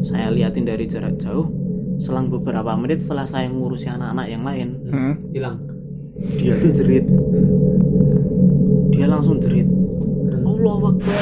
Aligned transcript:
saya 0.00 0.32
liatin 0.32 0.64
dari 0.64 0.88
jarak 0.88 1.20
jauh. 1.20 1.48
Selang 2.00 2.32
beberapa 2.32 2.72
menit 2.80 3.04
setelah 3.04 3.28
saya 3.28 3.52
ngurusi 3.52 3.92
anak-anak 3.92 4.26
yang 4.26 4.42
lain 4.42 4.68
Hmm. 4.88 5.14
hilang. 5.36 5.56
Dia 6.40 6.56
tuh 6.56 6.72
jerit. 6.72 7.04
Dia 8.90 9.06
langsung 9.08 9.36
jerit. 9.36 9.68
Allah 10.40 10.80
Akbar. 10.92 11.20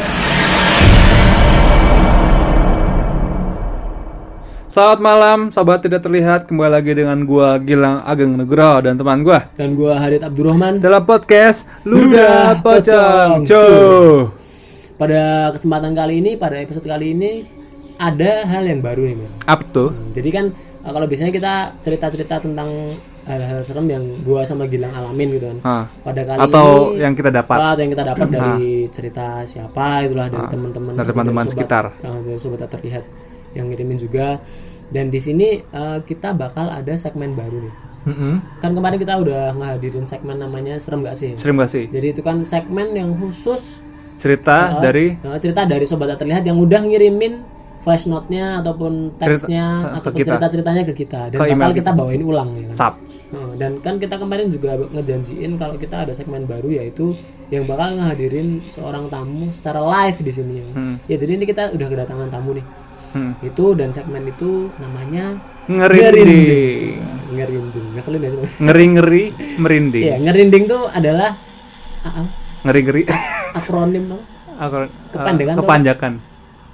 Selamat 4.69 5.01
malam, 5.03 5.39
sobat 5.51 5.83
tidak 5.83 6.07
terlihat. 6.07 6.47
Kembali 6.47 6.71
lagi 6.71 6.95
dengan 6.95 7.19
gua 7.27 7.59
Gilang 7.59 8.07
Ageng 8.07 8.39
Nugroho 8.39 8.79
dan 8.87 8.95
teman 8.95 9.27
gua. 9.27 9.51
Dan 9.59 9.75
gua 9.75 9.99
Harit 9.99 10.23
Abdurrahman. 10.23 10.79
Dalam 10.79 11.03
podcast 11.03 11.67
Ludah 11.83 12.63
Pocong. 12.63 13.43
Pada 14.95 15.51
kesempatan 15.51 15.95
kali 15.95 16.23
ini 16.23 16.39
pada 16.39 16.59
episode 16.59 16.87
kali 16.87 17.15
ini 17.15 17.57
ada 17.99 18.33
hal 18.45 18.65
yang 18.65 18.79
baru 18.79 19.03
nih 19.05 19.17
men 19.19 19.31
Apa 19.45 19.62
tuh? 19.67 19.91
Hmm, 19.91 20.11
jadi 20.12 20.29
kan 20.31 20.45
eh, 20.57 20.91
kalau 20.91 21.04
biasanya 21.04 21.31
kita 21.31 21.53
cerita-cerita 21.79 22.39
tentang 22.39 22.71
hal-hal 23.22 23.61
serem 23.61 23.86
yang 23.86 24.05
gua 24.22 24.41
sama 24.41 24.64
Gilang 24.64 24.89
alamin 24.91 25.36
gitu 25.36 25.46
kan 25.46 25.59
Ah. 25.61 25.85
pada 26.00 26.25
kali 26.25 26.39
Atau 26.41 26.67
ini 26.91 27.03
yang 27.03 27.13
kita 27.13 27.29
dapat. 27.31 27.57
atau 27.58 27.77
yang 27.77 27.93
kita 27.93 28.05
dapat 28.07 28.27
dari 28.31 28.64
cerita 28.89 29.27
siapa 29.45 29.86
itulah 30.00 30.27
dari 30.27 30.46
teman-teman 30.49 30.93
dari 30.95 31.08
teman-teman 31.08 31.45
sekitar. 31.45 31.85
eh, 31.99 32.19
dari 32.25 32.39
sobat 32.39 32.58
tak 32.62 32.78
terlihat 32.78 33.05
yang 33.53 33.69
ngirimin 33.69 33.98
juga 33.98 34.41
dan 34.89 35.11
di 35.11 35.19
sini 35.19 35.61
eh, 35.61 35.98
kita 36.00 36.33
bakal 36.33 36.70
ada 36.70 36.94
segmen 36.94 37.34
baru 37.34 37.61
nih 37.61 37.75
Mm-mm. 38.06 38.34
kan 38.56 38.72
kemarin 38.72 38.97
kita 38.97 39.14
udah 39.14 39.53
ngehadirin 39.53 40.06
segmen 40.06 40.39
namanya 40.39 40.78
serem 40.78 41.03
gak 41.03 41.12
sih 41.12 41.36
Sering 41.36 41.58
gak 41.58 41.69
sih? 41.69 41.84
jadi 41.84 42.17
itu 42.17 42.22
kan 42.22 42.41
segmen 42.41 42.94
yang 42.94 43.12
khusus 43.12 43.84
Cerita 44.17 44.80
dari 44.80 45.12
eh, 45.14 45.39
cerita 45.39 45.62
dari 45.62 45.84
sobat 45.84 46.08
tak 46.08 46.25
terlihat 46.25 46.41
yang 46.42 46.56
udah 46.56 46.80
ngirimin 46.80 47.58
voice 47.81 48.05
note-nya 48.05 48.59
ataupun 48.59 48.92
teksnya 49.17 49.67
ke 49.67 49.89
ataupun 50.00 50.17
kita. 50.17 50.28
cerita-ceritanya 50.28 50.83
ke 50.84 50.95
kita 50.95 51.20
dan 51.28 51.39
Ke 51.39 51.53
bakal 51.53 51.73
kita. 51.73 51.91
bawain 51.92 52.22
ulang 52.22 52.50
ya 52.52 52.66
kan? 52.66 52.77
SAP. 52.77 52.94
Oh, 53.28 53.52
dan 53.55 53.77
kan 53.78 53.97
kita 53.97 54.16
kemarin 54.16 54.48
juga 54.48 54.72
ngejanjiin 54.89 55.52
kalau 55.55 55.77
kita 55.77 56.00
ada 56.00 56.12
segmen 56.12 56.42
baru 56.44 56.72
yaitu 56.75 57.12
yang 57.48 57.64
bakal 57.64 57.92
ngehadirin 57.92 58.64
seorang 58.67 59.06
tamu 59.06 59.48
secara 59.50 59.78
live 59.80 60.19
di 60.19 60.33
sini. 60.33 60.55
ya. 60.58 60.67
Hmm. 60.70 60.94
Ya 61.05 61.17
jadi 61.17 61.33
ini 61.34 61.44
kita 61.44 61.70
udah 61.70 61.86
kedatangan 61.86 62.28
tamu 62.28 62.52
nih. 62.52 62.64
Hmm. 63.08 63.33
Itu 63.41 63.72
dan 63.72 63.89
segmen 63.89 64.24
itu 64.27 64.69
namanya 64.77 65.36
Ngerinding. 65.67 67.00
ngerinding. 67.30 67.86
Ngeselin 67.95 68.20
ya 68.20 68.30
sebenarnya. 68.30 68.56
Ngeri-ngeri 68.61 69.24
merinding. 69.62 70.05
Iya, 70.05 70.17
ngerinding 70.19 70.62
tuh 70.67 70.83
adalah 70.89 71.30
ah, 72.00 72.08
ah, 72.19 72.27
Ngeri-ngeri. 72.64 73.02
akronim 73.55 74.05
apa? 74.08 74.19
Akron- 74.58 74.92
Kepanjangan 75.11 75.55
ah, 75.55 75.61
tuh. 75.61 75.69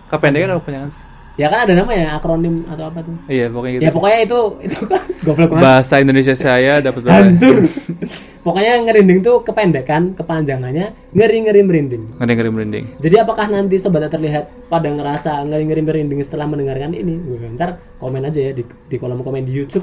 Kependekan 0.06 0.48
atau 0.50 0.60
kepanjangan 0.60 0.91
sih? 0.91 1.02
Ya 1.34 1.50
kan 1.50 1.66
ada 1.66 1.74
nama 1.74 1.91
ya 1.91 2.14
akronim 2.14 2.62
atau 2.70 2.86
apa 2.86 3.02
tuh? 3.02 3.10
Iya, 3.27 3.50
pokoknya 3.50 3.72
gitu. 3.74 3.83
Ya 3.83 3.91
pokoknya 3.91 4.19
itu 4.22 4.38
itu 4.62 4.78
kan 4.86 5.02
goblok 5.27 5.48
banget. 5.50 5.64
Bahasa 5.66 5.94
Indonesia 5.98 6.34
saya 6.38 6.78
dapat 6.78 7.02
Hancur. 7.10 7.56
pokoknya 8.47 8.72
ngerinding 8.86 9.19
tuh 9.19 9.42
kependekan, 9.42 10.14
kepanjangannya 10.14 10.94
ngeri-ngeri 11.10 11.62
merinding. 11.66 12.02
Ngeri-ngeri 12.22 12.50
merinding. 12.55 12.84
Jadi 13.02 13.16
apakah 13.19 13.50
nanti 13.50 13.82
sobat 13.82 14.06
terlihat 14.06 14.70
pada 14.70 14.86
ngerasa 14.86 15.42
ngeri-ngeri 15.42 15.82
merinding 15.82 16.22
setelah 16.22 16.47
mendengarkan 16.47 16.94
ini? 16.94 17.19
Ntar 17.58 17.82
komen 17.98 18.22
aja 18.22 18.38
ya 18.38 18.52
di, 18.55 18.62
di 18.62 18.94
kolom 18.94 19.19
komen 19.19 19.42
di 19.42 19.58
YouTube. 19.58 19.82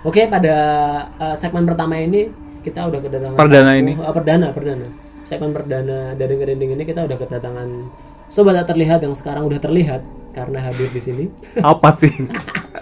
Oke, 0.00 0.30
pada 0.30 0.54
uh, 1.18 1.34
segmen 1.34 1.66
pertama 1.66 1.98
ini 1.98 2.30
kita 2.62 2.86
udah 2.86 3.00
kedatangan 3.02 3.34
Perdana 3.36 3.74
tamu- 3.74 3.82
ini. 3.82 3.92
uh, 3.98 4.14
perdana, 4.14 4.46
perdana. 4.54 4.86
Segmen 5.26 5.50
perdana 5.50 6.14
dari 6.14 6.38
ngerinding 6.38 6.78
ini 6.78 6.84
kita 6.86 7.02
udah 7.02 7.18
kedatangan 7.18 7.68
sobat 8.30 8.54
tak 8.62 8.72
terlihat 8.72 9.02
yang 9.02 9.12
sekarang 9.12 9.44
udah 9.50 9.58
terlihat 9.58 10.00
karena 10.30 10.62
hadir 10.62 10.86
di 10.88 11.02
sini. 11.02 11.24
Apa 11.66 11.90
sih? 11.90 12.14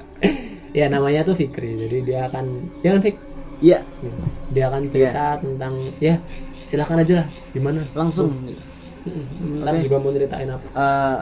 ya 0.79 0.87
namanya 0.93 1.25
tuh 1.25 1.35
Fikri. 1.35 1.75
Jadi 1.81 2.05
dia 2.05 2.29
akan 2.29 2.69
jangan 2.85 3.01
Fik. 3.01 3.17
iya 3.59 3.83
Dia 4.55 4.71
akan 4.71 4.87
cerita 4.87 5.41
tentang 5.43 5.75
ya 5.99 6.21
silahkan 6.63 7.01
aja 7.03 7.25
lah 7.25 7.29
gimana. 7.51 7.83
langsung 7.97 8.31
Ntar 9.65 9.81
juga 9.81 9.97
mau 9.97 10.13
ceritain 10.13 10.53
apa. 10.53 10.67
Eh, 10.69 11.19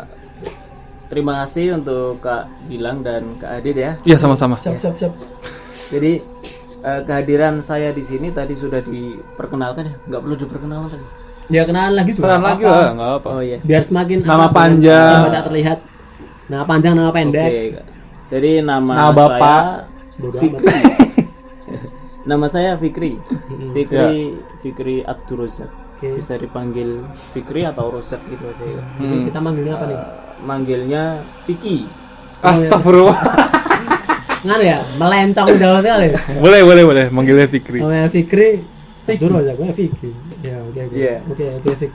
terima 1.07 1.47
kasih 1.47 1.79
untuk 1.79 2.19
Kak 2.19 2.67
Gilang 2.67 3.07
dan 3.07 3.39
Kak 3.39 3.63
Adit 3.63 3.79
ya 3.79 3.95
Iya, 4.03 4.19
sama-sama. 4.19 4.59
Siap, 4.59 4.75
siap, 4.83 4.95
siap. 4.99 5.13
Jadi 5.95 6.19
eh, 6.83 7.01
kehadiran 7.07 7.63
saya 7.63 7.95
di 7.95 8.03
sini 8.03 8.35
tadi 8.35 8.59
sudah 8.59 8.83
diperkenalkan 8.83 9.87
ya, 9.87 9.95
nggak 10.11 10.21
perlu 10.27 10.35
diperkenalkan. 10.35 11.01
Ya 11.47 11.63
kenalan 11.63 11.95
lagi 11.95 12.11
juga. 12.11 12.27
Kenalan 12.29 12.45
lagi 12.45 12.65
lah, 12.65 12.87
enggak 12.91 13.11
apa. 13.17 13.29
Oh 13.29 13.41
iya. 13.41 13.59
Biar 13.61 13.83
semakin 13.83 14.19
Nama 14.21 14.47
panjang. 14.51 15.11
sahabat 15.13 15.31
tak 15.31 15.45
terlihat. 15.47 15.79
Nama 16.47 16.65
panjang, 16.65 16.93
nama 16.95 17.11
pendek. 17.11 17.47
Oke. 17.47 17.63
Kak. 17.73 17.87
Jadi 18.27 18.51
nama, 18.61 18.93
Nama 18.93 19.13
Bapak. 19.13 19.63
saya 20.19 20.33
Fikri. 20.35 20.71
nama 22.31 22.47
saya 22.49 22.71
Fikri. 22.75 23.13
Fikri 23.73 24.15
Fikri 24.61 24.97
Abdul 25.01 25.39
Rozak. 25.41 25.71
Oke. 25.97 26.19
Bisa 26.19 26.35
dipanggil 26.35 27.07
Fikri 27.31 27.63
atau 27.63 27.89
Rozak 27.89 28.21
gitu 28.27 28.45
aja 28.45 28.65
ya. 28.65 28.83
Jadi 28.99 29.17
kita 29.31 29.39
manggilnya 29.39 29.75
apa 29.75 29.85
nih? 29.87 29.99
Manggilnya 30.39 31.03
Vicky. 31.47 31.87
Astagfirullah. 32.43 33.17
Nggak 34.47 34.63
ya, 34.63 34.79
melencong 34.95 35.49
jauh 35.57 35.81
sekali. 35.81 36.07
boleh, 36.39 36.61
boleh, 36.63 36.83
boleh. 36.85 37.05
Manggilnya 37.09 37.47
Fikri. 37.47 37.79
Namanya 37.83 38.07
Fikri. 38.07 38.51
Dulu 39.09 39.35
aja 39.39 39.53
gue 39.53 39.71
Fikri. 39.71 40.11
Ya, 40.41 40.59
oke, 40.61 40.81
oke. 40.83 40.95
Iya. 40.95 41.15
Oke, 41.25 41.47
oke, 41.55 41.71
Fik. 41.73 41.93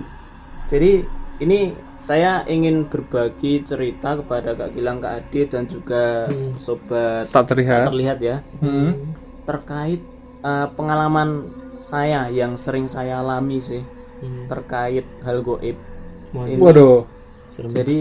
Jadi 0.67 0.91
ini 1.39 1.59
saya 1.97 2.41
ingin 2.45 2.87
berbagi 2.87 3.61
cerita 3.61 4.15
kepada 4.15 4.53
Kak 4.53 4.71
Gilang, 4.71 4.97
Kak 4.97 5.13
Adit 5.19 5.51
dan 5.51 5.65
juga 5.65 6.25
sobat 6.57 7.27
Tak 7.27 7.51
terlihat. 7.51 7.85
terlihat 7.85 8.17
ya 8.19 8.39
Hmm. 8.57 9.11
terkait 9.43 9.99
eh, 10.41 10.67
pengalaman 10.71 11.45
saya 11.79 12.25
yang 12.27 12.55
sering 12.55 12.85
saya 12.85 13.19
alami 13.19 13.59
sih 13.59 13.83
Hmm. 14.17 14.45
terkait 14.47 15.05
hal 15.21 15.41
goib. 15.41 15.75
Waduh. 16.31 17.05
serem. 17.45 17.67
Jadi 17.69 17.99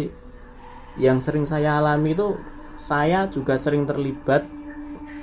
yang 0.97 1.19
sering 1.19 1.42
saya 1.42 1.77
alami 1.77 2.15
itu 2.15 2.38
saya 2.77 3.27
juga 3.27 3.56
sering 3.56 3.82
terlibat 3.82 4.47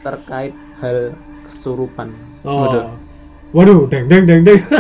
terkait 0.02 0.52
hal 0.78 1.16
kesurupan. 1.42 2.12
Oh. 2.44 2.68
Waduh, 2.68 2.86
deng 3.54 4.06
deng 4.08 4.24
deng 4.26 4.42
deng. 4.44 4.62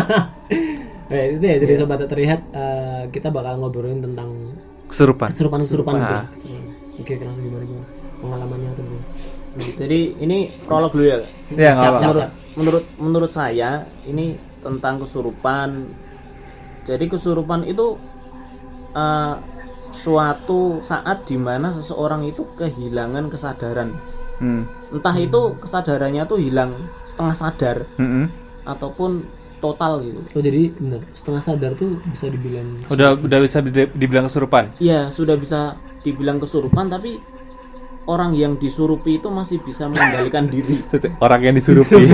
Nah, 1.07 1.23
itu 1.23 1.39
ya, 1.39 1.55
jadi 1.55 1.79
sobat 1.79 2.03
tak 2.03 2.11
terlihat 2.11 2.51
eh, 2.51 3.07
kita 3.15 3.31
bakal 3.31 3.55
ngobrolin 3.55 4.03
tentang 4.03 4.27
Kesurupan. 4.91 5.31
kesurupan-kesurupan 5.31 5.93
gitu. 5.95 6.11
lah. 6.11 6.25
Kesurupan. 6.27 6.67
Oke, 6.99 7.13
langsung 7.23 7.43
gimana 7.47 7.63
gimana? 7.63 7.87
Pengalamannya 8.19 8.69
atau 8.75 8.83
gimana? 8.83 9.05
Jadi 9.79 9.99
ini 10.19 10.37
prolog 10.67 10.91
dulu 10.91 11.07
ya. 11.07 11.17
Kak. 11.17 11.29
Ya, 11.55 11.71
enggak 11.71 11.75
Siap, 11.79 11.79
siap, 11.79 11.95
menurut 12.03 12.19
siap. 12.19 12.31
menurut 12.59 12.83
menurut 12.99 13.31
saya 13.31 13.69
ini 14.03 14.35
tentang 14.59 14.99
kesurupan. 14.99 15.69
Jadi 16.83 17.05
kesurupan 17.07 17.63
itu 17.63 17.95
eh, 18.91 19.35
suatu 19.89 20.83
saat 20.83 21.23
di 21.23 21.39
mana 21.39 21.71
seseorang 21.71 22.27
itu 22.27 22.43
kehilangan 22.53 23.31
kesadaran. 23.31 23.95
Hmm. 24.43 24.67
Entah 24.91 25.15
itu 25.15 25.55
kesadarannya 25.57 26.27
tuh 26.27 26.35
hilang 26.35 26.75
setengah 27.07 27.31
sadar 27.33 27.77
Mm-mm. 27.95 28.27
Ataupun 28.67 29.23
total 29.57 30.03
gitu. 30.03 30.19
Oh 30.35 30.41
jadi 30.43 30.69
benar 30.69 31.01
setengah 31.11 31.41
sadar 31.41 31.71
tuh 31.73 31.97
bisa 32.05 32.27
dibilang 32.27 32.77
Udah 32.87 33.17
udah 33.17 33.39
bisa 33.41 33.63
di- 33.63 33.89
dibilang 33.89 34.27
kesurupan. 34.27 34.75
Iya 34.77 35.07
sudah 35.09 35.33
bisa 35.33 35.73
dibilang 36.03 36.37
kesurupan 36.37 36.87
tapi 36.87 37.17
orang 38.05 38.35
yang 38.35 38.55
disurupi 38.55 39.17
itu 39.17 39.27
masih 39.27 39.57
bisa 39.59 39.87
mengendalikan 39.87 40.45
diri. 40.53 40.77
Orang 41.17 41.41
yang 41.41 41.55
disurupi. 41.55 42.05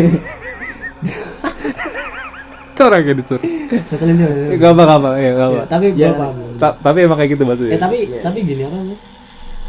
Itu 2.73 2.81
orang 2.81 3.05
yang 3.05 3.17
disurup. 3.21 3.45
ngeselin 3.93 4.15
sih. 4.17 4.25
Gak 4.57 4.71
apa, 4.73 4.81
gak 4.81 4.97
apa, 4.97 5.09
ya, 5.21 5.31
gak 5.37 5.45
apa. 5.45 5.57
Ya, 5.61 5.65
tapi 5.69 5.85
paham. 5.93 6.35
Ta- 6.57 6.77
tapi 6.81 6.97
emang 7.05 7.17
kayak 7.21 7.31
gitu 7.37 7.43
maksudnya. 7.45 7.73
Eh 7.77 7.79
tapi 7.79 7.97
tapi 8.17 8.37
gini 8.41 8.61
apa 8.65 8.75
namanya? 8.81 8.99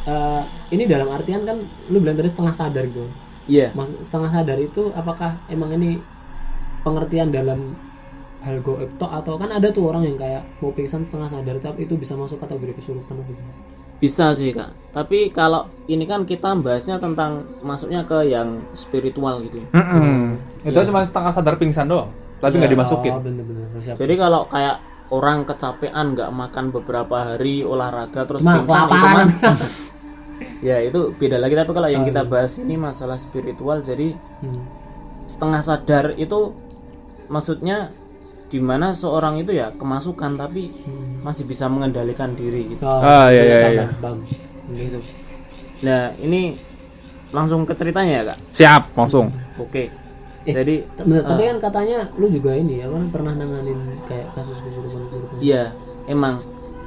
Eh, 0.05 0.43
ini 0.73 0.85
dalam 0.89 1.09
artian 1.13 1.45
kan 1.45 1.57
lu 1.93 2.01
bilang 2.01 2.17
tadi 2.17 2.33
setengah 2.33 2.55
sadar 2.57 2.85
gitu. 2.89 3.05
Iya. 3.45 3.77
Maksud 3.77 4.01
setengah 4.01 4.31
sadar 4.33 4.57
itu 4.57 4.89
apakah 4.97 5.37
emang 5.53 5.69
ini 5.77 6.01
pengertian 6.85 7.33
dalam 7.33 7.73
hal 8.45 8.61
goib 8.61 8.93
toh 9.01 9.09
atau 9.09 9.41
kan 9.41 9.49
ada 9.49 9.73
tuh 9.73 9.89
orang 9.89 10.05
yang 10.05 10.21
kayak 10.21 10.45
mau 10.61 10.69
pingsan 10.71 11.01
setengah 11.01 11.33
sadar 11.33 11.57
tapi 11.59 11.89
itu 11.89 11.97
bisa 11.97 12.13
masuk 12.13 12.37
kategori 12.39 12.77
kesurupan 12.77 13.17
atau 13.17 13.33
gimana? 13.33 13.53
Bisa 13.95 14.37
sih 14.37 14.53
kak. 14.53 14.69
Tapi 14.93 15.33
kalau 15.33 15.65
ini 15.89 16.05
kan 16.05 16.29
kita 16.29 16.53
bahasnya 16.61 17.01
tentang 17.01 17.49
masuknya 17.65 18.05
ke 18.05 18.29
yang 18.29 18.61
spiritual 18.77 19.41
gitu. 19.41 19.65
ya. 19.65 19.69
Mm-mm. 19.73 20.37
Itu 20.61 20.85
cuma 20.85 21.01
setengah 21.01 21.33
sadar 21.33 21.57
pingsan 21.57 21.89
doang. 21.89 22.13
Tapi 22.37 22.61
nggak 22.61 22.73
dimasukin. 22.77 23.13
Oh, 23.17 23.23
bener-bener 23.25 23.65
siap. 23.81 23.97
Jadi 23.97 24.15
kalau 24.21 24.45
kayak 24.53 24.77
orang 25.09 25.49
kecapean 25.49 26.13
nggak 26.13 26.29
makan 26.29 26.65
beberapa 26.69 27.17
hari 27.33 27.65
olahraga 27.65 28.29
terus 28.29 28.45
Mah, 28.45 28.61
pingsan 28.61 28.89
itu 28.93 29.07
mah 29.09 29.27
ya 30.69 30.81
itu 30.81 31.13
beda 31.15 31.37
lagi 31.37 31.55
tapi 31.55 31.71
kalau 31.73 31.89
yang 31.89 32.05
kita 32.05 32.25
bahas 32.25 32.57
ini 32.57 32.75
masalah 32.77 33.21
spiritual 33.21 33.81
jadi 33.81 34.17
Hmm. 34.41 34.65
setengah 35.25 35.61
sadar 35.61 36.05
itu 36.17 36.53
maksudnya 37.27 37.91
di 38.47 38.59
mana 38.59 38.91
seorang 38.91 39.37
itu 39.37 39.51
ya 39.51 39.73
kemasukan 39.73 40.37
tapi 40.37 40.71
masih 41.21 41.45
bisa 41.45 41.67
mengendalikan 41.67 42.33
diri 42.33 42.71
gitu 42.71 42.83
Oh, 42.83 43.01
Ah, 43.01 43.27
iya, 43.29 43.43
iya, 43.43 43.57
paham, 43.59 43.75
iya. 43.75 43.87
paham. 43.99 44.19
gitu 44.71 44.99
nah 45.81 46.03
ini 46.17 46.57
langsung 47.29 47.63
ke 47.63 47.73
ceritanya 47.73 48.13
ya 48.15 48.25
kak 48.27 48.39
Siap, 48.53 48.83
langsung. 48.95 49.29
oke 49.57 49.91
Eh, 50.45 50.53
jadi 50.53 50.85
bener, 50.99 51.25
tapi 51.25 51.43
kan 51.47 51.57
katanya 51.59 52.05
lu 52.15 52.29
juga 52.29 52.53
ini 52.53 52.77
apa 52.79 53.01
pernah 53.09 53.33
nanganin 53.33 53.81
kayak 54.05 54.29
kasus 54.33 54.61
kesurupan 54.61 55.01
kesurupan 55.03 55.37
iya 55.41 55.73
emang 56.05 56.37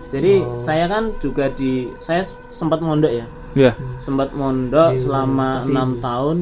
jadi 0.08 0.40
Oh. 0.40 0.56
saya 0.56 0.86
kan 0.86 1.10
juga 1.18 1.50
di 1.50 1.90
saya 1.98 2.22
sempat 2.48 2.80
mondok 2.80 3.10
ya 3.12 3.26
Iya. 3.54 3.74
sempat 3.98 4.30
mondok 4.32 4.94
selama 4.96 5.66
enam 5.66 5.98
tahun 5.98 6.38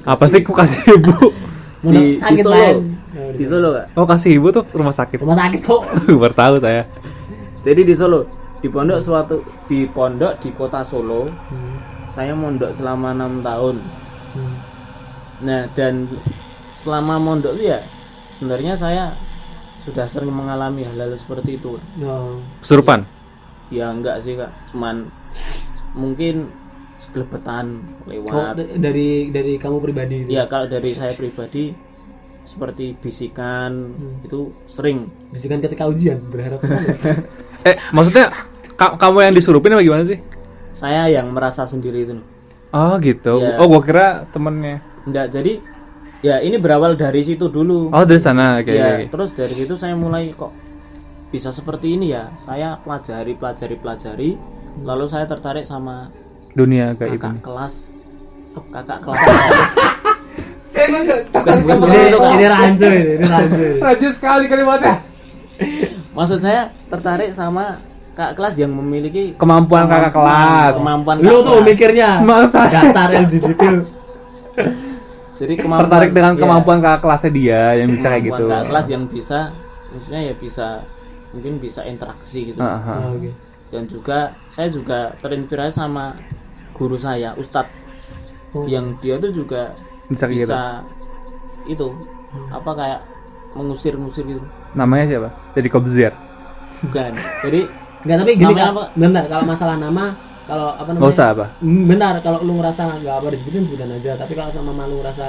Apa 0.00 0.24
sih 0.24 0.40
kok 0.40 0.54
kasih 0.56 0.94
ibu? 0.94 1.10
di, 1.84 1.90
di 1.90 2.02
sakit 2.16 2.38
Solo. 2.40 2.54
Di 3.30 3.44
Solo 3.44 3.68
kak 3.72 3.86
Oh, 3.92 4.04
kasih 4.04 4.30
ibu 4.34 4.48
tuh 4.50 4.64
rumah 4.70 4.90
sakit. 4.90 5.18
rumah 5.18 5.36
sakit 5.36 5.60
kok 5.60 5.82
Baru 6.20 6.32
tahu 6.32 6.54
saya. 6.58 6.82
jadi 7.60 7.82
di 7.82 7.92
Solo 7.92 8.24
di 8.56 8.68
pondok 8.68 8.98
suatu 8.98 9.36
di 9.66 9.84
pondok 9.86 10.36
di 10.38 10.50
kota 10.50 10.80
Solo 10.80 11.28
Hmm. 11.48 11.76
saya 12.04 12.32
mondok 12.32 12.70
selama 12.70 13.10
enam 13.10 13.40
tahun 13.40 13.76
Hmm. 14.30 14.54
nah 15.40 15.64
dan 15.70 16.06
selama 16.72 17.16
mondok 17.16 17.54
itu 17.54 17.68
ya 17.68 17.80
sebenarnya 18.32 18.74
saya 18.74 19.04
sudah 19.76 20.04
sering 20.04 20.30
mengalami 20.30 20.82
hal-hal 20.82 21.10
seperti 21.14 21.56
itu 21.56 21.80
Oh. 21.98 22.38
Kesurupan. 22.58 23.08
ya 23.68 23.88
enggak 23.88 24.18
sih 24.18 24.34
kak 24.34 24.48
cuman 24.68 25.02
mungkin 25.92 26.46
segelebetan 26.98 27.80
Oh, 27.80 28.06
lewat 28.06 28.54
d- 28.56 28.76
dari 28.76 29.08
dari 29.28 29.56
kamu 29.56 29.76
pribadi 29.80 30.16
itu. 30.20 30.28
ya 30.30 30.44
kalau 30.44 30.66
dari 30.66 30.90
saya 30.90 31.10
pribadi 31.10 31.72
seperti 32.42 32.94
bisikan 32.94 33.72
Hmm. 33.90 34.20
itu 34.20 34.38
sering 34.64 35.06
Bisikan 35.28 35.58
ketika 35.58 35.84
ujian 35.84 36.18
berharap. 36.24 36.58
Eh, 37.60 37.76
maksudnya 37.90 38.32
ka- 38.72 38.96
kamu 38.96 39.20
yang 39.22 39.34
disurupin 39.34 39.70
apa 39.70 39.80
gimana 39.80 40.02
sih? 40.02 40.16
saya 40.70 41.06
yang 41.06 41.28
merasa 41.28 41.64
sendiri 41.64 42.04
itu 42.04 42.16
Oh, 42.70 42.94
gitu. 42.98 43.36
Iya. 43.36 43.58
Oh, 43.58 43.66
gua 43.66 43.82
kira 43.82 44.06
temennya. 44.26 44.78
enggak 45.02 45.26
jadi 45.28 45.58
ya 46.20 46.38
ini 46.38 46.56
berawal 46.56 46.94
dari 46.94 47.20
situ 47.20 47.46
dulu 47.46 47.90
Oh, 47.90 48.04
dari 48.04 48.16
sana. 48.16 48.56
Oke, 48.56 48.70
ya 48.70 48.96
oke. 48.96 49.10
terus 49.10 49.30
dari 49.32 49.50
situ 49.50 49.74
saya 49.74 49.92
mulai 49.92 50.30
kok 50.30 50.54
bisa 51.28 51.50
seperti 51.50 51.94
ini 51.94 52.10
ya 52.10 52.32
saya 52.34 52.74
pelajari 52.76 53.34
pelajari 53.34 53.76
pelajari 53.76 54.30
lalu 54.80 55.04
saya 55.04 55.24
tertarik 55.24 55.62
sama 55.62 56.08
Dunia 56.50 56.94
kayak 56.94 57.16
kakak 57.16 57.38
kelas 57.40 57.74
kakak 58.68 58.98
kelas 59.00 59.20
bukan 61.30 61.56
bukan 61.60 61.76
ini, 61.86 62.00
ini 62.34 62.46
rancu 62.46 62.86
ini, 62.86 63.00
ini 63.14 63.26
rancu. 63.32 63.64
Rajin 63.78 64.12
sekali 64.12 64.44
kalimatnya. 64.46 64.94
maksud 66.16 66.38
saya 66.38 66.62
tertarik 66.86 67.30
sama 67.30 67.78
kakak 68.12 68.34
kelas 68.34 68.54
yang 68.56 68.72
memiliki 68.72 69.32
Kemampuan 69.34 69.86
kakak 69.86 70.12
kelas. 70.12 70.74
kemampuan 70.76 71.16
Lu 71.18 71.40
tuh 71.40 71.56
kelas. 71.56 71.66
mikirnya 71.66 72.10
Masa 72.20 72.66
dasar 72.66 73.08
LGBT. 73.14 73.62
jadi 75.40 75.54
kemampuan 75.56 75.88
tertarik 75.88 76.10
dengan 76.12 76.32
ya, 76.34 76.40
kemampuan 76.40 76.78
kakak 76.78 77.00
kelasnya 77.00 77.30
dia 77.30 77.62
yang 77.74 77.88
bisa 77.88 78.06
kayak 78.10 78.24
gitu. 78.26 78.44
kakak 78.44 78.66
kelas 78.68 78.86
yang 78.88 79.04
bisa 79.06 79.38
maksudnya 79.88 80.20
ya 80.22 80.34
bisa 80.34 80.66
mungkin 81.30 81.52
bisa 81.56 81.80
interaksi 81.82 82.52
gitu 82.52 82.58
Ah, 82.58 82.76
ah. 82.76 82.98
Oh, 83.00 83.14
Oke. 83.14 83.30
dan 83.70 83.82
juga 83.86 84.18
saya 84.48 84.68
juga 84.68 85.14
terinspirasi 85.18 85.74
sama 85.76 86.12
guru 86.72 86.96
saya 86.96 87.32
Ustadz 87.34 87.78
Oh. 88.50 88.66
yang 88.66 88.98
dia 88.98 89.14
tuh 89.14 89.30
juga 89.30 89.70
Bisa 90.10 90.24
gitu. 90.26 90.44
bisa 90.44 90.60
itu 91.64 91.88
apa 92.50 92.70
kayak 92.72 93.00
mengusir-ngusir 93.52 94.24
gitu 94.24 94.42
Namanya 94.72 95.04
siapa? 95.08 95.28
Jadi 95.52 95.68
Kobzier. 95.68 96.12
bukan 96.80 97.12
jadi 97.44 97.60
Enggak 98.00 98.16
tapi 98.16 98.30
gini 98.32 98.48
Namanya 98.48 98.64
kan, 98.64 98.72
apa? 98.72 98.84
benar 98.96 99.24
kalau 99.26 99.44
masalah 99.44 99.76
nama 99.76 100.04
kalau 100.40 100.68
apa 100.72 100.88
namanya? 100.88 101.00
Nggak 101.00 101.14
usah 101.14 101.26
apa? 101.30 101.46
Hmm, 101.60 101.84
Benar 101.86 102.14
kalau 102.18 102.38
lu 102.40 102.52
ngerasa 102.56 102.82
nggak 102.96 103.14
apa 103.14 103.26
disebutin 103.28 103.62
sebutan 103.62 103.90
aja, 103.92 104.12
tapi 104.16 104.32
kalau 104.32 104.50
sama 104.50 104.72
malu 104.72 104.98
ngerasa 104.98 105.26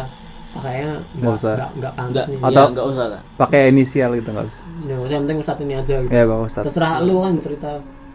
ah, 0.51 0.61
kayaknya 0.61 0.91
Nggak 1.13 1.33
usah. 1.35 1.53
nggak 1.53 1.69
nggak 1.77 1.93
pantas 1.93 2.25
nih. 2.25 2.37
Atau- 2.39 2.55
ya 2.55 2.63
enggak 2.71 2.87
usah 2.87 3.05
kan 3.05 3.21
Pakai 3.37 3.61
inisial 3.69 4.09
gitu 4.15 4.29
nggak 4.31 4.47
usah. 4.47 4.59
Ya, 4.81 4.95
yang 5.05 5.21
penting 5.21 5.37
ustadz 5.37 5.61
ini 5.61 5.73
aja 5.75 5.95
gitu. 5.99 6.09
Ya, 6.09 6.23
Bang 6.23 6.41
Ustaz. 6.41 6.57
Iya. 6.57 6.65
Terserah 6.65 6.93
lu 7.03 7.15
kan 7.19 7.33
cerita. 7.37 7.71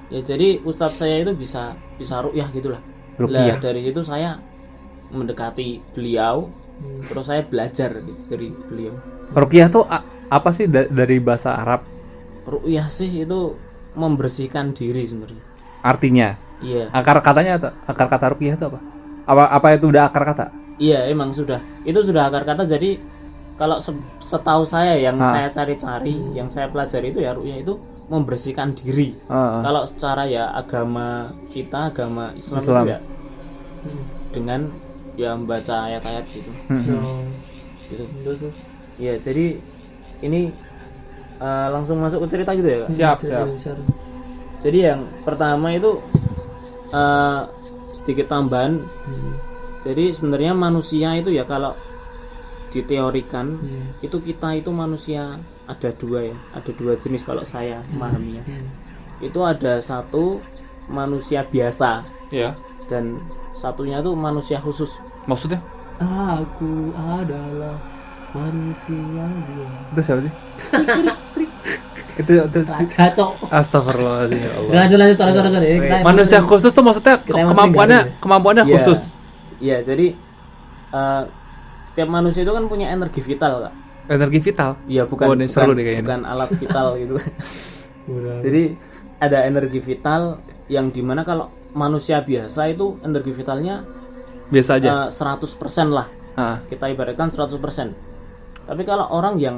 ya 0.07 0.21
jadi 0.23 0.49
Ustadz 0.62 0.97
saya 0.97 1.15
itu 1.19 1.33
bisa 1.35 1.62
bisa 1.95 2.23
rukyah 2.23 2.47
gitulah 2.49 2.79
Ruqyah. 3.17 3.55
Lah, 3.55 3.59
dari 3.61 3.81
situ 3.83 4.01
saya 4.03 4.39
mendekati 5.11 5.81
beliau 5.93 6.50
Hmm. 6.76 7.00
terus 7.08 7.25
saya 7.25 7.41
belajar 7.41 7.88
gitu 8.05 8.20
dari 8.29 8.53
beliau 8.53 8.93
Ruqyah 9.32 9.69
tuh 9.73 9.88
a- 9.88 10.05
apa 10.29 10.53
sih 10.53 10.69
da- 10.69 10.85
dari 10.85 11.17
bahasa 11.17 11.56
Arab 11.56 11.88
rukyah 12.44 12.93
sih 12.93 13.08
itu 13.25 13.56
membersihkan 13.97 14.76
diri 14.76 15.08
sebenarnya 15.08 15.41
artinya? 15.81 16.37
iya 16.61 16.93
Akar 16.93 17.25
katanya 17.25 17.56
atau 17.56 17.70
akar 17.85 18.06
kata 18.06 18.26
Ruqyah 18.29 18.55
itu 18.55 18.64
apa? 18.69 18.79
Apa 19.25 19.43
apa 19.50 19.67
itu 19.73 19.88
udah 19.88 20.05
akar 20.05 20.23
kata? 20.23 20.47
Iya 20.76 21.09
emang 21.09 21.32
sudah 21.32 21.59
itu 21.82 21.97
sudah 21.97 22.29
akar 22.29 22.44
kata 22.44 22.69
jadi 22.69 23.00
kalau 23.56 23.81
se- 23.81 23.97
setahu 24.20 24.69
saya 24.69 25.00
yang 25.00 25.17
Ah. 25.17 25.32
saya 25.32 25.49
cari-cari 25.49 26.12
yang 26.37 26.52
saya 26.52 26.69
pelajari 26.69 27.09
itu 27.09 27.25
ya 27.25 27.32
rukyah 27.32 27.56
itu 27.56 27.73
membersihkan 28.06 28.76
diri 28.76 29.17
Ah, 29.26 29.32
ah. 29.32 29.61
kalau 29.64 29.82
secara 29.88 30.29
ya 30.29 30.52
agama 30.52 31.32
kita 31.49 31.88
agama 31.88 32.37
Islam, 32.37 32.61
Islam. 32.61 32.85
itu 32.85 32.93
ya 32.93 33.00
Hmm. 33.81 34.02
dengan 34.31 34.61
ya 35.17 35.33
membaca 35.33 35.89
ayat-ayat 35.89 36.25
gitu 36.31 36.51
Hmm, 36.69 36.83
hmm. 36.83 36.97
Oh, 36.97 37.25
gitu 37.89 38.49
ya 38.97 39.17
jadi 39.17 39.57
ini 40.21 40.53
eh, 41.37 41.69
langsung 41.69 41.99
masuk 41.99 42.25
ke 42.25 42.33
cerita 42.33 42.53
gitu 42.53 42.65
ya 42.67 42.79
Kak? 42.85 42.91
Siap, 42.93 43.17
siap. 43.57 43.77
jadi 44.61 44.79
yang 44.93 45.01
pertama 45.23 45.73
itu 45.73 46.01
eh, 46.91 47.41
sedikit 47.93 48.29
tambahan 48.29 48.81
Hmm. 49.05 49.33
jadi 49.83 50.11
sebenarnya 50.11 50.53
manusia 50.53 51.15
itu 51.15 51.31
ya 51.31 51.43
kalau 51.43 51.73
diteorikan 52.69 53.57
Hmm. 53.57 53.89
itu 54.03 54.17
kita 54.19 54.53
itu 54.55 54.69
manusia 54.69 55.39
ada 55.65 55.91
dua 55.93 56.21
ya 56.25 56.37
ada 56.53 56.71
dua 56.73 56.95
jenis 56.97 57.23
kalau 57.23 57.43
saya 57.43 57.81
memahaminya 57.89 58.43
Hmm. 58.45 58.67
itu 59.21 59.41
ada 59.41 59.81
satu 59.81 60.43
manusia 60.87 61.43
biasa 61.43 62.05
Ya. 62.29 62.55
dan 62.87 63.23
satunya 63.56 63.99
tuh 63.99 64.12
manusia 64.12 64.61
khusus 64.61 65.00
Maksudnya? 65.25 65.58
Aku 65.97 66.93
adalah 66.93 67.81
manusia 68.31 69.00
biasa. 69.25 69.81
Itu 69.91 70.00
siapa 70.05 70.20
sih? 70.23 70.32
itu, 72.20 72.31
itu 72.37 72.58
Raja 72.62 73.03
cok. 73.11 73.32
Astagfirullahaladzim 73.49 74.38
ya 74.38 74.50
Allah. 74.53 74.69
Nggak, 74.69 74.81
lanjut 74.82 74.99
lanjut 75.00 75.17
sorry 75.17 75.32
sorry 75.32 75.50
sorry. 75.50 75.67
Ini 75.67 75.79
kita 75.81 75.97
Manusia 76.03 76.38
khusus 76.41 76.70
tuh 76.70 76.85
maksudnya 76.85 77.14
Kita 77.19 77.35
kemampuannya 77.43 78.00
kemampuannya 78.20 78.62
Iya. 78.64 78.75
khusus. 78.76 79.00
Iya 79.57 79.76
jadi 79.83 80.07
eh, 80.92 81.23
setiap 81.83 82.09
manusia 82.09 82.45
itu 82.45 82.52
kan 82.52 82.64
punya 82.66 82.87
energi 82.88 83.21
vital 83.21 83.64
kak 83.64 83.75
Energi 84.07 84.38
vital. 84.38 84.71
Iya 84.87 85.02
bukan 85.02 85.26
Oh, 85.26 85.35
bukan, 85.35 85.73
deh 85.73 85.83
kayaknya. 85.83 86.04
bukan 86.04 86.21
alat 86.23 86.50
vital 86.54 86.87
gitu 86.95 87.14
jadi 88.45 88.62
ada 89.19 89.38
energi 89.42 89.81
vital 89.81 90.38
yang 90.66 90.88
di 90.88 91.00
mana 91.00 91.23
kalau 91.23 91.46
manusia 91.73 92.20
biasa 92.20 92.66
itu 92.68 92.99
energi 93.00 93.30
vitalnya 93.30 93.87
Biasa 94.46 94.78
aja. 94.78 94.88
eh, 95.04 95.08
100% 95.08 95.46
lah 95.88 96.06
Ah, 96.35 96.61
kita 96.62 96.87
ibaratkan 96.87 97.26
100% 97.26 97.96
tapi 98.62 98.82
kalau 98.82 99.08
orang 99.08 99.37
yang 99.37 99.56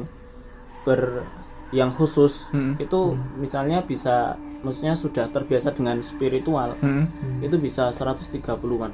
ber 0.82 1.26
yang 1.70 1.90
khusus 1.90 2.48
Hmm. 2.48 2.76
itu 2.76 3.12
misalnya 3.36 3.80
bisa 3.80 4.34
maksudnya 4.58 4.92
sudah 4.92 5.26
terbiasa 5.26 5.70
dengan 5.70 6.00
spiritual 6.00 6.72
hmm. 6.76 7.40
itu 7.40 7.56
bisa 7.56 7.90
130-an 7.90 8.92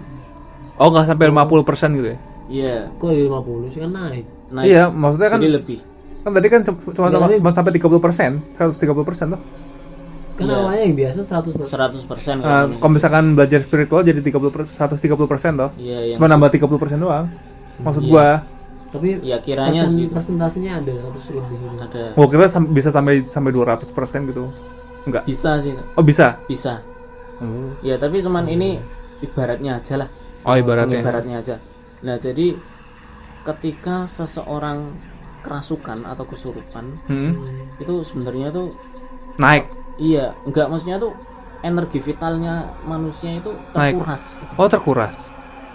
Oh 0.75 0.91
nggak 0.91 1.07
sampai 1.07 1.27
50% 1.29 1.95
gitu 1.95 2.09
ya? 2.09 2.19
iya 2.45 2.77
Kok 2.93 3.11
50 3.11 3.71
sih 3.71 3.81
kan 3.81 3.91
naik. 3.91 4.27
naik 4.51 4.67
Iya, 4.67 4.85
maksudnya 4.89 5.29
kan 5.29 5.39
jadi 5.39 5.55
lebih 5.55 5.79
kan 6.21 6.33
tadi 6.33 6.49
kan 6.49 6.61
cuma 6.63 6.79
cuma, 6.89 7.07
Nggak, 7.07 7.21
tapi- 7.23 7.39
cuma 7.39 7.51
sampai 7.53 7.73
30%, 7.75 8.33
130% 8.51 9.29
tuh. 9.29 9.41
Kan 9.41 9.43
Iya. 10.37 10.57
awalnya 10.57 10.83
yang 10.83 10.97
biasa 10.97 11.19
100 11.21 11.55
100% 11.55 12.37
Nah, 12.37 12.43
kalau 12.43 12.65
ini. 12.67 12.77
kalau 12.77 12.93
misalkan 12.93 13.25
belajar 13.33 13.61
spiritual 13.61 14.03
jadi 14.03 14.19
30 14.19 14.51
130% 14.67 15.55
toh. 15.55 15.71
iya 15.77 15.99
yang 16.11 16.19
Cuma 16.19 16.27
nambah 16.27 16.51
30% 16.51 16.99
doang. 16.99 17.27
Maksud 17.77 18.03
Iya. 18.03 18.11
gua, 18.11 18.29
Tapi 18.91 19.09
ya 19.21 19.37
kiranya 19.39 19.83
persen- 19.83 19.95
segitu 19.97 20.13
persentasenya 20.13 20.73
ada 20.77 20.93
100 20.93 21.31
lebih. 21.33 21.59
ada 21.77 22.03
gua 22.13 22.27
kira 22.29 22.47
sam- 22.47 22.69
bisa 22.69 22.89
sampai 22.89 23.23
sampai 23.25 23.51
200% 23.51 23.91
gitu. 24.25 24.47
Enggak. 25.05 25.23
bisa 25.25 25.59
sih. 25.59 25.75
Oh, 25.93 26.01
bisa. 26.01 26.39
bisa 26.45 26.81
Oh, 27.37 27.75
ya 27.81 27.95
tapi 27.95 28.19
cuman 28.19 28.47
ini 28.47 28.79
ibaratnya 29.21 29.77
aja 29.77 29.99
lah 29.99 30.09
oh 30.43 30.55
ibaratnya. 30.55 30.97
ibaratnya 30.97 31.37
aja 31.37 31.57
nah 32.01 32.15
jadi 32.15 32.55
ketika 33.43 34.07
seseorang 34.07 34.95
kerasukan 35.41 36.05
atau 36.05 36.25
kesurupan 36.25 36.95
Hmm. 37.05 37.35
itu 37.77 38.01
sebenarnya 38.01 38.49
tuh 38.49 38.73
Naik. 39.35 39.67
Iya 39.97 40.35
enggak 40.43 40.67
maksudnya 40.67 40.99
tuh 40.99 41.15
energi 41.61 41.99
vitalnya 41.99 42.55
manusia 42.85 43.31
itu 43.33 43.51
Naik. 43.73 43.97
terkuras 43.97 44.23
gitu. 44.37 44.53
Oh, 44.57 44.69
terkuras. 44.69 45.17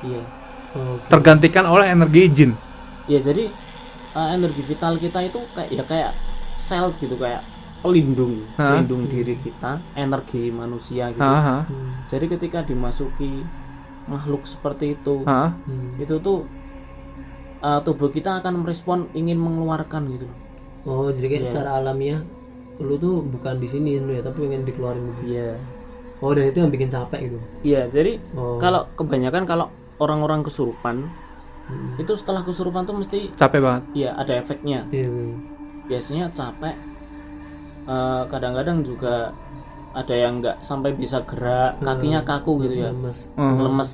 iya 0.02 0.24
Oke. 0.70 1.02
Tergantikan 1.10 1.66
oleh 1.66 1.90
energi 1.90 2.30
jin. 2.30 2.52
ya 3.06 3.18
jadi 3.18 3.50
eh, 4.14 4.30
energi 4.32 4.62
vital 4.62 4.96
kita 4.96 5.20
itu 5.24 5.42
kayak 5.52 5.70
ya 5.70 5.84
kayak 5.84 6.12
sel 6.54 6.94
gitu 6.94 7.18
kayak 7.18 7.42
pelindung 7.82 8.46
Hah? 8.54 8.78
pelindung 8.78 9.10
diri 9.10 9.34
kita 9.34 9.82
energi 9.96 10.52
manusia 10.52 11.10
gitu 11.10 11.24
Hmm. 11.24 11.66
jadi 12.06 12.26
ketika 12.30 12.60
dimasuki 12.62 13.42
makhluk 14.06 14.46
seperti 14.46 14.94
itu. 14.94 15.26
Hmm. 15.26 15.54
itu 15.98 16.18
tuh 16.20 16.46
uh, 17.62 17.80
tubuh 17.82 18.10
kita 18.10 18.38
akan 18.38 18.62
merespon 18.62 19.10
ingin 19.14 19.38
mengeluarkan 19.38 20.06
gitu 20.12 20.28
Oh, 20.88 21.12
jadi 21.12 21.28
kayak 21.28 21.44
Iya. 21.44 21.50
secara 21.50 21.70
alamiah 21.76 22.22
lu 22.80 22.96
tuh 22.96 23.20
bukan 23.22 23.56
di 23.56 23.68
sini 23.68 23.98
lu 23.98 24.12
ya, 24.12 24.22
tapi 24.22 24.48
pengen 24.48 24.64
dikeluarin 24.64 25.04
iya 25.22 25.56
Oh, 26.20 26.32
dan 26.32 26.46
itu 26.46 26.60
yang 26.60 26.68
bikin 26.68 26.88
capek 26.88 27.28
gitu. 27.28 27.40
iya 27.62 27.88
jadi 27.88 28.20
Oh. 28.34 28.56
kalau 28.58 28.88
kebanyakan 28.94 29.44
kalau 29.44 29.68
orang-orang 29.98 30.42
kesurupan 30.42 31.08
Hmm. 31.66 31.94
itu 31.96 32.12
setelah 32.14 32.42
kesurupan 32.42 32.82
tuh 32.82 32.98
mesti 32.98 33.30
Capek 33.36 33.62
banget. 33.62 33.84
ya 33.94 34.12
ada 34.14 34.34
efeknya 34.34 34.90
Iya. 34.90 35.06
iya. 35.06 35.36
biasanya 35.86 36.26
capek 36.30 36.76
eh, 37.86 38.24
kadang-kadang 38.26 38.82
juga 38.82 39.32
ada 39.92 40.12
yang 40.12 40.38
nggak 40.38 40.62
sampai 40.62 40.94
bisa 40.94 41.22
gerak 41.24 41.78
kakinya 41.80 42.22
kaku 42.22 42.64
gitu 42.64 42.76
ya 42.80 42.90
Lemes. 42.90 43.26
Hmm. 43.34 43.58
lemes 43.60 43.92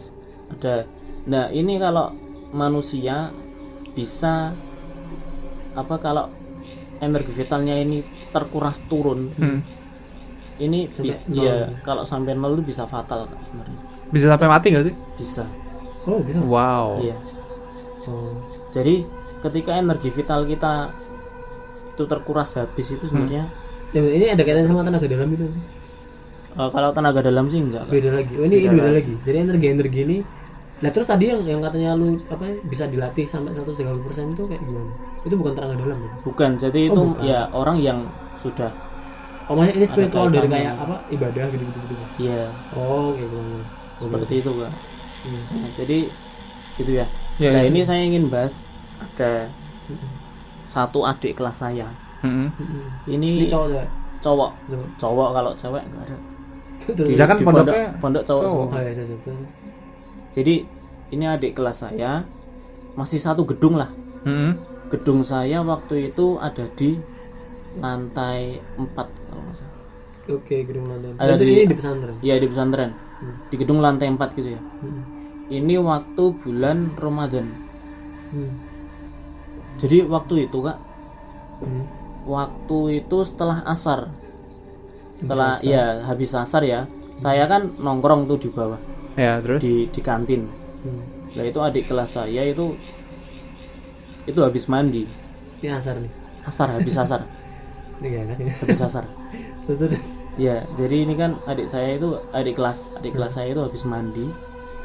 ada 0.49 0.83
nah 1.25 1.47
ini 1.49 1.75
kalau 1.75 2.11
manusia 2.51 3.31
bisa 3.91 4.51
apa 5.73 5.95
kalau 5.97 6.31
energi 6.97 7.31
vitalnya 7.33 7.75
ini 7.75 7.99
terkuras 8.35 8.83
turun 8.83 9.31
Hmm. 9.33 9.63
ini 10.57 10.87
Sampai 10.89 11.03
bis- 11.05 11.23
nol. 11.25 11.39
ya 11.41 11.55
kalau 11.79 12.03
sampai 12.03 12.31
nol 12.33 12.53
itu 12.53 12.67
bisa 12.67 12.83
fatal 12.83 13.23
Kak, 13.25 13.39
sebenarnya 13.41 13.79
Bisa 14.07 14.25
sampai 14.27 14.47
mati 14.47 14.67
gak 14.69 14.85
sih? 14.85 14.95
bisa 15.15 15.43
Oh, 16.03 16.19
bisa. 16.19 16.37
Wow. 16.39 16.99
iya 17.01 17.15
Oh. 18.05 18.35
jadi 18.69 19.01
ketika 19.41 19.71
energi 19.73 20.09
vital 20.09 20.43
kita 20.43 20.91
itu 21.89 22.03
terkuras 22.03 22.53
habis 22.55 22.87
itu 22.89 23.05
sebenarnya 23.05 23.47
Ya, 23.89 24.03
ini 24.03 24.27
ada 24.27 24.43
kaitannya 24.43 24.67
sama 24.67 24.83
tenaga 24.83 25.07
dalam 25.07 25.29
itu. 25.29 25.47
sih? 25.47 25.63
eh, 26.53 26.69
kalau 26.69 26.89
tenaga 26.91 27.19
dalam 27.21 27.47
sih 27.47 27.59
enggak 27.59 27.87
Kak. 27.87 27.93
Beda 27.93 28.09
lagi. 28.13 28.33
Oh, 28.33 28.43
ini, 28.43 28.55
ini 28.59 28.67
beda 28.69 28.91
lagi. 28.91 29.13
Jadi 29.21 29.37
energi-energi 29.39 29.99
ini 30.03 30.17
Nah, 30.75 30.89
terus 30.91 31.07
tadi 31.07 31.31
yang 31.31 31.39
yang 31.41 31.63
katanya 31.63 31.95
lu 31.95 32.19
apa 32.27 32.43
ya, 32.43 32.55
bisa 32.67 32.83
dilatih 32.85 33.23
sampai 33.23 33.55
130% 33.55 34.35
itu 34.35 34.43
kayak 34.43 34.59
gimana? 34.59 34.91
Itu 35.23 35.35
bukan 35.39 35.51
tenaga 35.55 35.75
dalam 35.79 35.97
ya? 35.97 36.11
bukan 36.21 36.49
jadi 36.55 36.79
itu 36.91 37.01
bukan. 37.01 37.23
ya 37.23 37.47
orang 37.51 37.77
yang 37.79 37.99
sudah 38.35 38.69
Oh, 39.45 39.53
maksudnya 39.53 39.77
ini 39.77 39.85
spiritual 39.85 40.27
dari 40.27 40.49
kayak 40.49 40.73
apa? 40.73 41.05
Ibadah 41.07 41.45
gitu-gitu 41.53 41.79
gitu. 41.85 41.93
ya 42.17 42.49
Oh, 42.73 43.13
kayak 43.13 43.29
gitu. 43.29 43.39
seperti 44.01 44.33
itu 44.41 44.51
Kak. 44.57 44.71
Hmm. 45.21 45.43
Nah, 45.53 45.69
jadi 45.71 45.97
gitu 46.75 46.91
ya. 46.91 47.05
Ya, 47.37 47.49
nah 47.53 47.61
ya. 47.61 47.69
ini 47.69 47.79
saya 47.81 48.01
ingin 48.03 48.27
bahas 48.27 48.65
ada 48.97 49.53
satu 50.65 51.05
adik 51.05 51.37
kelas 51.37 51.61
saya. 51.61 51.87
Hmm. 52.19 52.49
Ini 53.05 53.45
Ini 53.45 53.47
cowok 53.47 53.67
cowok, 53.69 54.51
Cowok. 54.65 54.87
cowok 54.97 55.29
kalau 55.31 55.51
cewek 55.53 55.83
enggak 55.85 56.03
ada. 56.03 56.17
Iya 57.05 57.25
kan 57.25 57.37
pondoknya 57.39 57.85
pondok 58.01 58.23
cowok 58.25 58.43
cowok. 58.43 58.49
semua. 58.49 58.67
Oh, 58.73 58.81
ya, 58.81 58.91
saya 58.93 59.05
saya. 59.07 59.37
Jadi 60.35 60.55
ini 61.09 61.25
adik 61.25 61.55
kelas 61.55 61.81
saya 61.81 62.27
masih 62.93 63.17
satu 63.17 63.47
gedung 63.47 63.79
lah. 63.79 63.89
Hmm. 64.23 64.59
Gedung 64.91 65.23
saya 65.23 65.63
waktu 65.63 66.11
itu 66.11 66.37
ada 66.37 66.67
di 66.69 66.99
lantai 67.75 68.59
4 68.75 68.85
kalau 68.93 69.41
nggak 69.41 69.55
salah. 69.55 69.73
Oke, 70.27 70.55
gedung 70.63 70.85
lantai. 70.87 71.15
Ada 71.15 71.33
Itu 71.35 71.43
di- 71.43 71.53
ini 71.53 71.63
di 71.65 71.75
pesantren. 71.75 72.15
Iya 72.19 72.35
di 72.37 72.47
pesantren. 72.47 72.91
Di 73.47 73.55
gedung 73.55 73.79
lantai 73.79 74.07
4 74.07 74.29
gitu 74.33 74.49
ya. 74.51 74.61
Hmm. 74.61 75.01
Ini 75.47 75.75
waktu 75.77 76.23
bulan 76.35 76.77
Ramadan. 76.95 77.45
Hmm. 78.29 78.53
Jadi 79.75 80.03
waktu 80.03 80.47
itu 80.47 80.57
Kak, 80.59 80.77
Hmm. 81.55 81.83
waktu 82.25 82.77
itu 82.99 83.17
setelah 83.21 83.61
asar 83.65 84.09
setelah 85.15 85.55
ya 85.63 86.03
habis 86.03 86.35
asar 86.35 86.59
ya 86.59 86.83
saya 87.15 87.47
kan 87.47 87.71
nongkrong 87.79 88.27
tuh 88.27 88.35
di 88.35 88.51
bawah 88.51 88.75
Ya, 89.15 89.39
terus? 89.39 89.59
di 89.63 89.87
di 89.87 90.01
kantin 90.01 90.47
Hmm. 90.85 91.01
lah 91.33 91.41
itu 91.43 91.57
adik 91.57 91.89
kelas 91.89 92.13
saya 92.13 92.45
itu 92.45 92.77
itu 94.25 94.37
habis 94.37 94.65
mandi 94.65 95.09
Ini 95.59 95.73
asar 95.73 95.97
nih. 95.97 96.11
asar 96.43 96.67
habis 96.71 96.93
asar 96.95 97.21
Ini 97.99 98.05
gak 98.05 98.21
enak 98.27 98.37
ini. 98.39 98.51
habis 98.53 98.79
asar 98.79 99.05
Terus 99.65 99.77
terus. 99.81 100.07
ya 100.35 100.61
jadi 100.75 100.95
ini 101.01 101.15
kan 101.15 101.39
adik 101.43 101.65
saya 101.65 101.95
itu 101.95 102.11
adik 102.29 102.53
kelas 102.53 102.93
adik 102.95 103.15
kelas 103.15 103.33
saya 103.33 103.49
itu 103.49 103.61
habis 103.61 103.81
mandi 103.83 104.29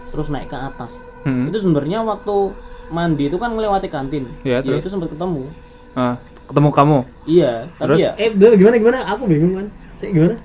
terus 0.08 0.28
naik 0.28 0.46
ke 0.46 0.56
atas 0.56 1.02
Hmm. 1.20 1.52
itu 1.52 1.60
sebenarnya 1.60 2.00
waktu 2.00 2.56
mandi 2.88 3.28
itu 3.28 3.36
kan 3.36 3.52
melewati 3.52 3.86
kantin 3.86 4.24
Ya, 4.40 4.64
ya 4.64 4.64
terus? 4.64 4.80
itu 4.80 4.88
sempat 4.88 5.12
ketemu 5.12 5.44
Ah, 5.92 6.16
ketemu 6.48 6.68
kamu. 6.70 6.98
iya 7.28 7.68
tapi 7.76 8.00
ya 8.00 8.16
Eh, 8.16 8.32
gimana 8.32 8.78
gimana? 8.78 8.98
Aku 9.04 9.28
bingung 9.28 9.52
kan. 9.52 9.66
Cek 9.98 10.16
gimana? 10.16 10.40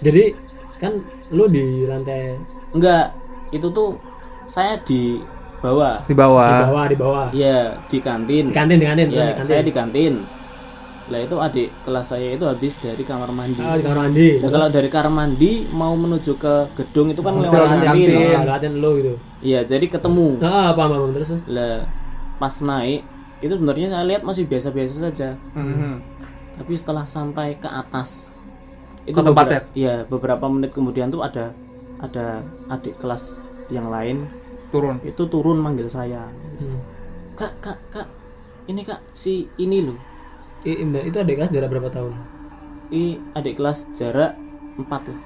Jadi 0.00 0.32
kan 0.78 1.04
lu 1.28 1.44
di 1.46 1.84
lantai 1.84 2.36
enggak 2.72 3.12
itu 3.50 3.68
tuh 3.68 3.96
saya 4.44 4.80
di 4.80 5.20
bawah 5.58 6.00
Di 6.02 6.10
di 6.10 6.14
bawah. 6.14 6.48
bawah 6.64 6.86
di 6.86 6.96
bawah. 6.96 7.26
Iya 7.30 7.82
di 7.84 7.98
kantin. 7.98 8.46
Di 8.46 8.54
kantin 8.54 8.78
di 8.78 8.86
kantin, 8.86 9.08
Iya 9.08 9.12
di 9.12 9.32
kantin. 9.34 9.44
saya 9.44 9.60
di 9.60 9.72
kantin. 9.74 10.14
Lah 11.08 11.18
itu 11.18 11.36
adik 11.36 11.68
kelas 11.82 12.06
saya 12.06 12.28
itu 12.30 12.44
habis 12.44 12.76
dari 12.78 13.00
kamar 13.02 13.28
mandi. 13.28 13.58
Ah, 13.58 13.74
di 13.74 13.82
kamar 13.82 14.06
mandi. 14.06 14.38
Nah, 14.38 14.48
kalau 14.48 14.68
dari 14.68 14.86
kamar 14.86 15.08
mandi 15.10 15.52
mau 15.66 15.92
menuju 15.92 16.36
ke 16.36 16.54
gedung 16.76 17.08
itu 17.08 17.20
kan 17.20 17.32
Oh, 17.32 17.40
lewat 17.40 17.52
lewat 17.54 17.70
kantin. 17.74 17.88
kantin. 18.06 18.08
Oh, 18.14 18.44
lewatin 18.44 18.72
lu 18.76 18.90
gitu. 18.96 19.14
Iya 19.40 19.60
jadi 19.64 19.86
ketemu. 19.88 20.38
Ah, 20.38 20.70
paham 20.72 20.88
paham 20.94 21.10
terus. 21.12 21.28
Lah 21.48 21.82
pas 22.38 22.54
naik 22.62 23.02
itu 23.40 23.50
sebenarnya 23.50 23.88
saya 23.90 24.04
lihat 24.06 24.22
masih 24.22 24.44
biasa-biasa 24.46 24.94
saja. 25.02 25.28
Hmm. 25.52 25.98
Tapi 26.54 26.72
setelah 26.72 27.02
sampai 27.02 27.56
ke 27.56 27.66
atas 27.66 28.30
itu 29.08 29.18
tempatnya? 29.18 29.60
beberapa, 29.60 29.74
iya 29.74 29.94
beberapa 30.04 30.44
menit 30.46 30.70
kemudian 30.70 31.08
tuh 31.08 31.20
ada 31.20 31.50
ada 31.98 32.40
adik 32.68 32.96
kelas 32.98 33.40
yang 33.68 33.88
lain 33.88 34.28
Turun. 34.68 35.00
itu 35.02 35.22
turun 35.26 35.58
manggil 35.58 35.88
saya. 35.88 36.28
Hmm. 36.60 36.78
Kak 37.34 37.52
kak 37.58 37.78
kak 37.88 38.08
ini 38.66 38.82
kak 38.82 39.00
si 39.12 39.48
ini 39.56 39.80
loh 39.82 39.96
I- 40.62 40.82
Indah, 40.82 41.00
itu 41.02 41.16
adik 41.16 41.38
kelas 41.38 41.50
jarak 41.50 41.70
berapa 41.70 41.88
tahun? 41.88 42.12
ini 42.88 43.20
adik 43.32 43.56
kelas 43.56 43.92
jarak 43.92 44.32
4 44.76 44.88
lah 45.08 45.18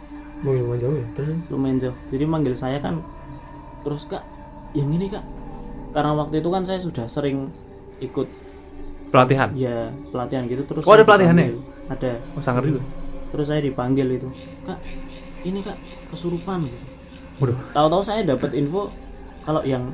Mau 0.43 0.51
lumayan 0.51 0.79
jauh 0.79 0.97
ya. 0.99 1.07
Terus 1.15 1.31
lumayan 1.49 1.79
jauh 1.79 1.97
jadi 2.09 2.25
manggil 2.27 2.55
saya 2.55 2.79
kan 2.79 2.99
terus 3.83 4.05
kak 4.05 4.23
yang 4.73 4.91
ini 4.91 5.07
kak 5.07 5.23
karena 5.91 6.13
waktu 6.13 6.39
itu 6.39 6.49
kan 6.49 6.63
saya 6.63 6.79
sudah 6.79 7.07
sering 7.07 7.51
ikut 7.99 8.27
Pelatihan. 9.09 9.53
ya 9.53 9.93
pelatihan 10.09 10.47
gitu 10.47 10.63
terus 10.65 10.85
Oh, 10.85 10.95
ada 10.95 11.05
pelatihannya? 11.05 11.53
ada 11.87 12.17
Oh, 12.33 12.41
sangar 12.41 12.65
juga. 12.65 12.81
Terus 13.33 13.49
saya 13.49 13.65
dipanggil 13.65 14.07
itu 14.13 14.29
kak 14.63 14.79
ini 15.43 15.65
kak 15.65 15.77
kesurupan 16.13 16.69
gitu 16.69 16.85
tahu-tahu 17.73 18.03
saya 18.05 18.23
dapat 18.23 18.53
info 18.55 18.93
kalau 19.43 19.65
yang 19.67 19.91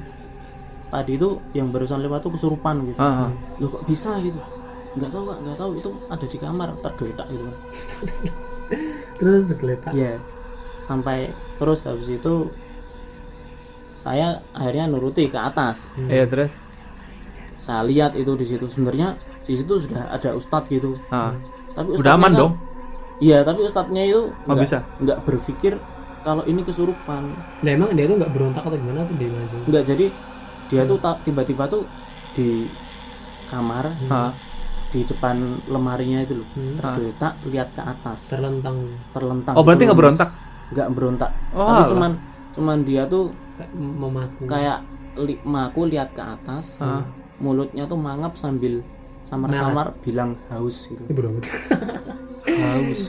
tadi 0.90 1.16
itu 1.16 1.38
yang 1.56 1.70
barusan 1.72 2.02
lewat 2.02 2.20
tuh 2.20 2.34
kesurupan 2.36 2.84
gitu 2.90 2.98
Ah, 3.00 3.28
ah. 3.28 3.30
loh 3.62 3.68
kok 3.72 3.86
bisa 3.86 4.18
gitu 4.20 4.36
nggak 4.98 5.10
tahu 5.14 5.22
kak 5.30 5.38
nggak 5.46 5.56
tahu 5.56 5.70
itu 5.78 5.90
ada 6.10 6.26
di 6.26 6.38
kamar 6.40 6.68
tergeletak 6.82 7.26
gitu 7.30 7.44
terus 9.18 9.42
tergeletak. 9.48 9.92
Iya. 9.96 10.20
Sampai 10.78 11.32
terus 11.56 11.88
habis 11.88 12.06
itu 12.12 12.52
saya 13.98 14.38
akhirnya 14.54 14.86
nuruti 14.86 15.26
ke 15.26 15.38
atas. 15.38 15.90
Iya, 15.98 16.28
terus. 16.28 16.68
Saya 17.58 17.82
lihat 17.82 18.14
itu 18.14 18.30
di 18.38 18.46
situ 18.46 18.68
sebenarnya 18.70 19.18
di 19.42 19.58
situ 19.58 19.74
sudah 19.74 20.12
ada 20.12 20.36
ustadz 20.38 20.70
gitu. 20.70 20.94
Ah. 21.10 21.34
Tapi 21.74 21.98
Udah 21.98 22.14
aman 22.14 22.32
dong. 22.36 22.52
Iya, 23.18 23.42
tapi 23.42 23.60
ustadznya 23.60 24.02
itu 24.04 24.30
Nggak 24.30 24.46
nggak 24.46 24.58
bisa? 24.62 24.78
nggak 24.96 25.18
berpikir 25.22 25.72
kalau 26.20 26.42
ini 26.44 26.62
kesurupan. 26.62 27.34
Nah, 27.60 27.70
emang 27.70 27.90
dia 27.92 28.04
tuh 28.04 28.16
nggak 28.16 28.30
berontak 28.30 28.62
atau 28.62 28.74
gimana 28.74 29.02
tuh 29.02 29.16
dia 29.16 29.28
langsung. 29.28 29.60
Nggak 29.64 29.84
jadi 29.84 30.06
dia 30.68 30.82
tuh 30.84 30.98
ta- 30.98 31.18
tiba-tiba 31.18 31.64
tuh 31.66 31.82
di 32.32 32.68
kamar 33.44 33.84
Ah. 34.06 34.32
di 34.88 35.02
depan 35.02 35.36
lemarinya 35.66 36.20
itu 36.20 36.32
loh 36.34 36.48
Hmm. 36.50 36.72
tergeletak 36.74 37.32
lihat 37.44 37.72
ke 37.72 37.82
atas 37.82 38.28
Terlentang 38.30 38.76
terlentang 39.10 39.52
Oh, 39.52 39.60
berarti 39.60 39.82
gitu, 39.82 39.88
nggak 39.88 39.98
berontak? 39.98 40.28
nggak 40.70 40.88
berontak 40.92 41.30
Oh, 41.50 41.60
tapi 41.62 41.72
alah. 41.74 41.88
cuman 41.88 42.10
cuman 42.54 42.78
dia 42.82 43.02
tuh 43.04 43.24
kayak 43.54 43.70
memaku. 43.74 44.42
kayak 44.44 44.78
li- 45.18 45.42
maku 45.42 45.80
lihat 45.86 46.08
ke 46.10 46.20
atas 46.20 46.80
Ah. 46.80 47.04
mulutnya 47.36 47.84
tuh 47.84 47.96
mangap 47.96 48.32
sambil 48.34 48.80
samar-samar 49.22 49.92
bilang 50.00 50.32
haus 50.48 50.88
gitu 50.88 51.04
Ini 52.48 52.56
bodoh 52.56 52.64
amat. 52.64 52.80
haus 52.80 53.02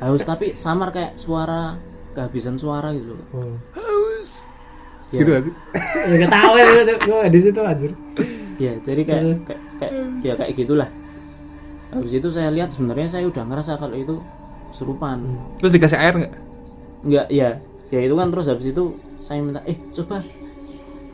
haus 0.00 0.22
tapi 0.22 0.46
samar 0.54 0.90
kayak 0.90 1.14
suara 1.14 1.78
kehabisan 2.12 2.56
suara 2.56 2.90
gitu 2.90 3.14
loh 3.14 3.26
Oh. 3.32 3.54
ya, 5.12 5.18
Gitu 5.18 5.28
gak 5.30 5.44
sih? 5.44 5.54
Ya 6.02 6.14
nggak 6.18 6.32
tahu 6.32 6.52
ya 6.56 6.64
gue 6.98 7.20
di 7.28 7.40
situ 7.40 7.60
anjir. 7.60 7.92
ya 8.56 8.72
jadi 8.78 9.02
kayak, 9.02 9.24
kayak 9.44 9.60
kayak 9.78 9.92
ya 10.20 10.32
kayak 10.34 10.52
gitulah 10.54 10.88
habis 11.88 12.12
itu 12.14 12.28
saya 12.28 12.48
lihat 12.48 12.68
sebenarnya 12.68 13.08
saya 13.10 13.24
udah 13.26 13.44
ngerasa 13.44 13.76
kalau 13.76 13.92
itu 13.92 14.16
kesurupan 14.70 15.18
Terus 15.58 15.70
dikasih 15.70 15.98
air 15.98 16.14
nggak? 16.16 16.32
Enggak, 17.02 17.26
ya. 17.28 17.60
Ya 17.90 18.00
itu 18.00 18.14
kan 18.14 18.30
terus 18.30 18.48
habis 18.48 18.64
itu 18.66 18.84
saya 19.18 19.38
minta, 19.38 19.60
"Eh, 19.62 19.76
coba 19.92 20.24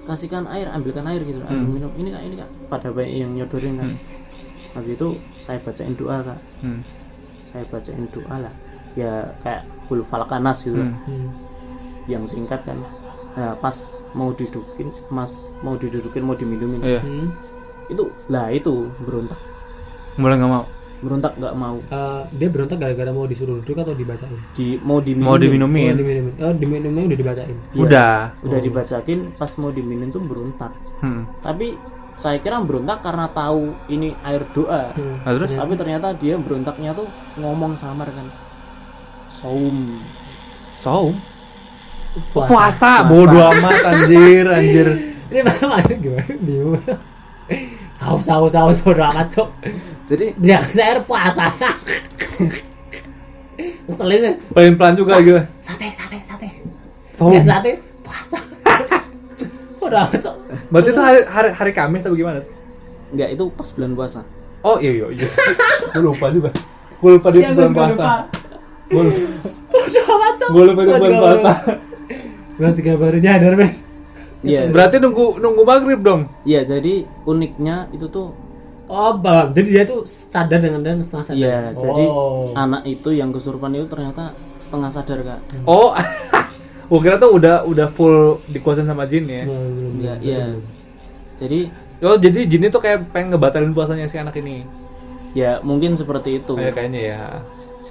kasihkan 0.04 0.46
air, 0.46 0.70
ambilkan 0.70 1.02
air 1.04 1.18
gitu, 1.20 1.42
air 1.42 1.58
minum. 1.58 1.90
Ini 1.92 2.08
Kak, 2.08 2.22
ini 2.22 2.34
Kak." 2.36 2.48
Pada 2.68 2.88
bayi 2.88 3.20
yang 3.20 3.34
nyodorin 3.34 3.74
kan. 3.74 3.88
Habis 4.78 4.94
itu 4.94 5.08
saya 5.36 5.58
bacain 5.58 5.92
doa 5.92 6.22
kak 6.22 6.38
Hmm. 6.60 6.80
saya 7.46 7.64
bacain 7.66 8.06
doa 8.08 8.36
lah 8.38 8.54
ya 8.94 9.10
kayak 9.40 9.62
kul 9.84 10.00
falakanas 10.00 10.62
gitu. 10.62 10.78
Hmm. 10.78 10.94
Hmm. 11.04 11.28
yang 12.06 12.24
singkat 12.24 12.62
kan 12.62 12.78
nah 13.34 13.52
pas 13.54 13.76
mau 14.10 14.30
didudukin 14.30 14.88
mas 15.08 15.30
mau 15.60 15.74
didudukin 15.74 16.22
mau 16.22 16.32
diminumin 16.32 16.80
Iya. 16.80 17.00
Hmm. 17.00 17.28
itu 17.86 18.04
lah 18.26 18.48
itu 18.48 18.86
berontak 19.00 19.36
Mulai 20.14 20.34
nggak 20.36 20.50
mau. 20.50 20.64
berontak 20.98 21.32
nggak 21.34 21.54
mau 21.54 21.78
Eh, 21.86 22.22
dia 22.34 22.48
berontak 22.48 22.76
gara-gara 22.76 23.06
mau 23.08 23.22
disuruh 23.22 23.62
duduk 23.62 23.78
atau 23.78 23.94
dibacain? 23.94 24.34
di 24.50 24.74
mau 24.80 24.98
diminumin 24.98 25.22
Mau 25.22 25.30
Oh, 25.30 25.38
diminumin. 25.38 25.94
diminumin. 25.94 26.34
Oh, 26.38 26.50
diminumin 26.52 27.02
udah 27.06 27.18
dibacain. 27.18 27.54
Iya, 27.70 27.78
Udah. 27.78 28.14
udah 28.42 28.58
dibacakin 28.58 29.18
pas 29.32 29.52
mau 29.54 29.70
diminum 29.70 30.10
tuh 30.10 30.18
berontak 30.20 30.74
Hmm. 30.98 31.22
tapi 31.38 31.78
saya 32.18 32.42
kira 32.42 32.58
berontak 32.58 32.98
karena 32.98 33.30
tahu 33.30 33.78
ini 33.86 34.10
air 34.26 34.42
doa 34.50 34.90
Hmm. 34.92 35.22
Nah, 35.22 35.32
terus? 35.38 35.54
tapi 35.54 35.72
ternyata 35.78 36.10
dia 36.18 36.34
berontaknya 36.34 36.90
tuh 36.90 37.06
ngomong 37.38 37.78
samar 37.78 38.10
kan 38.10 38.26
saum 39.30 40.02
Saum. 40.78 41.18
Puasa. 42.30 42.46
Puasa. 42.46 42.92
Bodoh 43.06 43.50
amat 43.50 43.82
anjir, 43.82 44.46
anjir. 44.46 44.88
Ini 45.30 45.42
mana 45.42 45.82
gimana? 45.90 46.34
Bingung. 46.38 46.78
Haus 47.98 48.30
haus 48.30 48.54
haus 48.54 48.78
bodo 48.80 49.02
amat 49.02 49.26
cok. 49.26 49.48
jadi 50.06 50.30
Dia 50.38 50.62
saya 50.70 51.02
puasa. 51.02 51.50
Ngeselin 53.90 54.20
ya. 54.22 54.32
Pelan-pelan 54.54 54.94
juga 54.94 55.18
gitu. 55.18 55.42
Sate 55.58 55.90
sate 55.90 56.18
sate. 56.22 56.48
Saum. 57.10 57.34
Kayak 57.34 57.44
sate 57.50 57.72
puasa. 58.06 58.38
Bodo 59.88 59.96
amat 59.98 60.20
cok. 60.20 60.34
Berarti 60.68 60.88
itu 60.88 61.00
hari, 61.00 61.20
hari, 61.24 61.48
hari 61.50 61.72
Kamis 61.72 62.02
atau 62.02 62.14
gimana 62.14 62.38
sih? 62.38 62.52
nggak 63.08 63.28
itu 63.32 63.44
pas 63.50 63.68
bulan 63.70 63.92
puasa 63.92 64.20
Oh 64.60 64.76
iya 64.76 64.92
iya 64.92 65.06
iya. 65.08 65.26
Gue 65.90 66.02
lupa 66.04 66.28
juga. 66.28 66.50
Gue 66.94 67.10
lupa 67.14 67.28
di 67.30 67.38
Iya, 67.38 67.50
bulan 67.52 67.70
gua 67.70 67.78
puasa. 67.80 67.94
lupa. 67.94 68.12
Gue 68.84 69.02
lupa. 69.02 69.20
Gue 70.44 70.62
lupa 70.66 70.80
itu 70.80 70.90
Gua 70.90 70.98
bulan 70.98 71.16
puasa. 71.16 71.52
Gua 72.54 72.70
juga 72.70 72.92
baru 72.94 73.18
nyadar 73.18 73.52
men. 73.54 73.70
iya 74.40 74.60
Berarti 74.66 74.96
nunggu 74.98 75.26
nunggu 75.36 75.62
maghrib 75.62 76.00
dong. 76.00 76.26
iya 76.42 76.62
jadi 76.62 76.94
uniknya 77.24 77.88
itu 77.90 78.06
tuh 78.08 78.34
Oh, 78.86 79.12
bang. 79.14 79.52
Jadi 79.52 79.68
dia 79.70 79.84
tuh 79.84 80.02
sadar 80.02 80.58
dengan 80.58 80.80
dan 80.80 80.98
setengah 80.98 81.24
sadar. 81.26 81.38
iya 81.38 81.58
jadi 81.72 82.04
Oh. 82.04 82.50
anak 82.54 82.82
itu 82.84 83.08
yang 83.10 83.28
kesurupan 83.28 83.72
itu 83.72 83.84
ternyata 83.84 84.32
setengah 84.58 84.88
sadar 84.88 85.18
kak 85.22 85.40
Oh. 85.62 85.92
Gue 86.88 86.98
kira 86.98 87.16
tuh 87.16 87.30
udah 87.32 87.62
udah 87.62 87.86
full 87.86 88.16
dikuasain 88.46 88.84
sama 88.84 89.04
jin 89.04 89.24
ya. 89.24 89.44
Belum, 89.44 89.60
belum, 89.70 89.92
iya 89.94 90.12
belum, 90.14 90.24
iya 90.24 90.44
belum. 90.46 90.62
jadi 91.38 91.60
Oh 91.98 92.14
jadi 92.14 92.40
jin 92.46 92.62
itu 92.64 92.78
kayak 92.78 93.10
pengen 93.10 93.34
ngebatalin 93.34 93.70
puasanya 93.70 94.06
si 94.06 94.16
anak 94.16 94.34
ini. 94.36 94.62
ya 95.30 95.60
mungkin 95.60 95.92
seperti 95.92 96.38
itu 96.38 96.56
Kayak 96.56 96.72
kayaknya 96.72 97.00
ya. 97.04 97.22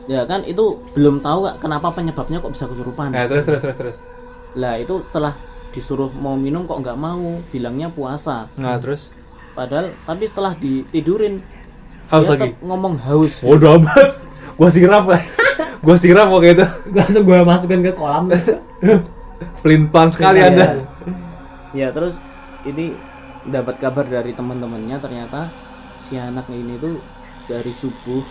ya 0.09 0.21
kan 0.23 0.41
itu 0.41 0.63
belum 0.91 1.19
tahu 1.19 1.45
kak 1.45 1.55
kenapa 1.59 1.91
penyebabnya 1.91 2.39
kok 2.39 2.49
bisa 2.49 2.65
kesurupan 2.65 3.11
Nah 3.11 3.23
terus 3.25 3.45
terus 3.45 3.61
terus 3.61 3.77
terus. 3.77 3.97
lah 4.53 4.73
itu 4.75 5.05
setelah 5.05 5.37
disuruh 5.69 6.09
mau 6.11 6.33
minum 6.33 6.63
kok 6.63 6.79
nggak 6.79 6.95
mau 6.95 7.21
bilangnya 7.47 7.87
puasa 7.87 8.49
Nah 8.55 8.75
terus. 8.77 9.13
padahal 9.53 9.93
tapi 10.01 10.23
setelah 10.23 10.55
ditidurin 10.55 11.43
Haus 12.07 12.23
dia 12.23 12.31
lagi. 12.31 12.41
tetap 12.47 12.63
ngomong 12.63 12.95
haus 12.97 13.33
Bodoh 13.39 13.77
amat. 13.77 14.17
Gua 14.55 14.69
siram 14.71 15.03
kan. 15.05 15.21
Gua 15.79 15.95
siram 15.95 16.27
kok 16.27 16.43
itu. 16.43 16.65
Gua 16.91 17.01
langsung 17.01 17.23
gua 17.23 17.41
masukin 17.43 17.81
ke 17.81 17.91
kolam. 17.91 18.29
Pelin 19.61 19.87
pelan 19.87 20.09
sekali 20.09 20.39
Iya, 20.39 20.49
anda. 20.49 20.67
ya 21.71 21.87
terus 21.91 22.17
ini 22.63 22.97
dapat 23.45 23.77
kabar 23.77 24.03
dari 24.03 24.33
teman-temannya 24.33 24.97
ternyata 24.97 25.53
si 25.95 26.17
anak 26.17 26.49
ini 26.49 26.75
tuh 26.75 26.97
dari 27.45 27.69
subuh 27.69 28.25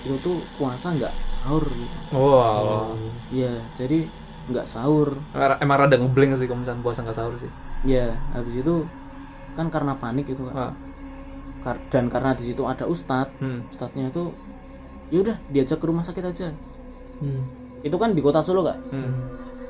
itu 0.00 0.16
tuh 0.18 0.42
puasa 0.56 0.90
nggak 0.90 1.12
sahur 1.28 1.64
gitu 1.64 1.96
Wow. 2.10 2.96
ya 3.30 3.62
jadi 3.72 4.08
nggak 4.48 4.66
sahur 4.66 5.20
Emang- 5.60 5.78
rada 5.78 5.94
ngeblank 5.94 6.34
sih 6.34 6.46
kalau 6.46 6.60
misalnya 6.60 6.82
puasa 6.82 7.00
nggak 7.00 7.14
sahur 7.14 7.34
sih. 7.36 7.50
ya 7.86 8.08
habis 8.32 8.58
itu 8.58 8.74
kan 9.54 9.68
karena 9.68 9.92
panik 9.94 10.26
itu 10.26 10.40
Kak. 10.42 10.54
Ah. 10.56 10.72
Kar- 11.60 11.82
dan 11.88 12.08
karena 12.08 12.32
di 12.32 12.44
situ 12.44 12.64
ada 12.64 12.84
ustadz 12.84 13.38
Hmm. 13.38 13.68
ustadznya 13.68 14.08
itu 14.08 14.32
yaudah 15.10 15.36
diajak 15.46 15.78
ke 15.78 15.86
rumah 15.86 16.02
sakit 16.02 16.24
aja 16.24 16.48
Hmm. 17.20 17.42
itu 17.80 17.94
kan 17.94 18.10
di 18.10 18.20
kota 18.20 18.40
Solo 18.40 18.60
kak 18.62 18.78
Hmm. 18.88 19.12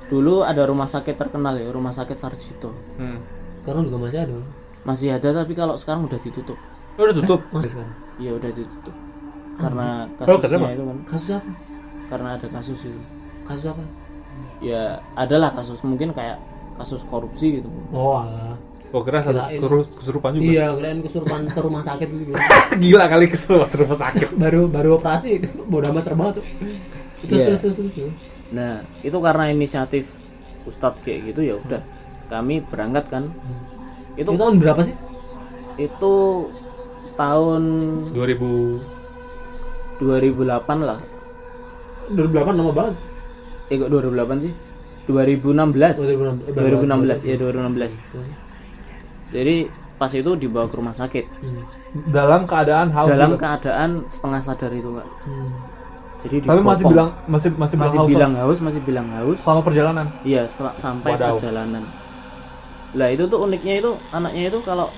dulu 0.06 0.42
ada 0.42 0.62
rumah 0.62 0.86
sakit 0.86 1.14
terkenal 1.14 1.54
ya 1.54 1.68
rumah 1.68 1.90
sakit 1.90 2.14
Sarjito 2.14 2.70
Hmm. 2.96 3.18
Sekarang 3.60 3.84
juga 3.84 3.98
masih 4.00 4.18
ada. 4.20 4.34
masih 4.80 5.08
ada 5.12 5.28
tapi 5.36 5.52
kalau 5.52 5.74
sekarang 5.74 6.04
udah 6.04 6.16
ditutup 6.16 6.56
Oh, 6.94 7.02
udah 7.02 7.14
tutup. 7.14 7.40
Masih 7.50 7.70
sekarang. 7.70 7.92
iya 8.16 8.30
udah 8.32 8.50
ditutup 8.50 8.94
karena 9.56 9.88
Oh, 10.20 10.40
kasusnya 10.40 10.70
itu 10.70 10.82
kan 10.82 10.98
Kasus 11.06 11.30
apa? 11.32 11.50
karena 12.08 12.28
ada 12.34 12.46
kasus 12.48 12.80
itu 12.82 13.00
Kasus 13.42 13.66
apa? 13.68 13.82
ya 14.58 14.82
adalah 15.14 15.52
kasus 15.52 15.78
mungkin 15.82 16.10
kayak 16.10 16.40
kasus 16.74 17.04
korupsi 17.04 17.58
gitu 17.58 17.68
Oh, 17.90 18.16
alah. 18.16 18.56
Gua 18.88 19.02
kira 19.02 19.22
kesurupan 19.22 19.86
kesurupan 19.94 20.30
juga. 20.34 20.42
Iya, 20.42 20.64
kirain 20.72 20.98
kesurupan 20.98 21.40
serumah 21.46 21.78
sakit 21.80 22.08
gitu. 22.10 22.32
Gila 22.82 23.06
kali 23.06 23.26
kesurupan 23.28 23.70
rumah 23.76 23.98
sakit. 24.00 24.28
baru 24.34 24.66
baru 24.66 24.98
operasi, 24.98 25.38
bodo 25.64 25.86
amat 25.88 26.02
serem 26.02 26.18
banget, 26.18 26.34
Cuk. 26.36 26.46
Terus, 27.22 27.32
Iya. 27.34 27.46
terus 27.46 27.60
terus 27.60 27.76
terus 27.76 27.94
terus. 27.94 28.12
nah 28.50 28.72
itu 29.00 29.16
karena 29.16 29.44
inisiatif 29.48 30.04
ustadz 30.62 31.00
kayak 31.00 31.20
gitu 31.28 31.40
ya 31.42 31.54
udah 31.56 31.82
kami 32.26 32.60
berangkat 32.62 33.04
kan 33.06 33.28
itu 34.12 34.26
Itu 34.26 34.36
tahun 34.36 34.56
berapa 34.56 34.80
sih? 34.80 34.96
itu 35.78 36.14
tahun 37.14 37.62
2000 38.10 38.80
2008 39.98 40.44
lah 40.80 40.98
2008 42.10 42.56
lama 42.56 42.72
banget. 42.72 42.94
eh 43.66 43.76
kok 43.76 43.88
2008 43.88 44.40
sih 44.40 44.52
2016 45.06 46.00
2016. 46.00 46.56
2016 46.56 47.20
ya 47.22 47.36
2016 47.36 47.92
jadi 49.30 49.56
pas 49.94 50.10
itu 50.10 50.30
dibawa 50.34 50.64
ke 50.64 50.74
rumah 50.74 50.92
sakit 50.92 51.24
Hmm. 51.38 51.62
dalam 52.08 52.44
keadaan 52.44 52.88
haus. 52.90 53.06
dalam 53.06 53.30
juga. 53.30 53.42
keadaan 53.46 53.90
setengah 54.08 54.40
sadar 54.40 54.72
itu 54.72 54.90
kak 54.90 55.08
Hmm. 55.22 55.50
Jadi 56.20 56.36
Tapi 56.42 56.60
masih 56.60 56.84
bilang 56.86 57.08
masih 57.24 57.50
masih, 57.54 57.76
masih 57.76 57.96
haus 57.96 58.08
bilang 58.08 58.32
haus 58.34 58.58
masih 58.60 58.80
bilang 58.80 59.06
haus 59.10 59.38
selama 59.38 59.60
perjalanan. 59.62 60.06
iya 60.22 60.44
sel- 60.46 60.74
sampai 60.74 61.14
Wadaw. 61.14 61.34
perjalanan 61.34 61.84
lah 62.90 63.08
itu 63.08 63.24
tuh 63.24 63.38
uniknya 63.40 63.78
itu 63.78 63.90
anaknya 64.10 64.42
itu 64.48 64.58
kalau 64.60 64.90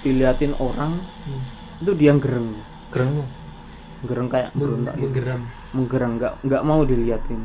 diliatin 0.00 0.54
orang 0.56 1.00
Hmm. 1.24 1.42
itu 1.78 1.92
dia 1.94 2.12
gereng 2.14 2.56
Keren. 2.88 3.26
gereng 4.02 4.28
kayak 4.28 4.52
berontak 4.52 4.94
gitu 4.94 5.08
Menggeram. 5.08 5.40
menggerang 5.72 6.12
nggak 6.16 6.32
nggak 6.40 6.62
mau 6.62 6.80
diliatin 6.82 7.40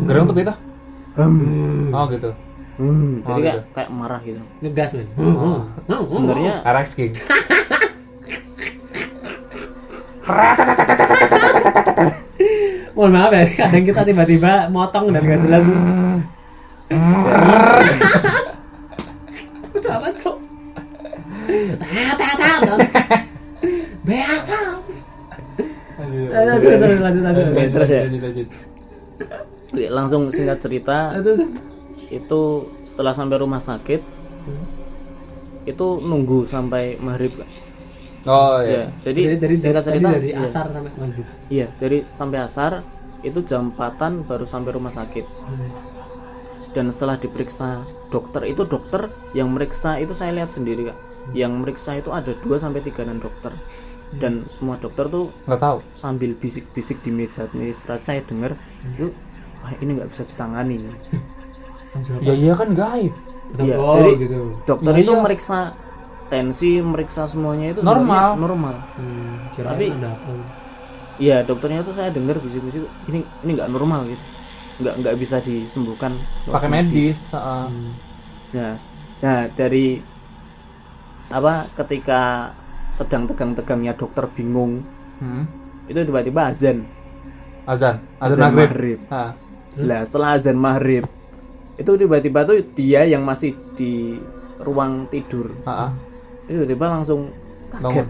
Keren 0.00 0.24
tuh 0.24 0.36
kita. 0.36 0.54
hmm. 1.16 1.90
Oh 1.90 2.06
gitu. 2.06 2.30
Hmm, 2.76 3.20
Oh, 3.20 3.36
jadi 3.36 3.40
kayak 3.42 3.52
gitu. 3.52 3.62
kayak 3.74 3.90
marah 3.90 4.20
gitu 4.22 4.40
Ngegas, 4.60 4.90
men. 4.94 5.08
Oh. 5.18 5.60
sebenarnya 6.06 6.64
RX 6.64 6.88
King. 6.94 7.12
Mohon 12.96 13.12
maaf 13.16 13.32
ya, 13.32 13.44
kadang 13.64 13.84
kita 13.86 14.04
tiba-tiba 14.04 14.68
motong 14.68 15.08
dan 15.14 15.24
gak 15.24 15.40
jelas. 15.40 15.64
Udah. 22.60 22.84
Biasa. 24.04 24.56
Lanjut, 26.00 26.30
lanjut, 26.32 27.00
lanjut, 27.00 27.22
lanjut. 27.24 27.44
Oke, 27.52 27.64
terus 27.70 27.90
ya 27.90 28.02
langsung 29.94 30.22
singkat 30.34 30.58
cerita 30.58 31.14
itu 32.10 32.42
setelah 32.82 33.14
sampai 33.14 33.38
rumah 33.38 33.62
sakit 33.62 34.02
itu 35.68 35.86
nunggu 36.02 36.42
sampai 36.48 36.98
maghrib. 36.98 37.38
Oh 38.28 38.60
ya 38.60 38.68
iya. 38.68 38.84
jadi, 39.00 39.20
Jadi 39.32 39.36
dari 39.40 39.56
singkat 39.56 39.82
tadi 39.84 39.96
cerita 39.96 40.08
dari 40.12 40.30
iya. 40.36 40.44
asar 40.44 40.66
sampai 40.68 40.92
maghrib. 41.00 41.26
iya 41.48 41.66
dari 41.80 41.98
sampai 42.08 42.38
asar 42.44 42.72
itu 43.20 43.38
jam 43.44 43.72
4 43.72 44.28
baru 44.28 44.44
sampai 44.44 44.70
rumah 44.76 44.92
sakit 44.92 45.24
Hmm. 45.24 45.70
dan 46.76 46.92
setelah 46.94 47.16
diperiksa 47.18 47.80
dokter 48.08 48.46
itu 48.46 48.62
dokter 48.64 49.08
yang 49.34 49.50
meriksa 49.50 49.98
itu 49.98 50.12
saya 50.14 50.30
lihat 50.36 50.52
sendiri 50.52 50.92
kak 50.92 50.98
yang 51.32 51.52
meriksa 51.60 51.96
itu 51.96 52.10
ada 52.12 52.32
2 52.32 52.56
sampai 52.60 52.80
tiga 52.80 53.04
dokter 53.06 53.52
dan 54.18 54.42
semua 54.50 54.74
dokter 54.76 55.06
tuh 55.06 55.30
Nggak 55.46 55.60
tahu. 55.60 55.78
sambil 55.94 56.34
bisik-bisik 56.34 56.98
di 57.02 57.10
meja 57.14 57.46
administrasi 57.46 58.02
saya 58.02 58.20
dengar 58.26 58.58
itu 58.96 59.14
wah 59.62 59.72
ini 59.78 59.90
nggak 60.00 60.10
bisa 60.10 60.26
ditangani? 60.26 60.82
Ya 62.22 62.34
iya 62.34 62.52
kan 62.54 62.70
gaib. 62.74 63.14
Iya, 63.58 63.74
oh, 63.82 63.98
jadi 63.98 64.10
gitu. 64.22 64.38
dokter 64.62 64.94
Ya, 64.94 65.02
itu 65.02 65.12
iya. 65.12 65.22
meriksa 65.22 65.58
tensi 66.30 66.78
meriksa 66.78 67.26
semuanya 67.26 67.74
itu 67.74 67.82
Normal. 67.82 68.38
normal 68.38 68.74
Hmm, 68.94 69.50
Tapi- 69.52 69.90
ada 69.90 70.14
apa? 70.14 70.32
iya 71.18 71.42
dokternya 71.42 71.82
tuh 71.82 71.92
saya 71.92 72.08
dengar 72.08 72.38
bisik-bisik 72.38 72.80
ini 73.04 73.20
ini 73.42 73.50
nggak 73.52 73.68
normal 73.68 74.06
gitu 74.06 74.22
nggak 74.80 74.94
nggak 74.96 75.16
bisa 75.18 75.36
disembuhkan 75.38 76.16
Pakai 76.46 76.70
medis. 76.70 77.28
Hmm. 77.30 77.92
nah 78.50 78.72
nah 79.20 79.44
dari 79.50 80.00
apa 81.28 81.68
ketika 81.74 82.50
sedang 82.90 83.26
tegang-tegangnya 83.26 83.92
dokter 83.92 84.26
bingung 84.30 84.80
Hmm. 85.18 85.44
itu 85.84 86.00
tiba-tiba 86.00 86.48
azan 86.48 86.88
Azan, 87.62 88.00
azan, 88.16 88.40
Azan 88.40 88.40
maghrib. 88.48 88.70
maghrib. 88.96 88.98
Ah. 89.12 89.36
lah 89.76 90.00
setelah 90.00 90.28
azan 90.32 90.56
maghrib 90.56 91.04
itu 91.76 91.90
tiba-tiba 91.94 92.42
tuh 92.42 92.56
dia 92.72 93.04
yang 93.04 93.22
masih 93.22 93.52
di 93.72 94.16
ruang 94.58 95.04
tidur 95.06 95.52
Ah, 95.62 95.86
ah. 95.86 95.90
Itu 96.50 96.58
tiba-tiba 96.58 96.86
langsung 96.90 97.30
kaget 97.70 98.02
Bangun. 98.02 98.08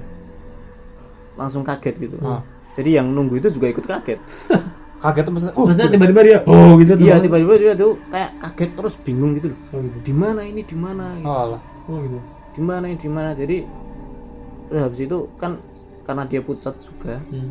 langsung 1.37 1.63
kaget 1.63 1.95
gitu 2.01 2.17
Ah. 2.21 2.41
jadi 2.73 2.91
yang 2.99 3.13
nunggu 3.13 3.37
itu 3.37 3.49
juga 3.51 3.69
ikut 3.69 3.85
kaget 3.85 4.21
Kaget 5.01 5.25
tuh 5.25 5.33
maksudnya. 5.33 5.57
Uh, 5.57 5.65
Maksudnya 5.65 5.91
tiba-tiba 5.91 6.21
dia 6.21 6.39
oh 6.45 6.77
gitu 6.77 6.93
tuh. 6.93 7.01
iya 7.01 7.17
tiba-tiba 7.17 7.57
dia 7.57 7.73
tuh 7.73 7.97
kayak 8.07 8.37
kaget 8.37 8.71
terus 8.75 8.95
bingung 8.99 9.33
gitu 9.33 9.49
loh 9.49 9.59
Oh 9.73 9.81
gitu. 9.81 9.97
di 9.99 10.13
mana 10.13 10.41
ini 10.43 10.61
di 10.61 10.77
mana 10.77 11.17
oh, 11.21 11.37
alah. 11.49 11.61
Oh 11.89 11.97
gitu. 12.01 12.21
di 12.53 12.61
mana 12.61 12.85
ini 12.85 12.97
di 12.97 13.09
mana 13.09 13.33
jadi 13.33 13.65
terus 14.69 14.81
habis 14.83 15.01
itu 15.01 15.19
kan 15.35 15.57
karena 16.05 16.25
dia 16.25 16.41
pucat 16.41 16.77
juga 16.77 17.17
Hmm. 17.27 17.49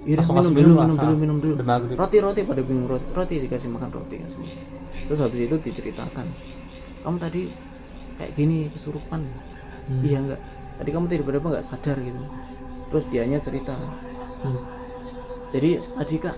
Iya, 0.00 0.24
Langsung 0.24 0.40
minum 0.40 0.54
dulu, 0.54 0.72
minum 0.72 0.80
minum 0.80 0.96
dulu, 0.96 1.12
Ah. 1.12 1.18
minum 1.20 1.36
dulu. 1.38 1.52
Udah 1.52 1.68
maghrib. 1.68 1.96
Roti, 2.00 2.16
roti 2.18 2.40
pada 2.42 2.62
bingung 2.62 2.88
roti, 2.88 3.04
roti 3.12 3.34
dikasih 3.38 3.68
makan 3.68 3.88
roti 3.92 4.16
makan. 4.16 4.48
Terus 5.04 5.20
habis 5.20 5.40
itu 5.42 5.56
diceritakan, 5.60 6.24
kamu 7.04 7.16
tadi 7.18 7.42
kayak 8.16 8.32
gini 8.32 8.72
kesurupan. 8.72 9.28
Hmm. 9.88 10.02
Iya 10.04 10.18
enggak. 10.20 10.40
Tadi 10.78 10.88
kamu 10.92 11.04
tiba-tiba 11.08 11.48
nggak 11.48 11.66
sadar 11.66 11.96
gitu. 11.98 12.20
Terus 12.88 13.04
dianya 13.08 13.38
cerita. 13.40 13.72
Hmm. 14.44 14.60
Jadi 15.48 15.80
tadi 15.80 16.14
kak, 16.20 16.36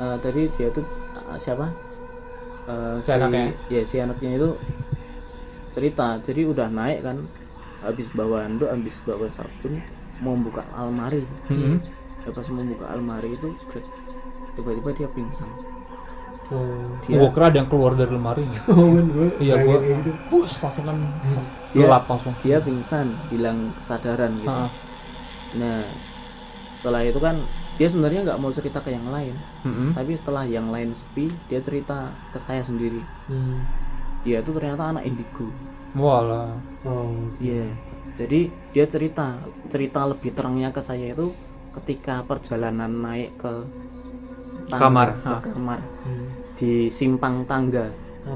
eh, 0.00 0.16
tadi 0.18 0.42
dia 0.50 0.68
tuh 0.72 0.84
eh, 1.30 1.38
siapa? 1.38 1.68
Eh, 2.64 2.96
Si 3.04 3.12
anaknya? 3.12 3.52
ya 3.68 3.82
si 3.84 3.96
anaknya 4.00 4.30
itu 4.34 4.50
cerita. 5.70 6.16
Jadi 6.18 6.42
udah 6.48 6.68
naik 6.70 7.04
kan, 7.04 7.20
habis 7.84 8.08
bawa 8.10 8.48
handuk, 8.48 8.72
habis 8.72 9.04
bawa 9.04 9.28
sabun, 9.28 9.84
mau 10.22 10.32
buka 10.34 10.64
almari 10.72 11.20
Hmm. 11.50 11.76
ya 12.24 12.32
pas 12.32 12.46
mau 12.48 12.64
buka 12.64 12.88
almari 12.88 13.36
itu 13.36 13.52
tiba-tiba 14.56 14.90
dia 14.94 15.08
pingsan 15.12 15.50
Oh. 16.46 16.92
dia 17.00 17.16
Gua 17.16 17.30
kira 17.30 17.48
ada 17.48 17.56
yang 17.56 17.66
keluar 17.66 17.92
dari 17.92 18.10
lemari 18.10 18.44
nih. 18.44 18.60
Oh, 18.68 18.84
gue. 18.92 19.28
Iya, 19.38 19.54
kayak 19.56 19.80
gitu. 19.80 20.10
bus 20.28 20.52
langsung 20.58 20.84
kan 20.84 20.96
Dia- 21.72 21.82
gelap 21.82 22.04
langsung. 22.06 22.34
dia 22.38 22.56
pingsan 22.58 23.06
hilang 23.26 23.58
kesadaran 23.74 24.32
gitu 24.36 24.52
ah. 24.54 24.70
nah 25.52 25.82
setelah 26.72 27.00
itu 27.00 27.16
kan 27.16 27.40
dia 27.74 27.88
sebenarnya 27.88 28.20
nggak 28.22 28.38
mau 28.38 28.50
cerita 28.50 28.78
ke 28.78 28.90
yang 28.90 29.08
lain 29.08 29.34
Mm-mm. 29.62 29.90
tapi 29.92 30.12
setelah 30.12 30.44
yang 30.44 30.68
lain 30.68 30.90
sepi 30.90 31.26
dia 31.46 31.58
cerita 31.58 31.96
ke 32.28 32.36
saya 32.36 32.60
sendiri 32.60 33.00
Hmm. 33.24 33.58
dia 34.22 34.38
tuh 34.40 34.52
ternyata 34.52 34.90
anak 34.90 35.02
indigo 35.02 35.48
Walah. 35.94 36.54
Oh. 36.84 37.10
iya 37.38 37.66
jadi 38.14 38.46
dia 38.70 38.84
cerita 38.84 39.34
cerita 39.66 40.04
lebih 40.04 40.30
terangnya 40.30 40.70
ke 40.70 40.78
saya 40.78 41.10
itu 41.10 41.34
ketika 41.72 42.22
perjalanan 42.22 42.92
naik 42.92 43.34
ke 43.34 43.52
tangga, 44.64 44.80
Kamar, 44.80 45.08
ke 45.40 45.50
kamar 45.50 45.80
Hmm. 46.04 46.23
Di 46.64 46.88
simpang 46.88 47.44
tangga 47.44 47.92
Ah, 48.24 48.32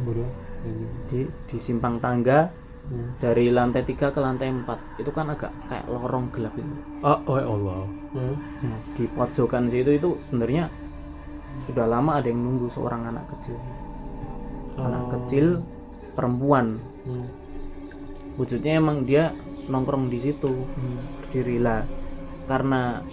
di 1.09 1.25
di 1.25 1.57
simpang 1.57 1.97
tangga 1.97 2.53
Hmm. 2.85 3.21
dari 3.21 3.53
lantai 3.53 3.85
3 3.85 4.09
ke 4.09 4.17
lantai 4.17 4.49
4 4.49 4.64
itu 4.97 5.12
kan 5.12 5.29
agak 5.29 5.53
kayak 5.64 5.85
lorong 5.88 6.29
gelap 6.29 6.57
itu 6.57 6.73
Oh, 7.01 7.21
oh 7.25 7.37
ya 7.37 7.45
Allah. 7.45 7.81
Hmm. 8.12 8.37
nah, 8.64 8.79
di 8.93 9.05
pojokan 9.09 9.69
situ 9.69 9.91
itu 9.93 10.09
sebenarnya 10.25 10.73
sudah 11.64 11.85
lama 11.85 12.17
ada 12.17 12.29
yang 12.29 12.41
nunggu 12.41 12.69
seorang 12.69 13.05
anak 13.05 13.29
kecil 13.29 13.57
anak 14.77 15.03
Oh. 15.05 15.09
kecil 15.17 15.47
perempuan 16.12 16.81
Hmm. 17.05 17.29
wujudnya 18.37 18.77
emang 18.77 19.05
dia 19.05 19.33
nongkrong 19.69 20.09
di 20.09 20.19
situ 20.21 20.49
Hmm. 20.49 21.01
berdiri 21.21 21.61
lah 21.61 21.85
karena 22.45 23.05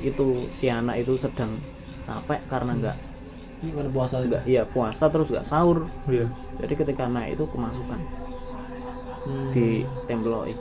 itu 0.00 0.48
si 0.48 0.72
anak 0.72 0.96
itu 0.96 1.12
sedang 1.20 1.60
capek 2.00 2.40
karena 2.48 2.72
nggak 2.72 2.96
Ini 3.58 3.70
karena 3.72 3.90
puasa 3.90 4.14
juga. 4.18 4.28
nggak 4.30 4.42
iya 4.44 4.62
puasa 4.62 5.04
terus 5.08 5.28
nggak 5.28 5.42
sahur 5.42 5.78
Iya. 6.06 6.26
jadi 6.56 6.74
ketika 6.76 7.04
naik 7.06 7.34
itu 7.34 7.44
kemasukan 7.46 8.00
Hmm. 9.20 9.50
di 9.50 9.82
temploi 10.06 10.54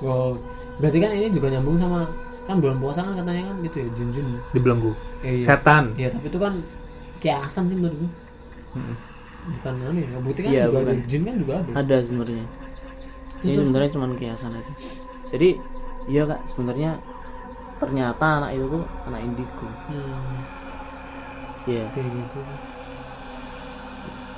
Oh. 0.00 0.36
Berarti 0.76 0.98
kan 0.98 1.10
ini 1.10 1.30
juga 1.30 1.48
nyambung 1.48 1.74
sama 1.74 2.04
kan 2.44 2.60
bulan 2.60 2.76
puasa 2.76 3.00
kan 3.00 3.14
katanya 3.14 3.48
kan 3.48 3.56
itu 3.62 3.76
ya 3.78 3.88
jin-jin. 3.94 4.26
Dibelenggu. 4.50 4.92
Eh, 5.22 5.40
iya. 5.40 5.46
Setan. 5.48 5.94
Iya, 5.96 6.12
tapi 6.12 6.28
itu 6.28 6.36
kan 6.36 6.60
kiasan 7.16 7.64
sih 7.64 7.74
menurutku. 7.74 8.04
Mm-mm. 8.74 8.96
Bukan 9.54 9.72
anu 9.78 9.98
ya. 9.98 10.18
Bukti 10.20 10.40
kan 10.40 10.50
Iya, 10.50 10.64
juga 10.66 10.78
bukan. 10.78 10.92
ada 10.92 11.04
jin 11.06 11.22
kan 11.22 11.34
juga 11.38 11.52
ada. 11.56 11.70
ada 11.74 11.96
sebenarnya 11.98 12.44
Terus, 12.44 13.44
ini 13.44 13.52
terus. 13.52 13.64
sebenarnya 13.64 13.90
cuma 13.90 14.06
kiasan 14.14 14.52
aja 14.52 14.72
jadi 15.28 15.48
iya 16.04 16.22
kak 16.24 16.40
sebenarnya 16.44 16.90
ternyata 17.76 18.26
anak 18.38 18.50
itu 18.52 18.66
tuh 18.68 18.84
anak 19.04 19.20
indigo 19.20 19.68
Hmm. 19.86 20.38
Iya 21.64 21.84
Kayak 21.90 22.08
gitu. 22.10 22.38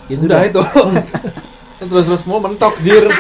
ya 0.07 0.17
Sudah 0.17 0.41
itu. 0.43 0.63
Terus-terus 1.83 2.23
mau 2.25 2.39
mentok 2.39 2.75
jir. 2.81 3.07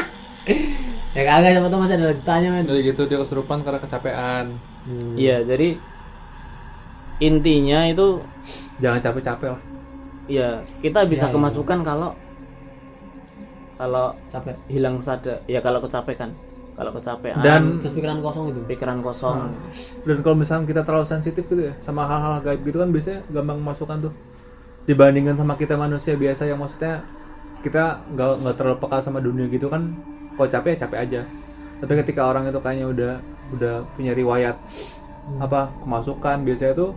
Ya 1.16 1.25
kagak 1.25 1.57
siapa 1.57 1.73
tahu 1.73 1.81
masih 1.81 1.97
ada 1.97 2.12
lanjutannya 2.12 2.49
men. 2.53 2.64
Dari 2.69 2.81
gitu 2.87 3.09
dia 3.09 3.16
kesurupan 3.16 3.64
karena 3.64 3.81
kecapean. 3.81 4.61
Hmm. 4.85 5.16
iya 5.16 5.40
jadi 5.40 5.81
intinya 7.19 7.88
itu 7.88 8.21
Jangan 8.77 9.01
capek-capek 9.01 9.49
lah. 9.49 9.61
ya 10.29 10.49
kita 10.79 11.09
bisa 11.09 11.25
Ya, 11.25 11.33
ya. 11.33 11.35
kemasukan 11.35 11.79
kalau 11.81 12.12
kalau 13.75 14.12
Capek. 14.29 14.61
hilang 14.69 15.01
sadar 15.01 15.40
ya 15.45 15.59
kalau 15.59 15.81
kecapekan 15.81 16.37
kalau 16.77 16.93
kecapean 16.93 17.41
Dan 17.41 17.62
Terus 17.81 17.97
pikiran 17.97 18.21
kosong 18.21 18.45
itu. 18.53 18.61
pikiran 18.69 18.99
kosong. 19.01 19.49
Dan 20.05 20.17
kalau 20.21 20.37
misalnya 20.37 20.69
kita 20.69 20.83
terlalu 20.85 21.07
sensitif 21.09 21.49
gitu 21.49 21.62
ya 21.62 21.73
sama 21.81 22.05
hal-hal 22.05 22.45
gaib 22.45 22.61
gitu 22.62 22.77
kan 22.79 22.93
biasanya 22.93 23.25
gampang 23.33 23.59
masukkan 23.59 23.99
tuh. 23.99 24.12
Dibandingkan 24.85 25.35
sama 25.35 25.57
kita 25.57 25.75
manusia 25.75 26.15
biasa 26.15 26.45
yang 26.45 26.61
maksudnya 26.61 27.01
kita 27.65 28.05
nggak 28.12 28.31
nggak 28.45 28.55
terlalu 28.55 28.77
peka 28.79 28.99
sama 29.01 29.19
dunia 29.19 29.49
gitu 29.49 29.67
kan 29.67 29.97
kalau 30.37 30.47
capek 30.47 30.77
ya 30.77 30.87
capek 30.87 30.99
aja. 31.01 31.21
Tapi 31.81 31.93
ketika 32.05 32.29
orang 32.29 32.47
itu 32.47 32.61
kayaknya 32.61 32.87
udah 32.93 33.12
udah 33.57 33.75
punya 33.97 34.12
riwayat 34.12 34.57
apa 35.41 35.75
kemasukan 35.83 36.47
biasanya 36.47 36.75
tuh 36.77 36.91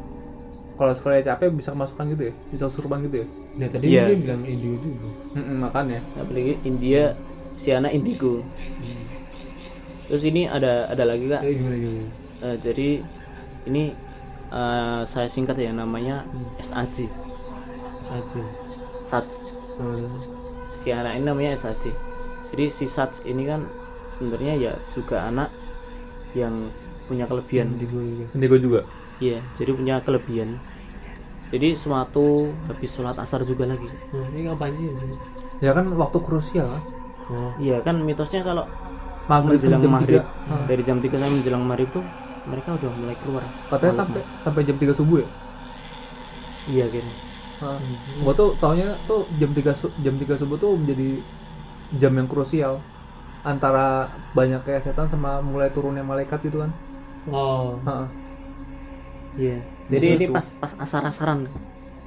kalau 0.78 0.94
sekali 0.94 1.20
capek 1.20 1.50
bisa 1.52 1.74
kemasukan 1.74 2.06
gitu 2.14 2.24
ya 2.30 2.34
bisa 2.52 2.64
kesurupan 2.68 3.00
gitu 3.08 3.24
ya. 3.24 3.28
Nah, 3.60 3.68
tadi 3.68 3.86
Iya. 3.92 4.04
dia 4.08 4.18
bilang 4.22 4.42
indigo 4.46 4.76
juga. 4.80 5.08
Mm-mm, 5.36 5.58
makanya. 5.60 6.00
Apalagi 6.16 6.54
India 6.64 7.04
si 7.56 7.74
anak 7.74 7.92
indigo 7.92 8.40
terus 10.10 10.24
ini 10.24 10.44
ada 10.44 10.90
ada 10.90 11.04
lagi 11.06 11.26
kak 11.26 11.42
Eh, 11.42 11.54
gimana 11.54 11.76
gimana? 11.78 12.04
Eh, 12.42 12.56
jadi 12.58 12.90
ini 13.66 13.84
eh, 14.50 15.02
saya 15.06 15.28
singkat 15.28 15.56
ya 15.56 15.70
namanya 15.70 16.26
SAC 16.60 17.06
Saja. 18.02 18.42
SAC 19.00 19.30
Hmm. 19.78 20.12
si 20.74 20.90
anak 20.90 21.16
ini 21.16 21.24
namanya 21.24 21.56
SAC 21.56 21.88
jadi 22.50 22.68
si 22.68 22.84
SAC 22.86 23.24
ini 23.24 23.46
kan 23.46 23.64
sebenarnya 24.12 24.54
ya 24.60 24.74
juga 24.90 25.24
anak 25.24 25.48
yang 26.34 26.68
punya 27.06 27.24
kelebihan 27.24 27.72
Indigo 27.72 27.96
juga. 27.98 28.26
indigo 28.34 28.56
juga 28.60 28.82
Iya 29.18 29.40
jadi 29.56 29.72
punya 29.72 29.96
kelebihan 30.00 30.60
jadi 31.48 31.74
suatu 31.74 32.52
habis 32.66 32.92
sholat 32.92 33.16
asar 33.16 33.42
juga 33.42 33.66
lagi 33.66 33.88
Hmm, 34.10 34.28
ini 34.32 34.40
ngapain 34.46 34.74
sih? 34.74 34.92
ya 35.60 35.72
kan 35.72 35.86
waktu 35.92 36.18
krusial 36.20 36.70
Oh. 37.30 37.54
iya 37.56 37.78
kan 37.80 38.02
mitosnya 38.02 38.42
kalau 38.42 38.66
maghrib 39.30 39.58
menjelang 39.62 39.82
jam 39.82 39.92
maghrib. 39.94 40.22
Tiga 40.26 40.66
dari 40.66 40.82
jam 40.82 40.98
3 40.98 41.16
sampai 41.16 41.36
menjelang 41.38 41.64
maghrib 41.64 41.90
tuh 41.94 42.04
mereka 42.50 42.70
udah 42.76 42.90
mulai 42.98 43.16
keluar. 43.22 43.44
Katanya 43.70 43.94
sampai 43.94 44.22
sampai 44.42 44.62
jam 44.66 44.78
3 44.82 44.90
subuh 44.92 45.18
ya? 45.22 45.28
Iya 46.70 46.86
kayaknya 46.92 47.16
Gua 48.24 48.34
tuh 48.34 48.56
taunya 48.56 48.96
tuh 49.04 49.28
jam 49.36 49.52
3 49.52 49.76
su- 49.76 49.94
jam 50.00 50.16
3 50.16 50.40
subuh 50.40 50.56
tuh 50.56 50.80
menjadi 50.80 51.20
jam 52.00 52.16
yang 52.16 52.28
krusial. 52.28 52.80
Antara 53.44 54.08
banyak 54.36 54.64
kayak 54.64 54.84
setan 54.84 55.08
sama 55.08 55.40
mulai 55.44 55.72
turunnya 55.72 56.04
malaikat 56.04 56.40
gitu 56.44 56.64
kan. 56.64 56.72
Oh. 57.30 57.76
Heeh. 57.84 58.08
iya. 59.40 59.58
Jadi 59.92 60.06
ini 60.16 60.26
pas 60.32 60.56
pas 60.56 60.74
asar-asaran. 60.80 61.48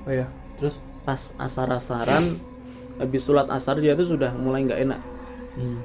Oh 0.08 0.12
iya. 0.12 0.26
Terus? 0.56 0.80
Pas 1.04 1.20
asar-asaran 1.36 2.36
habis 3.00 3.20
sholat 3.24 3.48
asar 3.48 3.80
dia 3.80 3.96
tuh 3.96 4.08
sudah 4.08 4.32
mulai 4.36 4.64
nggak 4.64 4.80
enak. 4.88 5.00
Hmm. 5.56 5.78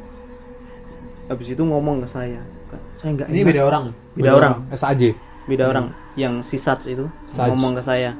Habis 1.27 1.47
itu 1.51 1.63
ngomong 1.63 2.03
ke 2.03 2.07
saya 2.07 2.39
"Kak, 2.71 2.81
saya 2.99 3.09
nggak 3.15 3.27
ini 3.31 3.39
enak 3.43 3.49
beda 3.51 3.61
orang. 3.63 3.85
beda 4.15 4.31
orang. 4.35 4.53
SAJ. 4.75 5.03
beda 5.47 5.63
orang. 5.71 5.85
Yang 6.19 6.33
si 6.43 6.57
Sats 6.59 6.85
itu 6.91 7.05
Sats. 7.31 7.47
ngomong 7.51 7.75
ke 7.79 7.83
saya 7.83 8.11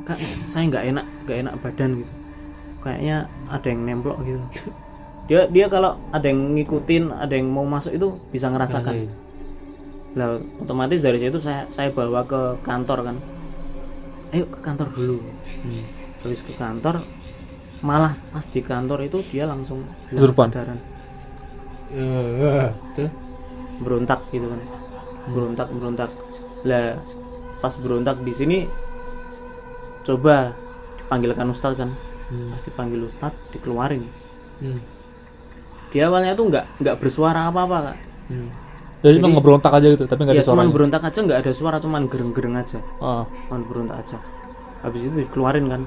kak 0.00 0.16
saya 0.48 0.64
nggak 0.66 0.84
enak 0.90 1.06
nggak 1.28 1.38
enak 1.46 1.54
badan 1.60 1.90
gitu. 2.00 2.12
Kayaknya 2.80 3.16
ada 3.52 3.66
yang 3.68 3.80
nemplok 3.84 4.18
gitu. 4.24 4.40
Dia 5.30 5.46
dia 5.46 5.70
kalau 5.70 5.94
ada 6.10 6.26
yang 6.26 6.58
ngikutin 6.58 7.14
ada 7.14 7.30
yang 7.30 7.46
mau 7.46 7.62
masuk 7.62 7.94
itu 7.94 8.18
bisa 8.34 8.50
ngerasakan. 8.50 9.06
Lah 10.18 10.42
otomatis 10.58 10.98
dari 10.98 11.22
situ 11.22 11.38
saya 11.38 11.70
saya 11.70 11.94
bawa 11.94 12.26
ke 12.26 12.58
kantor 12.66 13.06
kan. 13.06 13.16
Ayo 14.34 14.50
ke 14.50 14.58
kantor 14.58 14.90
dulu. 14.90 15.22
Hmm. 15.62 15.86
habis 16.24 16.42
ke 16.44 16.52
kantor 16.56 17.04
malah 17.80 18.12
pas 18.32 18.44
di 18.44 18.60
kantor 18.60 19.08
itu 19.08 19.24
dia 19.32 19.48
langsung 19.48 19.84
hilang 20.12 20.80
Eh, 21.90 22.68
tuh. 22.94 23.10
berontak 23.80 24.20
gitu 24.28 24.46
kan 24.46 24.60
berontak 25.26 25.68
berontak 25.70 26.10
lah 26.62 26.94
pas 27.58 27.74
berontak 27.76 28.20
di 28.20 28.30
sini 28.30 28.58
coba 30.02 30.52
dipanggilkan 30.98 31.48
ustadz 31.48 31.76
kan 31.76 31.90
Hmm. 32.26 32.54
pasti 32.54 32.70
panggil 32.70 33.02
ustadz 33.02 33.50
dikeluarin 33.50 34.06
Hmm. 34.58 34.78
dia 35.90 36.06
awalnya 36.06 36.30
tuh 36.32 36.46
nggak 36.46 36.78
nggak 36.78 36.96
bersuara 36.96 37.48
apa 37.48 37.60
apa 37.60 37.76
kak 37.84 37.96
Hmm. 38.28 38.50
Jadi 39.00 39.16
cuma 39.16 39.32
ngeberontak 39.32 39.72
aja 39.72 39.86
gitu, 39.88 40.04
tapi 40.04 40.20
nggak 40.22 40.36
ya 40.36 40.40
ada 40.40 40.46
cuman 40.46 40.56
suaranya. 40.60 40.74
berontak 40.76 41.02
aja 41.02 41.18
nggak 41.18 41.38
ada 41.40 41.52
suara 41.52 41.76
cuman 41.76 42.02
gereng 42.06 42.30
gereng 42.30 42.54
aja 42.54 42.78
Ah. 42.98 43.24
cuman 43.48 43.60
berontak 43.64 43.96
aja 43.98 44.18
habis 44.80 45.02
itu 45.02 45.16
dikeluarin 45.18 45.66
kan 45.66 45.82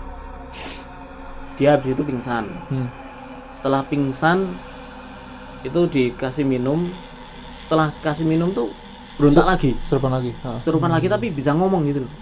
dia 1.55 1.69
habis 1.71 1.93
itu 1.93 2.01
pingsan 2.01 2.43
Hmm. 2.67 2.89
setelah 3.53 3.85
pingsan 3.85 4.57
itu 5.63 5.80
dikasih 5.88 6.43
minum 6.43 6.91
setelah 7.60 7.95
kasih 7.99 8.23
minum 8.23 8.52
tuh 8.52 8.69
berontak 9.15 9.45
lagi 9.47 9.71
Serupan 9.86 10.12
lagi. 10.12 10.32
Ah. 10.41 10.58
serupan 10.60 10.89
lagi 10.89 11.08
tapi 11.08 11.30
bisa 11.30 11.54
ngomong 11.54 11.86
gitu 11.86 12.04
loh 12.04 12.13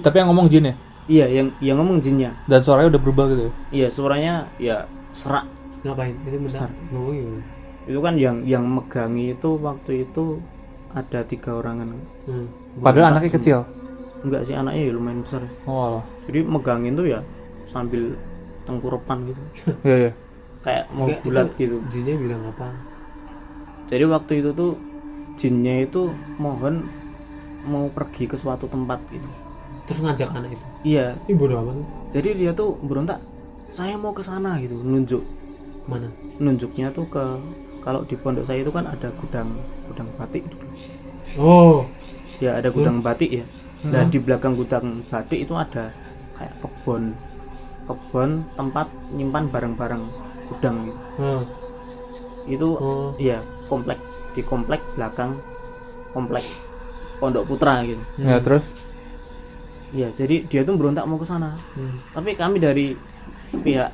tapi 0.00 0.16
yang 0.16 0.28
ngomong 0.32 0.48
jin 0.48 0.64
ya? 0.64 0.74
iya 1.04 1.26
yang 1.28 1.52
yang 1.60 1.76
ngomong 1.76 2.00
jinnya 2.00 2.32
Dan 2.48 2.64
suaranya 2.64 2.96
udah 2.96 3.02
berubah 3.02 3.24
gitu 3.28 3.42
ya? 3.44 3.52
iya 3.70 3.88
suaranya 3.88 4.34
ya 4.56 4.76
serak 5.12 5.44
Ngapain? 5.84 6.16
Itu 6.24 6.36
bentar. 6.40 6.68
Ngomong 6.88 7.12
gimana? 7.12 7.42
itu 7.84 7.98
kan 8.00 8.14
yang 8.16 8.36
yang 8.42 8.64
megangi 8.64 9.36
itu 9.36 9.48
waktu 9.60 10.08
itu 10.08 10.40
ada 10.90 11.20
tiga 11.22 11.50
orangan 11.54 11.92
Hmm. 12.24 12.48
Padahal 12.80 13.12
anaknya 13.12 13.36
kecil. 13.36 13.58
enggak 14.24 14.48
sih 14.48 14.56
anaknya 14.56 14.88
ya 14.88 14.92
lumayan 14.96 15.20
besar 15.20 15.44
Oh, 15.68 16.00
alah. 16.00 16.04
jadi 16.24 16.40
megangin 16.40 16.96
tuh 16.96 17.04
ya 17.04 17.20
sambil 17.68 18.16
tengkurepan 18.64 19.28
gitu 19.28 19.42
Iya, 19.84 19.96
iya. 20.00 20.12
Kayak 20.64 20.84
mau 20.90 21.06
Enggak, 21.06 21.20
bulat 21.22 21.48
itu 21.52 21.56
gitu 21.60 21.76
Jinnya 21.92 22.14
bilang 22.16 22.42
apa? 22.48 22.68
jadi 23.84 24.04
waktu 24.08 24.32
itu 24.40 24.50
tuh 24.56 24.72
jinnya 25.36 25.84
itu 25.84 26.08
mohon 26.40 26.88
mau 27.66 27.88
pergi 27.90 28.24
ke 28.24 28.36
suatu 28.36 28.64
tempat 28.66 29.00
gitu 29.10 29.28
Terus 29.84 30.00
ngajak 30.00 30.32
anak 30.32 30.56
itu. 30.56 30.64
iya 30.82 31.12
bodoh 31.28 31.60
amat. 31.60 31.76
jadi 32.10 32.28
dia 32.32 32.50
tuh 32.56 32.76
berontak 32.80 33.20
saya 33.68 33.98
mau 34.00 34.16
ke 34.16 34.24
sana 34.24 34.56
gitu 34.58 34.78
nunjuk 34.80 35.20
Mana? 35.84 36.08
nunjuknya 36.40 36.88
tuh 36.90 37.04
ke 37.06 37.24
kalau 37.84 38.00
di 38.08 38.16
pondok 38.16 38.48
saya 38.48 38.64
itu 38.64 38.72
kan 38.72 38.88
ada 38.88 39.12
gudang 39.20 39.52
gudang 39.90 40.08
batik 40.16 40.44
Oh. 41.34 41.82
ya 42.38 42.56
ada 42.56 42.70
gudang 42.70 43.02
batik 43.02 43.42
ya 43.42 43.44
dan 43.84 44.08
di 44.08 44.16
belakang 44.16 44.54
gudang 44.54 45.02
batik 45.10 45.44
itu 45.44 45.52
ada 45.52 45.90
kayak 46.38 46.54
kebun 46.62 47.12
kebun 47.84 48.30
tempat 48.56 48.86
nyimpan 49.12 49.44
barang-barang 49.52 50.02
gudang. 50.46 50.76
Hmm. 51.16 51.42
itu 52.44 52.68
Oh. 52.70 53.16
ya 53.16 53.40
komplek 53.66 53.96
di 54.32 54.42
komplek 54.42 54.84
belakang 54.92 55.40
komplek 56.10 56.44
pondok 57.16 57.46
putra 57.46 57.80
gitu 57.80 58.02
Ya, 58.18 58.36
terus? 58.36 58.68
ya 59.90 60.10
jadi 60.10 60.44
dia 60.44 60.60
tuh 60.60 60.74
berontak 60.74 61.06
mau 61.06 61.16
ke 61.16 61.24
sana 61.24 61.56
Hmm. 61.72 61.96
tapi 62.12 62.34
kami 62.34 62.58
dari 62.58 62.92
pihak 63.54 63.88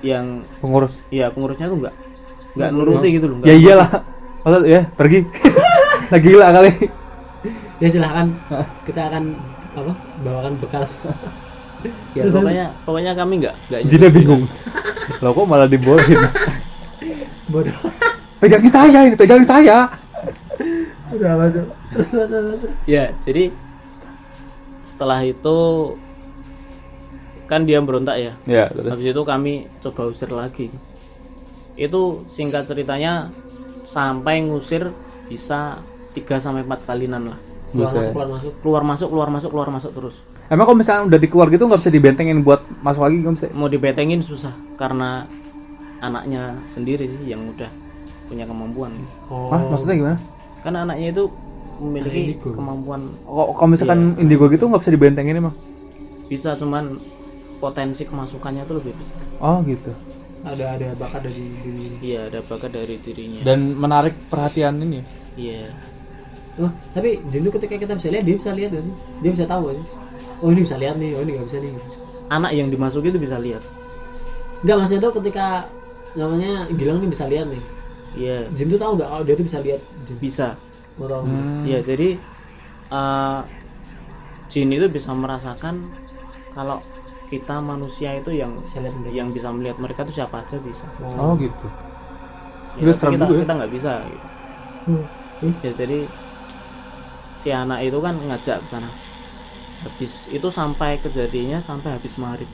yang 0.00 0.42
Pengurus. 0.58 0.98
ya 1.08 1.28
pengurusnya 1.28 1.66
tuh 1.66 1.78
nggak 1.78 1.94
nggak 2.54 2.70
nuruti 2.70 3.08
gitu 3.12 3.26
loh 3.28 3.38
Ya 3.42 3.54
iyalah. 3.54 3.90
Masa 4.40 4.60
ya, 4.62 4.84
pergi. 4.90 5.24
Lagi 6.12 6.20
gila 6.22 6.52
kali. 6.52 6.70
Ya 7.80 7.88
silahkan 7.88 8.28
kita 8.84 9.08
akan 9.08 9.32
apa? 9.72 9.92
Bawakan 10.20 10.52
bekal. 10.60 10.84
Ya 12.14 12.22
pokoknya 12.28 12.66
pokoknya 12.84 13.12
kami 13.12 13.34
nggak 13.44 13.54
nggak 13.70 13.80
Jinnya 13.88 14.10
bingung. 14.10 14.42
Loh 15.20 15.30
kok 15.32 15.46
malah 15.46 15.68
dibolehin? 15.68 16.16
bodoh. 17.52 17.76
Pegangin 18.40 18.72
saya 18.72 18.98
ini, 19.08 19.16
pegangin 19.16 19.44
saya. 19.48 19.88
Udah 21.12 21.32
masuk. 21.38 21.66
Terus 21.92 22.08
terus 22.10 22.28
terus. 22.28 22.46
terus. 22.60 22.76
ya 22.88 23.12
jadi 23.22 23.52
setelah 24.84 25.20
itu 25.26 25.58
kan 27.44 27.66
dia 27.68 27.82
berontak 27.82 28.16
ya 28.16 28.32
Ya, 28.48 28.66
terus. 28.72 28.94
habis 28.94 29.06
itu 29.10 29.22
kami 29.26 29.52
coba 29.84 30.08
usir 30.08 30.30
lagi 30.32 30.72
itu 31.74 32.02
singkat 32.30 32.64
ceritanya 32.64 33.28
sampai 33.84 34.46
ngusir 34.46 34.94
bisa 35.26 35.76
3 36.14 36.24
sampai 36.38 36.62
4 36.62 36.88
kalinan 36.88 37.34
lah 37.34 37.38
Keluar 37.74 37.90
Buset. 37.90 37.98
masuk 37.98 38.12
keluar 38.14 38.30
masuk. 38.30 38.52
keluar 38.62 38.82
masuk 38.84 39.08
keluar 39.10 39.28
masuk 39.28 39.50
keluar 39.50 39.68
masuk 39.68 39.90
terus 39.92 40.16
Emang 40.46 40.64
kalau 40.64 40.78
misalnya 40.78 41.02
udah 41.06 41.18
dikeluar 41.18 41.48
gitu 41.48 41.64
nggak 41.64 41.80
bisa 41.80 41.90
dibentengin 41.90 42.38
buat 42.40 42.62
masuk 42.80 43.02
lagi 43.02 43.16
nggak 43.18 43.34
bisa? 43.34 43.46
mau 43.50 43.66
dibetengin 43.66 44.20
susah 44.20 44.54
karena 44.74 45.26
anaknya 45.98 46.42
sendiri 46.64 47.04
sih 47.04 47.28
yang 47.28 47.42
udah 47.48 47.66
punya 48.24 48.44
kemampuan 48.44 48.92
Oh. 49.26 49.48
Hah, 49.48 49.60
maksudnya 49.66 49.96
gimana? 49.96 50.18
karena 50.60 50.78
anaknya 50.82 51.08
itu 51.10 51.24
memiliki 51.76 52.20
Indigo. 52.30 52.50
kemampuan 52.52 53.00
Kok 53.20 53.46
kalau 53.52 53.68
misalkan 53.68 54.00
indigo 54.16 54.46
gitu 54.46 54.64
nggak 54.64 54.78
bisa 54.78 54.92
dibentengin 54.92 55.34
emang? 55.36 55.54
bisa 56.24 56.54
cuman 56.54 56.96
potensi 57.56 58.02
kemasukannya 58.02 58.62
tuh 58.62 58.78
lebih 58.78 58.94
besar 58.94 59.18
Oh 59.38 59.58
gitu. 59.62 59.90
Ada 60.42 60.76
ada 60.76 60.92
bakat 60.94 61.24
dari 61.24 61.40
diri. 61.56 61.88
iya 62.00 62.28
ada 62.28 62.40
bakat 62.40 62.70
dari 62.70 62.96
dirinya 62.98 63.40
Dan 63.42 63.74
menarik 63.74 64.12
perhatian 64.28 64.76
ini. 64.78 65.00
ya? 65.00 65.04
iya 65.34 65.62
Oh, 66.54 66.70
tapi 66.94 67.18
jin 67.26 67.42
itu 67.42 67.50
ketika 67.50 67.74
kita 67.74 67.92
bisa 67.98 68.08
lihat 68.14 68.24
dia 68.26 68.36
bisa 68.38 68.50
lihat 68.54 68.70
kan? 68.78 68.86
Dia 69.22 69.30
bisa 69.34 69.46
tahu 69.50 69.62
kan? 69.74 69.78
Oh 70.42 70.48
ini 70.54 70.60
bisa 70.62 70.76
lihat 70.78 70.94
nih, 71.02 71.10
oh 71.18 71.22
ini 71.26 71.30
nggak 71.38 71.48
bisa 71.50 71.58
nih. 71.58 71.72
anak 72.30 72.52
yang 72.56 72.68
dimasuki 72.72 73.08
itu 73.12 73.20
bisa 73.20 73.36
lihat 73.40 73.62
Enggak 74.64 74.76
maksudnya 74.80 75.02
tuh 75.04 75.14
ketika 75.20 75.46
namanya 76.16 76.66
Gilang 76.72 76.98
nih 77.02 77.10
bisa 77.12 77.24
lihat 77.28 77.46
nih. 77.52 77.62
iya 78.14 78.46
Jin 78.54 78.70
tuh 78.72 78.80
tahu 78.80 78.92
nggak 78.98 79.08
kalau 79.10 79.24
dia 79.26 79.34
tuh 79.38 79.46
bisa 79.46 79.58
lihat 79.60 79.80
jin? 80.06 80.18
bisa 80.20 80.48
Oh, 80.98 81.08
tahu. 81.10 81.26
ya 81.66 81.82
jadi 81.82 82.22
eh, 82.90 83.40
jin 84.50 84.70
itu 84.76 84.86
bisa 84.96 85.10
merasakan 85.12 85.74
kalau 86.54 86.78
kita 87.32 87.58
manusia 87.58 88.14
itu 88.20 88.30
yang 88.36 88.52
Bisa 88.62 88.78
lihat 88.84 88.94
mereka. 89.00 89.16
yang 89.18 89.28
bisa 89.34 89.48
melihat 89.50 89.78
mereka 89.82 90.00
tuh 90.06 90.14
siapa 90.14 90.44
aja 90.44 90.56
bisa 90.62 90.86
Oh 91.18 91.34
gitu. 91.36 91.66
ya, 92.76 92.92
kita 92.94 93.24
juga 93.26 93.34
ya. 93.38 93.42
kita 93.42 93.52
nggak 93.58 93.72
bisa 93.72 93.92
gitu. 94.06 94.26
ya 95.64 95.70
jadi 95.74 95.98
si 97.34 97.50
anak 97.50 97.82
itu 97.82 97.98
kan 97.98 98.14
ngajak 98.16 98.62
ke 98.62 98.68
sana 98.68 98.88
habis 99.82 100.26
itu 100.28 100.48
sampai 100.48 100.96
kejadiannya 100.98 101.60
sampai 101.60 101.92
habis 101.92 102.14
maghrib 102.16 102.48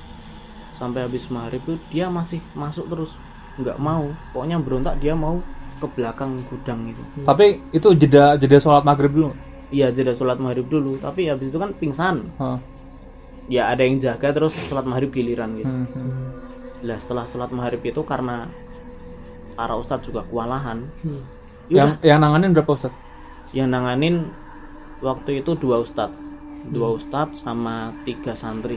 sampai 0.74 1.04
habis 1.04 1.28
maghrib 1.28 1.60
tuh 1.62 1.76
dia 1.88 2.08
masih 2.08 2.40
masuk 2.52 2.88
terus 2.88 3.14
nggak 3.56 3.76
mau 3.76 4.02
pokoknya 4.32 4.56
berontak 4.58 4.96
dia 4.98 5.12
mau 5.12 5.38
ke 5.78 5.86
belakang 5.90 6.40
gudang 6.46 6.80
itu 6.86 7.02
Tapi 7.22 7.60
itu 7.70 7.88
jeda 7.94 8.36
jeda 8.36 8.58
sholat 8.58 8.82
maghrib 8.82 9.12
dulu. 9.12 9.30
iya 9.70 9.88
jeda 9.88 10.10
sholat 10.10 10.36
maghrib 10.36 10.66
dulu 10.66 10.96
tapi 10.96 11.28
habis 11.28 11.48
itu 11.48 11.56
kan 11.56 11.70
pingsan 11.72 12.26
Hah. 12.36 12.58
ya 13.46 13.68
ada 13.68 13.80
yang 13.80 13.96
jaga 13.96 14.32
terus 14.32 14.56
sholat 14.58 14.84
maghrib 14.84 15.08
giliran 15.10 15.54
gitu 15.54 15.68
Hmm, 15.68 15.86
hmm. 15.86 16.24
lah 16.82 16.98
setelah 16.98 17.24
sholat 17.24 17.50
maghrib 17.50 17.80
itu 17.82 18.00
karena 18.02 18.48
para 19.52 19.76
ustadz 19.76 20.04
juga 20.04 20.24
kewalahan 20.24 20.82
Hmm. 21.04 21.22
Yang 21.70 22.02
yang 22.02 22.18
nanganin 22.18 22.50
berapa 22.50 22.72
ustad? 22.74 22.90
yang 23.52 23.70
nanganin 23.70 24.26
waktu 25.00 25.40
itu 25.40 25.50
dua 25.54 25.76
ustadz 25.78 26.12
dua 26.66 26.92
ustadz 26.92 27.40
sama 27.40 27.74
tiga 28.02 28.32
santri 28.32 28.76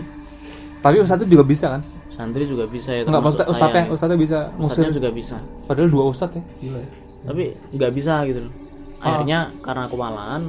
Tapi 0.79 0.99
ustad 0.99 1.19
itu 1.19 1.31
juga 1.31 1.45
bisa 1.45 1.67
kan? 1.69 1.81
santri 2.11 2.43
juga 2.43 2.63
bisa 2.65 2.91
ya 2.91 3.01
Enggak 3.01 3.13
termasuk 3.15 3.23
maksudnya 3.39 3.53
ustadnya 3.53 3.81
saya. 3.81 3.93
ustadnya 3.93 4.17
bisa 4.17 4.37
ngusir. 4.51 4.67
ustadznya 4.69 4.93
juga 4.93 5.09
bisa 5.11 5.35
Padahal 5.63 5.89
dua 5.89 6.03
ustad 6.07 6.29
ya. 6.31 6.43
Gila 6.59 6.77
ya. 6.77 6.89
tapi 7.23 7.43
nggak 7.71 7.91
bisa 7.93 8.13
gitu 8.23 8.39
loh 8.41 8.53
Ah. 8.95 9.05
akhirnya 9.09 9.39
karena 9.59 9.83
kewalahan 9.85 10.41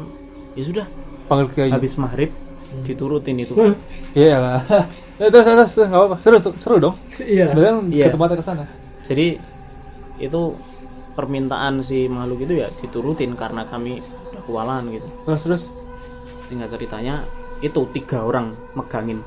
ya 0.54 0.62
sudah 0.62 0.86
Panggil 1.24 1.46
kiai. 1.50 1.70
habis 1.70 1.92
maghrib 1.96 2.30
diturutin 2.82 3.36
itu 3.36 3.54
Iya 4.12 4.36
lah. 4.36 4.60
Ya, 5.16 5.26
terus 5.32 5.42
terus 5.44 5.70
terus 5.70 5.86
nggak 5.88 6.00
apa-apa. 6.00 6.16
Seru 6.20 6.38
seru 6.54 6.76
dong. 6.80 6.94
Iya. 7.16 7.50
Berarti 7.50 7.90
Iya. 7.90 8.04
ke 8.04 8.12
tempatnya 8.12 8.36
ke 8.36 8.44
sana. 8.44 8.64
jadi 9.02 9.26
itu 10.16 10.42
permintaan 11.12 11.82
si 11.82 12.06
makhluk 12.06 12.42
itu 12.42 12.54
ya 12.56 12.68
diturutin 12.76 13.34
karena 13.34 13.62
kami 13.64 13.98
kewalahan 14.44 14.84
gitu 14.88 15.08
Terus 15.24 15.42
terus. 15.42 15.64
singkat 16.44 16.68
ceritanya 16.70 17.24
itu 17.60 17.80
tiga 17.90 18.20
orang 18.20 18.52
megangin 18.72 19.24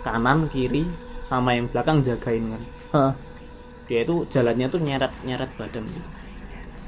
kanan 0.00 0.48
kiri 0.48 0.84
sama 1.24 1.54
yang 1.54 1.66
belakang 1.68 2.00
jagain 2.00 2.52
kan 2.52 2.62
Hah. 2.90 3.12
dia 3.86 4.02
itu 4.02 4.22
jalannya 4.28 4.66
tuh 4.66 4.78
nyeret 4.78 5.12
nyeret 5.24 5.50
badan 5.56 5.84
gitu. 5.86 6.08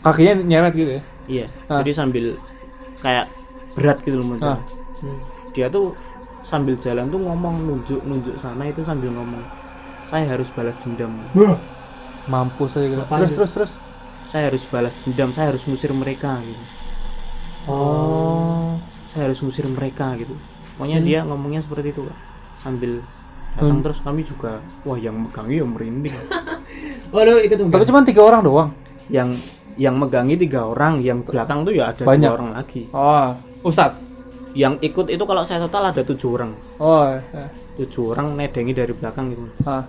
Kakinya 0.03 0.35
nyeret 0.39 0.73
gitu 0.75 0.91
ya. 0.99 1.03
iya 1.27 1.47
Ah. 1.67 1.81
jadi 1.81 1.93
sambil 1.95 2.35
kayak 2.99 3.27
berat 3.75 3.99
gitu 4.03 4.19
loh. 4.19 4.37
Hmm. 4.37 5.19
dia 5.51 5.67
tuh 5.67 5.95
sambil 6.43 6.75
jalan 6.77 7.07
tuh 7.09 7.19
ngomong 7.19 7.55
nunjuk 7.63 8.01
nunjuk 8.03 8.35
sana 8.37 8.67
itu 8.67 8.83
sambil 8.83 9.11
ngomong 9.11 9.43
saya 10.07 10.27
harus 10.29 10.51
balas 10.53 10.77
dendam 10.83 11.11
Mampus 12.23 12.77
aja 12.77 12.87
gitu. 12.87 13.03
Terus 13.03 13.33
terus 13.35 13.53
terus. 13.53 13.73
saya 14.29 14.49
harus 14.49 14.65
balas 14.67 14.97
dendam 15.03 15.31
saya 15.31 15.51
harus 15.55 15.63
ngusir 15.67 15.91
mereka 15.93 16.39
gitu 16.43 16.63
Oh. 17.65 18.77
saya 19.09 19.29
harus 19.29 19.39
ngusir 19.39 19.67
mereka 19.67 20.17
gitu 20.17 20.35
pokoknya 20.75 20.99
Hmm. 20.99 21.07
dia 21.07 21.19
ngomongnya 21.23 21.61
seperti 21.61 21.91
itu 21.91 22.03
Kak. 22.03 22.19
sambil 22.59 22.93
datang 23.53 23.81
terus 23.81 24.01
kami 24.01 24.23
juga 24.23 24.57
wah 24.83 24.97
yang 24.97 25.17
megang 25.19 25.47
ya 25.47 25.63
merinding 25.63 26.17
Waduh 27.13 27.39
ikut 27.39 27.57
dong. 27.57 27.69
Tapi 27.69 27.85
cuma 27.85 28.01
tiga 28.01 28.25
orang 28.25 28.41
doang. 28.41 28.71
yang 29.09 29.29
yang 29.75 29.95
megangi 29.95 30.33
tiga 30.35 30.65
orang 30.67 30.97
yang 30.99 31.21
belakang 31.21 31.61
tuh 31.61 31.71
ya 31.71 31.89
ada 31.89 32.03
Banyak. 32.03 32.25
dua 32.25 32.35
orang 32.35 32.51
lagi 32.55 32.89
Oh, 32.91 33.29
Ustad. 33.63 33.93
yang 34.53 34.77
ikut 34.79 35.07
itu 35.07 35.21
kalau 35.23 35.43
saya 35.43 35.61
total 35.61 35.93
ada 35.93 36.01
tujuh 36.03 36.29
orang 36.31 36.53
Oh, 36.77 37.05
eh. 37.05 37.49
tujuh 37.77 38.11
orang 38.11 38.33
nedengi 38.35 38.73
dari 38.73 38.91
belakang 38.91 39.29
gitu 39.31 39.45
Ah. 39.63 39.85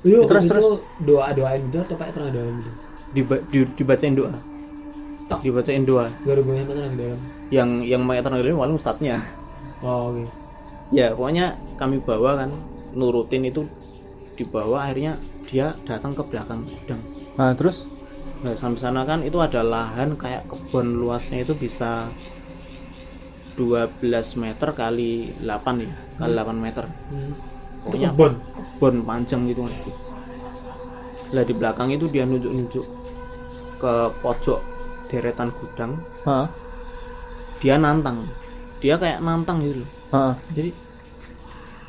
Itu, 0.00 0.22
Terus, 0.22 0.44
itu 0.44 0.50
terus. 0.52 0.66
doa 1.00 1.26
doain 1.32 1.58
gitu 1.64 1.82
atau 1.82 1.96
pakai 1.96 2.12
tengah 2.12 2.30
dalam 2.30 2.54
gitu? 2.56 2.70
Diba- 3.12 3.42
di- 3.44 3.72
dibacain 3.74 4.14
doa 4.14 4.30
Tok. 5.26 5.40
dibacain 5.42 5.82
doa 5.82 6.06
Gak 6.22 6.38
ada 6.38 7.06
yang 7.48 7.68
yang 7.80 8.02
pakai 8.04 8.22
tenaga 8.22 8.42
dalam 8.42 8.58
paling 8.58 8.76
ustadznya 8.76 9.18
Oh, 9.78 10.10
oke. 10.10 10.24
ya 10.88 11.12
pokoknya 11.12 11.46
kami 11.74 11.98
bawa 11.98 12.40
kan 12.40 12.50
nurutin 12.92 13.44
itu 13.44 13.66
dibawa 14.34 14.84
akhirnya 14.84 15.18
dia 15.44 15.74
datang 15.82 16.12
ke 16.12 16.22
belakang 16.22 16.62
gudang 16.62 17.02
Nah, 17.36 17.52
terus 17.52 17.84
nah 18.36 18.52
sampai 18.52 18.78
sana 18.78 19.02
kan 19.02 19.20
itu 19.20 19.36
ada 19.36 19.60
lahan 19.60 20.14
kayak 20.14 20.44
kebun 20.46 20.96
luasnya 20.96 21.40
itu 21.40 21.52
bisa 21.52 22.08
12 23.54 24.04
meter 24.36 24.68
kali 24.70 25.32
8 25.40 25.48
ya 25.80 25.92
kali 26.18 26.32
8 26.34 26.54
meter 26.56 26.84
Hmm. 27.08 27.32
Pokoknya 27.82 28.10
kebon. 28.10 28.32
kebun 28.74 28.94
panjang 29.02 29.42
gitu 29.46 29.60
kan 29.62 29.74
lah 31.28 31.42
di 31.42 31.54
belakang 31.54 31.88
itu 31.90 32.06
dia 32.06 32.22
nunjuk-nunjuk 32.22 32.86
ke 33.76 33.92
pojok 34.20 34.60
deretan 35.06 35.54
gudang 35.54 36.02
ah, 36.26 36.50
dia 37.60 37.80
nantang. 37.80 38.26
Dia 38.84 39.00
kayak 39.00 39.24
nantang 39.24 39.64
gitu 39.64 39.82
loh. 39.82 39.90
Jadi 40.52 40.70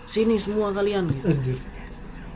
sini 0.07 0.35
semua 0.39 0.71
kalian. 0.71 1.11
Anjir. 1.21 1.57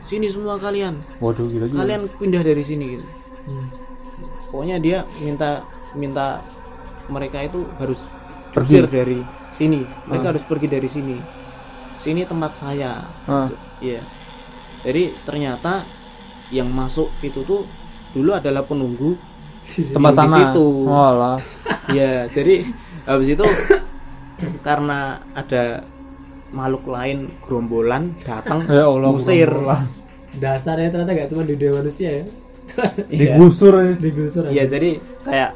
sini 0.04 0.28
semua 0.28 0.60
kalian. 0.60 0.98
Waduh, 1.22 1.48
gila 1.48 1.66
juga. 1.70 1.78
kalian 1.86 2.02
pindah 2.20 2.42
dari 2.44 2.62
sini 2.66 2.98
gitu. 2.98 3.06
Hmm. 3.42 3.66
pokoknya 4.54 4.78
dia 4.78 4.98
minta 5.18 5.66
minta 5.98 6.46
mereka 7.10 7.42
itu 7.42 7.66
harus 7.80 8.06
Pergi. 8.54 8.84
dari 8.86 9.18
sini. 9.56 9.82
Mereka 10.06 10.36
harus 10.36 10.44
pergi 10.44 10.68
dari 10.68 10.86
sini. 10.86 11.16
Sini 11.98 12.22
tempat 12.28 12.52
saya. 12.54 13.02
Ah. 13.26 13.48
Iya. 13.80 14.04
Jadi 14.84 15.16
ternyata 15.24 15.88
yang 16.52 16.68
masuk 16.68 17.08
itu 17.24 17.42
tuh 17.42 17.64
dulu 18.12 18.36
adalah 18.36 18.62
penunggu 18.62 19.16
Tempat 19.66 20.12
yang 20.12 20.26
di 20.26 20.32
sana. 20.32 20.38
situ. 20.52 20.66
Oh, 20.84 21.10
lah. 21.16 21.36
ya 21.90 22.26
jadi 22.28 22.54
habis 23.06 23.28
itu 23.34 23.44
karena 24.62 25.22
ada 25.32 25.86
makhluk 26.52 26.84
lain 26.90 27.32
gerombolan 27.42 28.12
datang 28.22 28.62
Ya 28.70 28.84
Allah. 28.86 29.10
musir 29.10 29.48
Allah. 29.48 29.86
Dasarnya 30.32 30.88
ternyata 30.88 31.12
gak 31.12 31.28
cuma 31.32 31.42
di 31.44 31.54
dunia 31.56 31.80
manusia 31.80 32.10
ya. 32.22 32.24
Iya. 33.12 33.36
Digusur 33.36 33.74
ini. 33.84 33.94
Digusur 34.00 34.44
Iya 34.48 34.64
jadi 34.64 34.90
kayak 35.28 35.50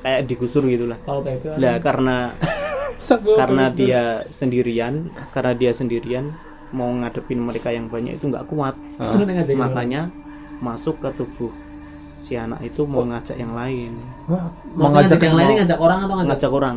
kayak 0.00 0.20
digusur 0.28 0.64
gitulah 0.64 0.98
Kalau 1.04 1.20
lah 1.56 1.76
karena 1.80 2.16
karena 3.40 3.64
dia 3.72 4.02
sendirian 4.28 5.08
karena 5.32 5.52
dia 5.56 5.72
sendirian 5.72 6.30
mau 6.70 6.90
ngadepin 6.94 7.42
mereka 7.42 7.74
yang 7.74 7.90
banyak 7.90 8.16
itu 8.16 8.30
nggak 8.30 8.46
kuat 8.46 8.78
ngajakin 8.98 9.58
makanya 9.58 10.02
masuk 10.62 11.02
ke 11.02 11.10
tubuh 11.18 11.50
si 12.20 12.36
anak 12.36 12.60
itu 12.60 12.84
mau 12.84 13.00
ngajak 13.02 13.34
yang 13.34 13.52
lain 13.52 13.96
Wah, 14.26 14.52
Mau 14.70 14.88
ngajak 14.88 15.08
ngajak 15.10 15.20
yang 15.22 15.34
lain 15.34 15.48
ngajak 15.56 15.78
orang 15.78 15.98
atau 15.98 16.14
ngajak? 16.14 16.30
ngajak 16.30 16.52
orang 16.52 16.76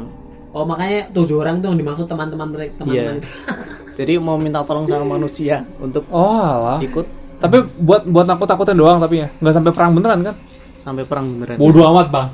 Oh 0.49 0.63
makanya 0.63 1.09
tujuh 1.11 1.37
orang 1.37 1.59
tuh 1.59 1.67
yang 1.67 1.79
dimaksud 1.79 2.05
teman-teman 2.05 2.47
mereka 2.47 2.73
teman-teman 2.79 3.17
Iya. 3.17 3.19
itu. 3.19 3.29
jadi 3.97 4.13
mau 4.17 4.37
minta 4.37 4.61
tolong 4.61 4.85
sama 4.85 5.05
manusia 5.11 5.65
untuk 5.77 6.05
Oh, 6.07 6.29
alah. 6.31 6.77
ikut 6.79 7.05
Tapi 7.35 7.57
buat 7.75 8.05
buat 8.05 8.23
nakut-nakutin 8.23 8.71
doang 8.73 8.97
tapi 8.97 9.19
ya. 9.19 9.27
Nggak 9.35 9.53
sampai 9.53 9.71
perang 9.71 9.91
beneran 9.91 10.19
kan? 10.23 10.35
sampai 10.79 11.03
perang 11.03 11.25
beneran 11.29 11.55
Bodoh 11.55 11.83
amat, 11.89 12.07
Bang. 12.07 12.27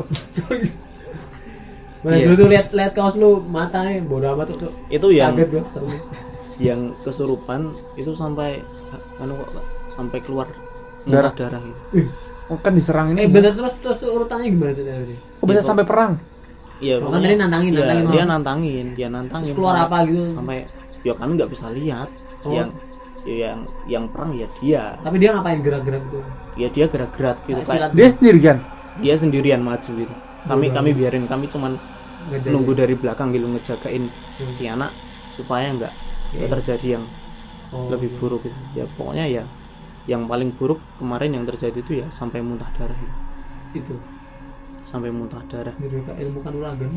Mana 1.99 2.15
Iya. 2.15 2.25
dulu 2.25 2.35
tuh 2.37 2.47
lihat 2.47 2.67
lihat 2.71 2.91
kaos 2.93 3.15
lu 3.15 3.39
matanya 3.41 3.99
bodoh 4.01 4.31
amat 4.33 4.47
tuh. 4.53 4.71
itu 4.87 5.07
yang 5.11 5.35
Kaget 5.35 5.49
gua 5.49 5.63
sama. 5.69 5.91
yang 6.57 6.79
kesurupan 7.01 7.61
itu 7.95 8.11
sampai 8.13 8.63
anu 9.17 9.33
kok 9.33 9.49
sampai 9.93 10.17
keluar 10.19 10.47
muntah 11.03 11.31
darah 11.33 11.59
gitu. 11.61 12.07
Oh, 12.49 12.57
kan 12.57 12.73
diserang 12.73 13.07
Eh 13.09 13.15
ini. 13.15 13.29
bener 13.29 13.53
terus 13.53 13.73
terus 13.77 14.01
urutannya 14.03 14.49
gimana 14.49 14.71
sih 14.71 14.81
tadi? 14.81 15.13
Kok 15.37 15.45
bisa 15.45 15.61
sampai 15.61 15.85
perang? 15.85 16.17
Iya, 16.79 16.97
Oh, 16.97 17.07
kan 17.07 17.19
tadi 17.19 17.35
nantangin, 17.35 17.71
iya, 17.71 17.79
nantangin 17.79 18.05
dia 18.07 18.23
nantangin, 18.25 18.85
dia 18.95 19.07
nantangin. 19.07 19.45
Terus 19.45 19.55
keluar 19.55 19.75
sampai- 19.75 19.99
apa 19.99 20.07
gitu? 20.07 20.23
Sampai 20.31 20.57
ya 20.99 21.13
kami 21.13 21.31
nggak 21.35 21.51
bisa 21.51 21.67
lihat. 21.69 22.09
Oh. 22.41 22.51
Yang 22.51 22.69
ya 23.21 23.35
yang 23.45 23.59
yang 23.85 24.03
perang 24.07 24.31
ya 24.33 24.47
dia. 24.57 24.83
Tapi 24.97 25.15
dia 25.17 25.29
ngapain 25.31 25.59
gerak-gerak 25.59 26.01
gitu? 26.01 26.19
Ya 26.55 26.67
dia 26.67 26.85
gerak-gerak 26.87 27.37
gitu 27.43 27.53
Kayak 27.53 27.67
kayak 27.67 27.77
silat 27.77 27.91
Dia 27.93 28.07
sendirian. 28.09 28.57
dia 28.97 29.15
sendirian 29.15 29.61
maju 29.61 29.91
gitu. 29.93 30.15
Kami 30.41 30.65
kami 30.71 30.89
biarin 30.95 31.25
kami 31.25 31.45
cuman 31.45 31.75
ngejaga. 32.29 32.49
nunggu 32.49 32.71
dari 32.73 32.95
belakang 32.95 33.29
gitu 33.29 33.45
ngejagain 33.45 34.03
Hmm. 34.09 34.49
si 34.49 34.63
anak 34.65 34.91
supaya 35.29 35.69
nggak 35.69 35.93
nggak 36.31 36.41
Iya. 36.41 36.53
terjadi 36.55 36.87
yang 36.95 37.05
Oh, 37.69 37.85
lebih 37.87 38.09
buruk 38.17 38.41
gitu. 38.41 38.55
Ya 38.73 38.89
pokoknya 38.89 39.25
ya 39.29 39.43
yang 40.09 40.25
paling 40.25 40.49
buruk 40.57 40.81
kemarin 40.97 41.37
yang 41.37 41.45
terjadi 41.45 41.77
itu 41.77 42.01
ya 42.01 42.07
sampai 42.09 42.41
muntah 42.41 42.65
darah 42.73 42.97
gitu. 42.97 43.13
itu. 43.85 43.95
sampai 44.89 45.13
muntah 45.13 45.45
darah. 45.45 45.75
Jadi 45.77 46.01
kayak 46.01 46.17
ilmu 46.17 46.39
kanuragan. 46.41 46.89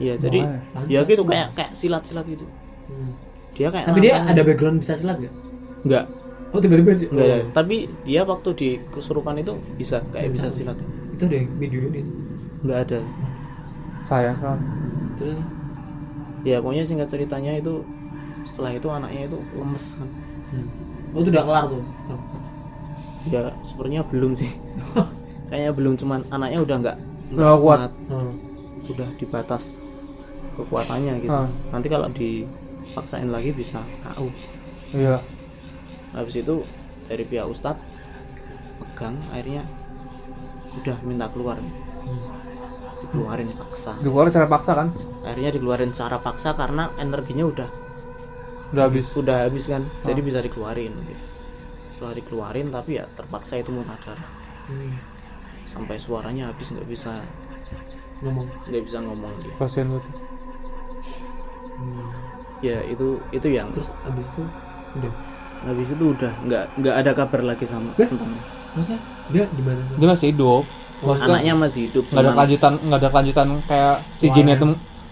Iya, 0.00 0.16
jadi 0.16 0.40
Wah, 0.40 0.88
ya 0.88 1.04
gitu 1.04 1.20
kayak 1.28 1.52
kayak 1.52 1.72
silat-silat 1.76 2.24
gitu. 2.24 2.48
Hmm. 2.88 3.12
Dia 3.52 3.68
kayak 3.68 3.86
Tapi 3.92 3.98
dia 4.00 4.14
ada 4.24 4.40
background 4.40 4.80
bisa 4.80 4.96
silat 4.96 5.20
gak? 5.20 5.34
enggak 5.84 6.04
Oh 6.50 6.58
tiba-tiba 6.58 6.90
enggak 6.96 7.28
oh, 7.28 7.28
ya. 7.28 7.44
tapi 7.52 7.76
dia 8.08 8.20
waktu 8.24 8.48
di 8.56 8.68
kesurupan 8.88 9.36
itu 9.36 9.52
bisa 9.76 10.00
kayak 10.10 10.32
bisa 10.32 10.48
silat 10.48 10.76
Itu 11.12 11.28
ada 11.28 11.36
yang 11.36 11.48
video 11.60 11.80
ini. 11.92 12.00
enggak 12.64 12.78
ada 12.88 12.98
Sayang 14.08 14.38
kan. 14.40 14.58
Terus 15.20 15.38
ya 16.42 16.56
pokoknya 16.58 16.84
singkat 16.88 17.08
ceritanya 17.12 17.52
itu 17.60 17.84
setelah 18.48 18.72
itu 18.74 18.88
anaknya 18.88 19.22
itu 19.28 19.38
lemes 19.54 19.84
kan 20.00 20.08
hmm. 20.56 20.68
Oh 21.10 21.20
itu 21.20 21.28
udah 21.28 21.42
kelar 21.42 21.64
tuh. 21.66 21.82
Ya 23.26 23.52
sepertinya 23.60 24.00
belum 24.02 24.32
sih 24.32 24.48
kayaknya 25.48 25.72
belum 25.72 25.94
cuman 25.94 26.24
anaknya 26.28 26.60
udah 26.60 26.76
enggak 26.78 26.96
Nggak 27.30 27.56
kuat. 27.58 27.80
Oh. 28.08 28.32
sudah 28.80 29.06
dibatas 29.14 29.76
kekuatannya 30.52 31.20
gitu 31.20 31.30
Ah. 31.30 31.46
nanti 31.68 31.86
kalau 31.86 32.08
dipaksain 32.08 33.28
lagi 33.28 33.50
bisa 33.50 33.84
KU 34.00 34.32
Iya. 34.90 35.20
habis 36.10 36.34
itu 36.34 36.64
dari 37.06 37.22
pihak 37.22 37.44
ustadz 37.44 37.78
pegang 38.80 39.20
akhirnya 39.28 39.68
udah 40.74 40.96
minta 41.02 41.28
keluar 41.28 41.60
dikeluarin 43.00 43.50
paksa 43.52 43.94
Dikeluarin 43.96 44.30
secara 44.30 44.48
paksa 44.48 44.72
kan? 44.74 44.88
akhirnya 45.22 45.50
dikeluarin 45.52 45.92
secara 45.92 46.16
paksa 46.18 46.50
karena 46.52 46.88
energinya 46.96 47.44
udah 47.46 47.68
Udah 48.70 48.82
habis. 48.86 49.04
udah 49.12 49.36
habis 49.44 49.64
kan 49.66 49.82
jadi 50.02 50.20
bisa 50.20 50.38
dikeluarin 50.38 50.92
gitu. 50.94 51.24
setelah 51.92 52.12
dikeluarin 52.14 52.66
tapi 52.68 52.90
ya 52.96 53.04
terpaksa 53.10 53.56
itu 53.56 53.68
muntah 53.68 53.96
darah 54.00 54.28
Hmm. 54.62 54.92
sampai 55.66 55.96
suaranya 55.96 56.46
habis 56.46 56.70
nggak 56.70 56.86
bisa 56.86 57.10
Ngomong. 58.20 58.46
nggak 58.64 58.82
bisa 58.84 58.98
ngomong 59.00 59.32
dia 59.40 59.52
Pasien 59.56 59.86
lu. 59.86 59.98
Hmm. 59.98 62.08
ya 62.60 62.76
itu 62.84 63.06
itu 63.30 63.46
yang 63.48 63.68
Terus 63.72 63.88
abis 64.04 64.26
itu 64.28 64.42
udah. 64.94 65.12
habis 65.62 65.88
itu 65.88 66.04
udah 66.06 66.32
nggak 66.40 66.64
nggak 66.76 66.94
ada 66.96 67.10
kabar 67.12 67.40
lagi 67.42 67.64
sama 67.64 67.90
tentangnya 67.94 68.42
Maksudnya 68.70 69.00
dia 69.28 69.44
di 69.50 69.62
mana 69.66 69.80
sih? 69.82 69.94
Dia 69.96 70.08
masih 70.08 70.26
hidup. 70.30 70.62
Maksudnya 71.00 71.28
anaknya 71.32 71.52
masih 71.56 71.80
hidup 71.88 72.04
nggak 72.06 72.20
ada 72.20 72.30
kelanjutan, 72.32 72.72
nggak 72.78 72.98
ada 73.00 73.08
kelanjutan 73.10 73.46
kayak 73.66 73.96
si 74.14 74.26
jinnya 74.30 74.54
itu 74.54 74.66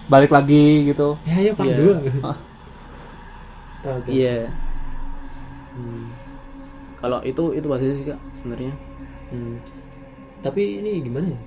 balik 0.06 0.30
lagi 0.30 0.64
gitu. 0.86 1.08
Ya 1.24 1.36
ya 1.42 1.52
part 1.52 1.66
Iya. 3.78 3.94
iya 4.08 4.36
Hmm. 5.70 6.10
kalau 6.98 7.22
itu 7.22 7.54
itu 7.54 7.66
pasti 7.66 7.86
sih 7.94 8.04
kak 8.06 8.20
sebenarnya 8.40 8.74
Hmm. 9.28 9.60
Tapi 10.40 10.80
ini 10.80 11.04
gimana 11.04 11.28
ya? 11.28 11.40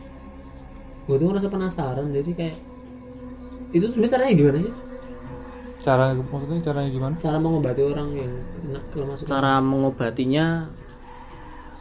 Gue 1.04 1.18
tuh 1.18 1.28
ngerasa 1.28 1.50
penasaran 1.50 2.12
jadi 2.12 2.32
kayak 2.32 2.58
itu 3.72 3.88
sebenarnya 3.88 4.14
caranya 4.14 4.34
gimana 4.38 4.58
sih? 4.62 4.74
Cara 5.82 6.04
maksudnya 6.14 6.62
caranya 6.62 6.90
gimana? 6.92 7.14
Cara 7.18 7.38
mengobati 7.42 7.82
orang 7.82 8.10
yang 8.14 8.32
kena 8.54 8.80
kelemasan. 8.94 9.26
cara 9.26 9.58
mengobatinya 9.58 10.70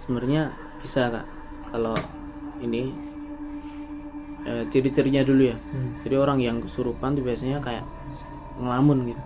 sebenarnya 0.01 0.43
bisa 0.81 1.13
kak 1.13 1.27
kalau 1.69 1.93
ini 2.59 2.97
eh, 4.43 4.65
ciri-cirinya 4.73 5.21
dulu 5.21 5.53
ya 5.53 5.57
Hmm. 5.61 6.01
jadi 6.01 6.17
orang 6.17 6.41
yang 6.41 6.57
kesurupan 6.65 7.13
tuh 7.13 7.23
biasanya 7.23 7.61
kayak 7.61 7.85
ngelamun 8.57 9.13
gitu 9.13 9.23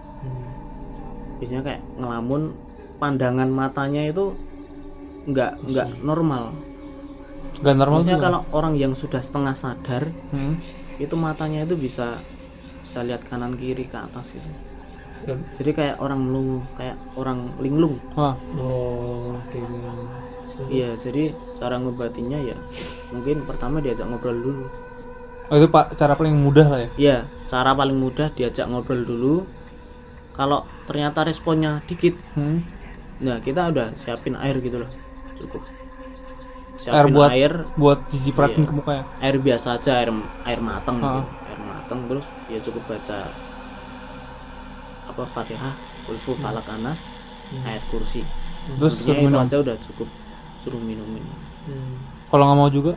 Biasanya 1.44 1.60
kayak 1.62 1.82
ngelamun 2.00 2.42
pandangan 2.96 3.48
matanya 3.52 4.08
itu 4.08 4.32
nggak 5.28 5.60
nggak 5.62 5.88
normal 6.00 6.56
Gak 7.60 7.76
normal 7.76 8.00
maksudnya 8.00 8.16
juga. 8.16 8.26
kalau 8.26 8.40
orang 8.50 8.74
yang 8.74 8.92
sudah 8.92 9.20
setengah 9.20 9.52
sadar 9.52 10.08
Hmm. 10.32 10.56
itu 10.96 11.12
matanya 11.14 11.62
itu 11.62 11.76
bisa 11.76 12.16
bisa 12.80 13.04
lihat 13.04 13.20
kanan 13.24 13.54
kiri 13.54 13.84
ke 13.84 13.94
atas 13.94 14.32
gitu 14.32 14.48
Ya. 15.24 15.36
jadi 15.56 15.70
kayak 15.72 15.96
orang 16.00 16.20
melungu 16.20 16.64
kayak 16.76 16.96
orang 17.12 17.52
linglung 17.56 17.96
Wah, 18.12 18.36
Oh, 18.56 19.36
oke. 19.36 19.60
iya 20.68 20.96
jadi 20.96 21.28
cara 21.56 21.76
ngobatinya 21.76 22.40
ya 22.40 22.56
mungkin 23.08 23.44
pertama 23.44 23.80
diajak 23.80 24.04
ngobrol 24.04 24.36
dulu 24.36 24.64
Oh, 25.44 25.56
itu 25.56 25.68
pak 25.68 25.92
cara 25.94 26.16
paling 26.16 26.40
mudah 26.40 26.64
lah 26.66 26.80
ya. 26.80 26.88
Iya, 26.96 27.16
cara 27.44 27.76
paling 27.76 28.00
mudah 28.00 28.32
diajak 28.32 28.64
ngobrol 28.64 29.04
dulu. 29.04 29.44
Kalau 30.34 30.58
ternyata 30.84 31.22
responnya 31.22 31.78
dikit, 31.86 32.18
Hmm. 32.34 32.66
nah 33.18 33.38
kita 33.38 33.70
udah 33.70 33.94
siapin 33.94 34.34
air 34.34 34.58
gitu 34.58 34.76
loh, 34.76 34.90
cukup. 35.36 35.62
Air 36.74 36.82
Siapin 37.06 37.14
buat 37.14 37.30
air, 37.30 37.52
buat 37.76 37.98
dicipratin 38.10 38.60
Iya. 38.60 38.68
ke 38.68 38.74
mukanya. 38.74 39.04
air 39.20 39.36
biasa 39.38 39.78
aja, 39.78 39.92
air 39.96 40.10
air 40.44 40.58
mateng, 40.60 40.98
Ah. 40.98 41.06
gitu. 41.06 41.20
air 41.46 41.60
mateng 41.62 42.00
terus 42.04 42.26
ya 42.50 42.58
cukup 42.58 42.82
baca 42.84 43.18
apa 45.06 45.22
fatihah, 45.30 45.74
ulfu 46.04 46.34
falak 46.34 46.66
anas, 46.66 47.06
ayat 47.62 47.86
kursi. 47.88 48.26
Terus 48.66 48.98
Intinya 48.98 49.06
suruh 49.06 49.22
minum. 49.22 49.40
aja 49.40 49.56
udah 49.62 49.76
cukup, 49.78 50.08
suruh 50.58 50.82
minumin. 50.82 51.22
Hmm. 51.64 51.94
Kalau 52.26 52.44
nggak 52.44 52.58
mau 52.58 52.68
juga, 52.68 52.92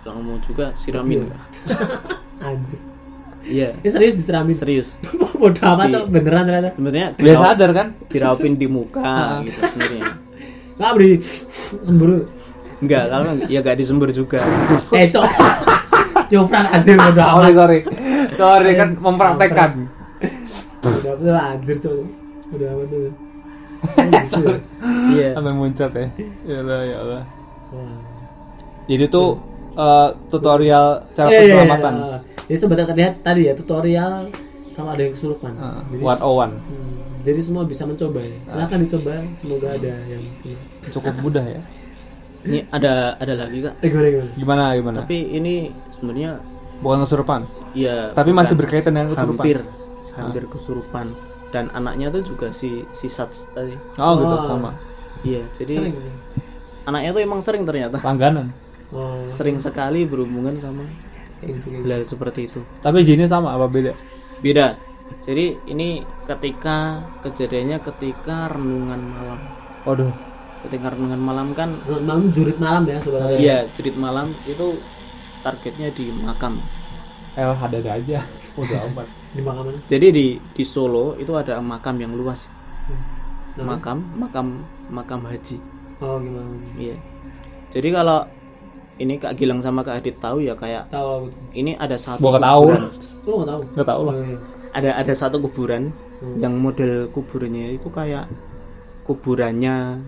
Kalau 0.00 0.22
mau 0.22 0.38
juga 0.40 0.70
siramin. 0.72 1.26
Anjir. 2.40 2.78
Iya, 3.46 3.68
Ini 3.78 3.88
serius 3.88 4.14
disiramin. 4.16 4.54
serius. 4.54 4.88
Bodoh 5.40 5.64
amat 5.68 5.86
Iya. 5.86 5.94
Cok. 5.94 6.04
beneran 6.10 6.42
ternyata. 6.44 6.70
Sebenarnya 6.72 7.06
dia 7.12 7.22
diraup- 7.28 7.44
sadar 7.44 7.70
kan? 7.70 7.86
diraupin 8.08 8.52
di 8.54 8.66
muka 8.66 9.02
gitu 9.40 9.58
sebenarnya. 9.62 10.02
Nggak 10.76 10.90
beri 10.92 11.10
semburu. 11.80 12.16
Enggak, 12.76 13.04
kalau 13.08 13.24
ya 13.46 13.58
gak 13.60 13.76
disembur 13.76 14.10
juga. 14.10 14.44
Eh 14.90 15.08
cok. 15.08 15.24
Jofran 16.28 16.66
anjir 16.68 16.94
bodoh 16.94 17.22
Sorry 17.22 17.32
amat. 17.46 17.54
sorry, 17.54 17.78
sorry 18.34 18.70
kan 18.74 18.88
mempraktekkan. 18.94 19.70
Amat 20.82 21.44
anjir 21.54 21.76
cok. 21.78 21.94
Bodoh 22.50 22.68
amat 22.68 22.86
tuh. 22.90 23.12
Iya. 25.08 25.28
Sampai 25.32 25.52
muncrat 25.52 25.92
ya. 25.92 26.06
Ya 26.44 26.56
Allah 26.60 26.80
ya 26.82 26.96
Allah. 26.98 27.22
Jadi 28.86 29.04
tuh 29.06 29.28
eh, 29.72 30.08
tutorial 30.28 30.86
cara 31.12 31.28
Iya, 31.28 31.32
iya, 31.32 31.40
iya. 31.40 31.54
penyelamatan. 31.56 31.94
Jadi 32.46 32.56
sobat 32.56 32.78
terlihat 32.78 33.14
tadi 33.20 33.50
ya 33.50 33.52
tutorial 33.54 34.30
kalau 34.72 34.90
ada 34.94 35.02
yang 35.02 35.14
kesurupan. 35.16 35.52
Uh, 35.56 35.80
Jadi, 35.90 36.02
one. 36.20 36.54
hmm, 36.62 36.94
jadi 37.24 37.40
semua 37.42 37.62
bisa 37.64 37.82
mencoba 37.88 38.20
ya. 38.22 38.38
Silahkan 38.46 38.78
dicoba. 38.78 39.12
Semoga 39.34 39.68
ada 39.72 39.92
yang 40.06 40.22
punya. 40.38 40.58
Cukup 40.92 41.14
mudah 41.24 41.42
ya. 41.42 41.60
Ini 42.46 42.58
ada 42.70 43.18
ada 43.18 43.34
lagi 43.34 43.58
kak. 43.66 43.74
Eh 43.82 43.88
gimana 43.90 44.06
gimana? 44.06 44.30
Gimana 44.38 44.64
gimana? 44.78 44.98
Tapi 45.02 45.18
ini 45.34 45.54
sebenarnya 45.96 46.30
Bukan 46.76 47.08
kesurupan. 47.08 47.40
ya 47.72 48.12
Tapi 48.12 48.30
bukan 48.30 48.38
masih 48.44 48.54
berkaitan 48.54 48.92
dengan 48.94 49.08
kesurupan. 49.16 49.42
hampir 49.42 49.58
hampir 50.14 50.44
kesurupan 50.46 51.06
dan 51.50 51.72
anaknya 51.72 52.12
tuh 52.12 52.22
juga 52.22 52.52
si 52.52 52.84
si 52.92 53.08
Sats 53.08 53.48
tadi. 53.50 53.72
Oh, 53.96 54.12
gitu 54.14 54.34
Oh. 54.36 54.44
sama. 54.46 54.70
Iya, 55.24 55.42
jadi 55.56 55.72
Sering. 55.82 55.94
ya? 55.96 56.12
anaknya 56.86 57.10
tuh 57.10 57.22
emang 57.24 57.40
sering 57.42 57.64
ternyata. 57.66 57.96
Langganan. 57.98 58.52
Oh, 58.94 59.24
Sering 59.26 59.58
sekali 59.58 60.06
berhubungan 60.06 60.54
sama 60.62 60.84
kayak 61.40 61.52
gitu 61.60 61.66
gitu. 61.72 61.84
hal 61.88 62.02
seperti 62.04 62.40
itu. 62.48 62.60
Tapi 62.80 63.04
jinnya 63.04 63.28
sama 63.28 63.52
apa 63.54 63.66
beda? 63.68 63.92
Beda. 64.40 64.76
Jadi 65.22 65.58
ini 65.70 66.02
ketika 66.26 67.02
kejadiannya 67.22 67.78
ketika 67.82 68.50
renungan 68.50 69.00
malam. 69.00 69.40
Waduh. 69.86 70.12
Ketika 70.66 70.98
renungan 70.98 71.20
malam 71.22 71.54
kan 71.54 71.78
Malam 71.86 72.32
jurit 72.34 72.58
malam 72.58 72.88
ya 72.90 72.98
terlihat. 72.98 73.38
Iya, 73.38 73.58
jerit 73.70 73.94
malam 73.94 74.34
itu 74.48 74.82
targetnya 75.46 75.94
di 75.94 76.10
makam. 76.10 76.58
Eh, 77.38 77.44
ada 77.44 77.76
ada 77.78 77.90
aja. 77.94 78.18
Udah 78.60 78.88
amat. 78.90 79.06
Di 79.36 79.42
makam 79.44 79.62
mana? 79.70 79.78
Jadi 79.86 80.06
di 80.10 80.26
di 80.40 80.64
Solo 80.64 81.14
itu 81.20 81.30
ada 81.36 81.60
makam 81.62 81.94
yang 82.00 82.16
luas. 82.16 82.48
Makam, 83.56 84.04
makam, 84.20 84.60
makam 84.92 85.20
haji. 85.24 85.56
Oh 86.04 86.20
gimana? 86.20 86.52
Iya. 86.76 86.96
Jadi 87.72 87.88
kalau 87.88 88.28
ini 88.96 89.20
Kak 89.20 89.36
Gilang 89.36 89.60
sama 89.60 89.84
Kak 89.84 90.00
Adit 90.00 90.16
tahu 90.16 90.40
ya 90.40 90.56
kayak 90.56 90.88
Tahu 90.88 91.28
ini 91.52 91.76
ada 91.76 92.00
satu 92.00 92.20
Gua 92.22 92.40
tahu. 92.40 92.72
kuburan. 92.72 92.82
Lu 93.26 93.34
nggak 93.36 93.50
tahu? 93.50 93.60
Nggak 93.76 93.88
tahu 93.88 94.00
lah. 94.02 94.14
Oh, 94.14 94.24
iya. 94.24 94.38
Ada 94.76 94.90
ada 95.04 95.12
satu 95.16 95.36
kuburan 95.40 95.82
yang 96.40 96.56
model 96.56 97.12
kuburannya 97.12 97.76
itu 97.76 97.88
kayak 97.92 98.24
kuburannya 99.04 100.00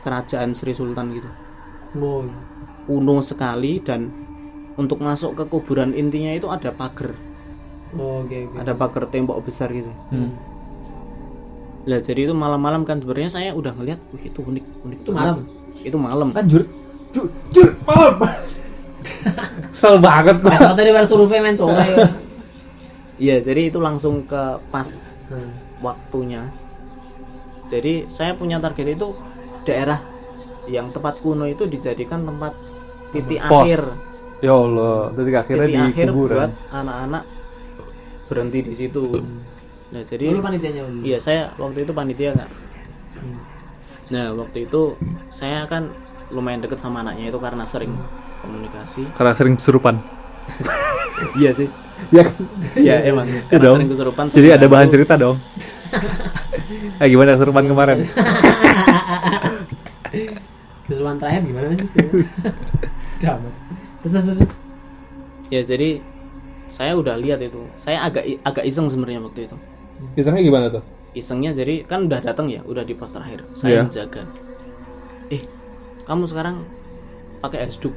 kerajaan 0.00 0.56
Sri 0.56 0.72
Sultan 0.72 1.12
gitu. 1.12 1.28
Oh, 2.00 2.24
iya. 2.24 2.36
Kuno 2.88 3.20
sekali 3.20 3.80
dan 3.84 4.08
untuk 4.80 5.04
masuk 5.04 5.36
ke 5.36 5.44
kuburan 5.50 5.92
intinya 5.92 6.32
itu 6.32 6.48
ada 6.48 6.72
pagar. 6.72 7.12
Oh, 7.96 8.24
oke 8.24 8.36
oke. 8.48 8.56
Ada 8.56 8.72
pagar 8.72 9.04
tembok 9.12 9.44
besar 9.44 9.68
gitu. 9.68 9.88
Hmm. 10.08 10.32
Lah 11.88 12.00
jadi 12.00 12.28
itu 12.28 12.36
malam-malam 12.36 12.84
kan 12.84 13.00
sebenarnya 13.00 13.32
saya 13.32 13.50
udah 13.56 13.72
ngeliat, 13.72 13.96
wih 14.12 14.28
itu 14.28 14.40
unik, 14.44 14.64
unik 14.84 14.98
Itu 15.04 15.10
malam? 15.12 15.36
Itu 15.80 15.96
malam. 15.96 16.28
Kan 16.36 16.44
jur. 16.48 16.64
Jur, 17.08 17.26
jur, 17.50 17.68
malam. 17.82 18.20
Kesel 19.70 19.96
banget 19.98 20.36
gua. 20.38 20.52
Pas 20.52 20.74
tadi 20.74 20.90
baru 20.90 21.06
survei 21.06 21.40
main 21.40 21.54
sore. 21.54 21.80
ya. 21.80 22.06
Iya, 23.18 23.36
jadi 23.42 23.60
itu 23.66 23.78
langsung 23.78 24.22
ke 24.24 24.42
pas 24.68 24.86
Hmm. 25.26 25.52
waktunya. 25.78 26.48
Jadi 27.68 28.08
saya 28.08 28.32
punya 28.32 28.56
target 28.56 28.96
itu 28.96 29.12
daerah 29.62 30.00
yang 30.64 30.88
tempat 30.88 31.18
kuno 31.18 31.44
itu 31.44 31.64
dijadikan 31.64 32.24
tempat 32.24 32.56
titik 33.10 33.36
Pos. 33.42 33.60
akhir, 33.62 33.80
Ya 34.38 34.54
Allah, 34.54 35.12
titik 35.12 35.36
akhirnya 35.36 35.66
titik 35.66 35.76
di 35.76 35.84
akhir 35.90 36.06
kuburan. 36.08 36.36
buat 36.38 36.52
anak-anak 36.70 37.24
berhenti 38.24 38.58
di 38.62 38.74
situ. 38.74 39.04
Nah, 39.88 40.02
jadi 40.02 40.24
Lu 40.30 40.40
panitianya 40.40 40.82
iya 41.02 41.18
saya 41.18 41.52
waktu 41.56 41.82
itu 41.82 41.92
panitia 41.92 42.32
nggak. 42.32 42.50
Hmm. 43.18 43.38
Nah, 44.08 44.26
waktu 44.32 44.58
itu 44.64 44.82
saya 45.28 45.64
kan 45.64 45.92
lumayan 46.30 46.60
deket 46.60 46.78
sama 46.78 47.00
anaknya 47.00 47.30
itu 47.30 47.38
karena 47.38 47.64
sering 47.64 47.92
komunikasi. 48.40 49.02
Karena 49.16 49.32
sering 49.34 49.54
kesurupan. 49.56 49.96
Iya 51.34 51.50
sih. 51.50 51.66
Ya? 52.14 52.22
Iya 52.78 53.10
emang. 53.10 53.26
Iya 53.26 53.42
Karena 53.50 53.64
dong. 53.66 53.76
sering 53.82 53.90
kesurupan. 53.90 54.24
Jadi 54.30 54.48
ada 54.54 54.66
bahan 54.70 54.86
cerita 54.86 55.18
dong. 55.18 55.42
Ah 57.02 57.06
gimana 57.10 57.34
kesurupan 57.34 57.66
kemarin? 57.66 57.98
Kesurupan 60.86 61.18
terakhir 61.20 61.42
gimana 61.44 61.68
sih? 61.74 61.84
Damat. 63.20 63.54
Terus 64.06 64.24
terus. 64.24 64.48
Ya 65.50 65.60
jadi 65.66 65.98
saya 66.78 66.94
udah 66.94 67.18
lihat 67.18 67.42
itu. 67.42 67.60
Saya 67.82 68.06
agak 68.06 68.24
agak 68.46 68.64
iseng 68.64 68.86
sebenarnya 68.88 69.20
waktu 69.20 69.50
itu. 69.50 69.56
Pisangnya 70.14 70.42
gimana 70.46 70.66
tuh? 70.70 70.82
Isengnya 71.12 71.50
jadi 71.50 71.82
kan 71.82 72.06
udah 72.06 72.22
datang 72.22 72.46
ya, 72.46 72.62
udah 72.62 72.86
di 72.86 72.94
pos 72.94 73.10
terakhir. 73.10 73.42
Saya 73.58 73.82
Iya. 73.82 73.90
menjaga. 73.90 74.22
Eh, 76.08 76.16
kamu 76.16 76.24
sekarang 76.24 76.64
pakai 77.44 77.68
hasduk. 77.68 77.92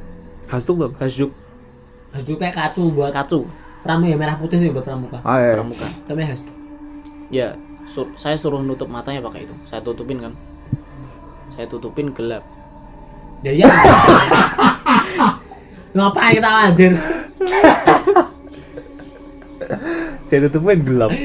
Hastuk 0.52 0.84
belum? 0.84 0.92
Hasduk 1.00 1.32
Hasdu 2.12 2.36
kayak 2.36 2.60
kacu 2.60 2.92
buat 2.92 3.16
kacu 3.16 3.48
pramu 3.88 4.04
ya 4.04 4.20
merah 4.20 4.36
putih 4.36 4.60
sih 4.60 4.68
buat 4.68 4.84
pramuka. 4.84 5.24
Ah 5.24 5.40
ya. 5.40 5.56
pramuka. 5.56 5.88
Tapi 6.12 6.28
hasdu. 6.28 6.52
Ya, 7.32 7.56
sur- 7.88 8.12
saya 8.20 8.36
suruh 8.36 8.60
nutup 8.60 8.92
matanya 8.92 9.24
pakai 9.24 9.48
itu. 9.48 9.56
Saya 9.72 9.80
tutupin 9.80 10.20
kan. 10.20 10.36
Saya 11.56 11.72
tutupin 11.72 12.12
gelap. 12.12 12.44
Ya 13.48 13.56
iya. 13.56 13.72
Ngapain 15.96 16.36
kita 16.36 16.52
anjir? 16.52 16.92
Saya 20.28 20.52
tutupin 20.52 20.84
gelap. 20.84 21.16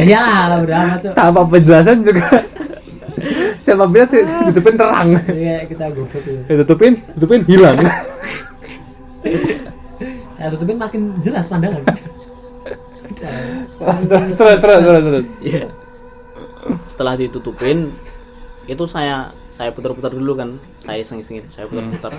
Ya 0.00 0.16
iyalah 0.24 0.64
udah 0.64 0.76
amat 0.88 0.98
Cok. 1.04 1.12
Tanpa 1.12 1.40
penjelasan 1.44 2.00
juga. 2.00 2.24
Siapa 3.60 3.84
bilang 3.86 4.08
saya 4.08 4.24
tutupin 4.50 4.74
terang. 4.78 5.08
Iya 5.28 5.66
kita 5.68 5.84
goblok 5.92 6.24
ya. 6.24 6.40
Saya 6.46 6.56
tutupin, 6.64 6.92
tutupin 7.16 7.40
hilang. 7.46 7.78
Saya 10.34 10.48
tutupin 10.56 10.76
makin 10.80 11.02
jelas 11.20 11.46
pandangan. 11.46 11.84
terus 14.08 14.32
terus 14.34 14.58
terus 14.58 14.80
terus 14.80 15.02
terus. 15.04 15.26
Iya. 15.44 15.64
Setelah 16.88 17.14
ditutupin, 17.20 17.92
itu 18.64 18.84
saya 18.88 19.28
saya 19.52 19.70
putar-putar 19.74 20.16
dulu 20.16 20.32
kan. 20.38 20.56
Saya 20.80 21.04
iseng-isengin, 21.04 21.44
saya 21.52 21.68
putar-putar. 21.68 22.12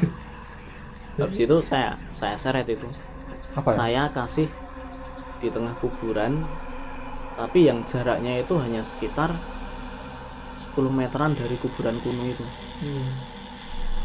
Habis 1.18 1.40
itu 1.42 1.58
saya 1.66 1.98
saya 2.14 2.38
seret 2.38 2.70
itu. 2.70 2.86
Apa 3.58 3.74
ya? 3.74 3.76
Saya 3.76 4.04
kasih 4.14 4.48
di 5.42 5.50
tengah 5.50 5.74
kuburan, 5.82 6.46
tapi 7.36 7.66
yang 7.66 7.82
jaraknya 7.84 8.46
itu 8.46 8.54
hanya 8.62 8.86
sekitar 8.86 9.34
10 10.62 10.74
meteran 10.94 11.34
dari 11.34 11.58
kuburan 11.58 11.98
kuno 12.00 12.24
itu. 12.26 12.46
Hmm. 12.82 13.10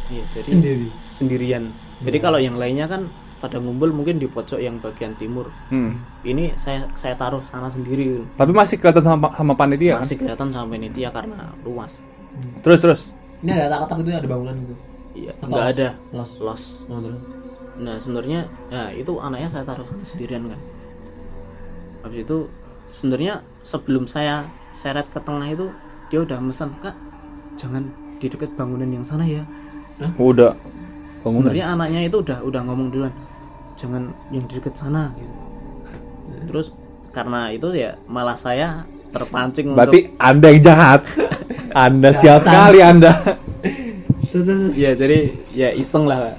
Iya, 0.07 0.25
jadi 0.33 0.49
Sendiri. 0.49 0.87
sendirian. 1.11 1.65
Jadi 1.99 2.19
kalau 2.23 2.39
yang 2.39 2.55
lainnya 2.55 2.87
kan 2.87 3.11
pada 3.37 3.61
ngumpul 3.61 3.93
mungkin 3.93 4.17
di 4.17 4.25
pojok 4.25 4.57
yang 4.57 4.79
bagian 4.81 5.13
timur. 5.19 5.45
Hmm. 5.69 5.93
Ini 6.23 6.55
saya 6.57 6.87
saya 6.95 7.13
taruh 7.15 7.43
sana 7.43 7.69
sendiri. 7.69 8.23
Tapi 8.35 8.53
masih 8.55 8.81
kelihatan 8.81 9.05
sama 9.05 9.29
sama 9.35 9.53
panitia 9.53 9.99
kan? 9.99 10.07
Masih 10.07 10.17
kelihatan 10.17 10.49
sama 10.49 10.67
penitia 10.73 11.09
karena 11.11 11.53
luas. 11.63 11.99
Terus 12.63 12.79
terus. 12.81 13.01
Ini 13.43 13.53
ada 13.53 13.69
atap-atap 13.69 14.01
itu 14.01 14.11
ada 14.15 14.29
bangunan 14.29 14.57
gitu. 14.65 14.75
Iya, 15.17 15.33
Atau 15.37 15.49
nggak 15.49 15.65
los? 15.65 15.73
ada 15.75 15.89
Los. 16.13 16.33
los. 16.41 16.63
Oh, 16.89 17.01
terus. 17.01 17.21
Nah 17.77 17.97
sebenarnya, 18.01 18.41
nah 18.69 18.89
itu 18.93 19.13
anaknya 19.21 19.49
saya 19.53 19.65
taruh 19.67 19.85
sana 19.85 20.01
sendirian 20.01 20.49
kan. 20.49 20.61
Habis 22.05 22.21
itu 22.23 22.39
sebenarnya 22.95 23.35
sebelum 23.61 24.07
saya 24.07 24.47
seret 24.73 25.09
ke 25.11 25.19
tengah 25.19 25.49
itu 25.51 25.67
dia 26.09 26.19
udah 26.23 26.39
mesen 26.39 26.71
kak 26.81 26.95
jangan 27.57 27.83
di 28.17 28.27
dekat 28.27 28.51
bangunan 28.55 28.89
yang 28.89 29.05
sana 29.05 29.25
ya 29.25 29.43
Udah 30.17 30.53
bangunan. 31.25 31.51
sebenarnya 31.51 31.67
anaknya 31.73 32.01
itu 32.05 32.17
udah 32.21 32.39
udah 32.45 32.61
ngomong 32.65 32.89
duluan 32.93 33.13
jangan 33.77 34.09
yang 34.31 34.45
di 34.47 34.55
dekat 34.57 34.75
sana 34.77 35.13
gitu. 35.17 35.35
terus 36.49 36.67
karena 37.11 37.49
itu 37.51 37.69
ya 37.73 37.97
malah 38.07 38.37
saya 38.37 38.85
terpancing 39.09 39.73
Berarti 39.73 40.13
Anda 40.21 40.53
yang 40.53 40.61
jahat. 40.63 41.01
anda 41.87 42.13
sial 42.13 42.37
sekali 42.41 42.81
Anda. 42.85 43.13
Untuk 44.33 44.77
ya 44.77 44.93
jadi 44.93 45.33
ya 45.53 45.73
iseng 45.73 46.05
lah 46.05 46.37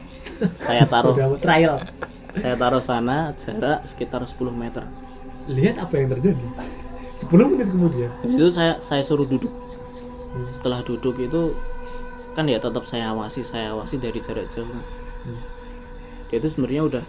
saya 0.54 0.86
taruh 0.86 1.18
trial. 1.42 1.82
saya 2.38 2.54
taruh 2.54 2.78
sana 2.78 3.34
jarak 3.34 3.82
sekitar 3.90 4.22
10 4.22 4.38
meter 4.54 4.86
Lihat 5.50 5.82
apa 5.82 5.94
yang 5.98 6.14
terjadi. 6.14 6.46
10 7.18 7.34
menit 7.50 7.68
kemudian. 7.74 8.14
Itu 8.22 8.54
saya 8.54 8.78
saya 8.78 9.02
suruh 9.02 9.26
duduk. 9.26 9.50
Setelah 10.54 10.86
duduk 10.86 11.18
itu 11.18 11.58
kan 12.38 12.46
ya 12.46 12.62
tetap 12.62 12.86
saya 12.86 13.10
awasi 13.10 13.42
saya 13.42 13.74
awasi 13.74 13.98
dari 13.98 14.22
jarak 14.22 14.46
jauh. 14.54 14.70
Kan 14.70 14.86
dia 16.30 16.38
itu 16.38 16.48
sebenarnya 16.54 16.84
udah 16.86 17.04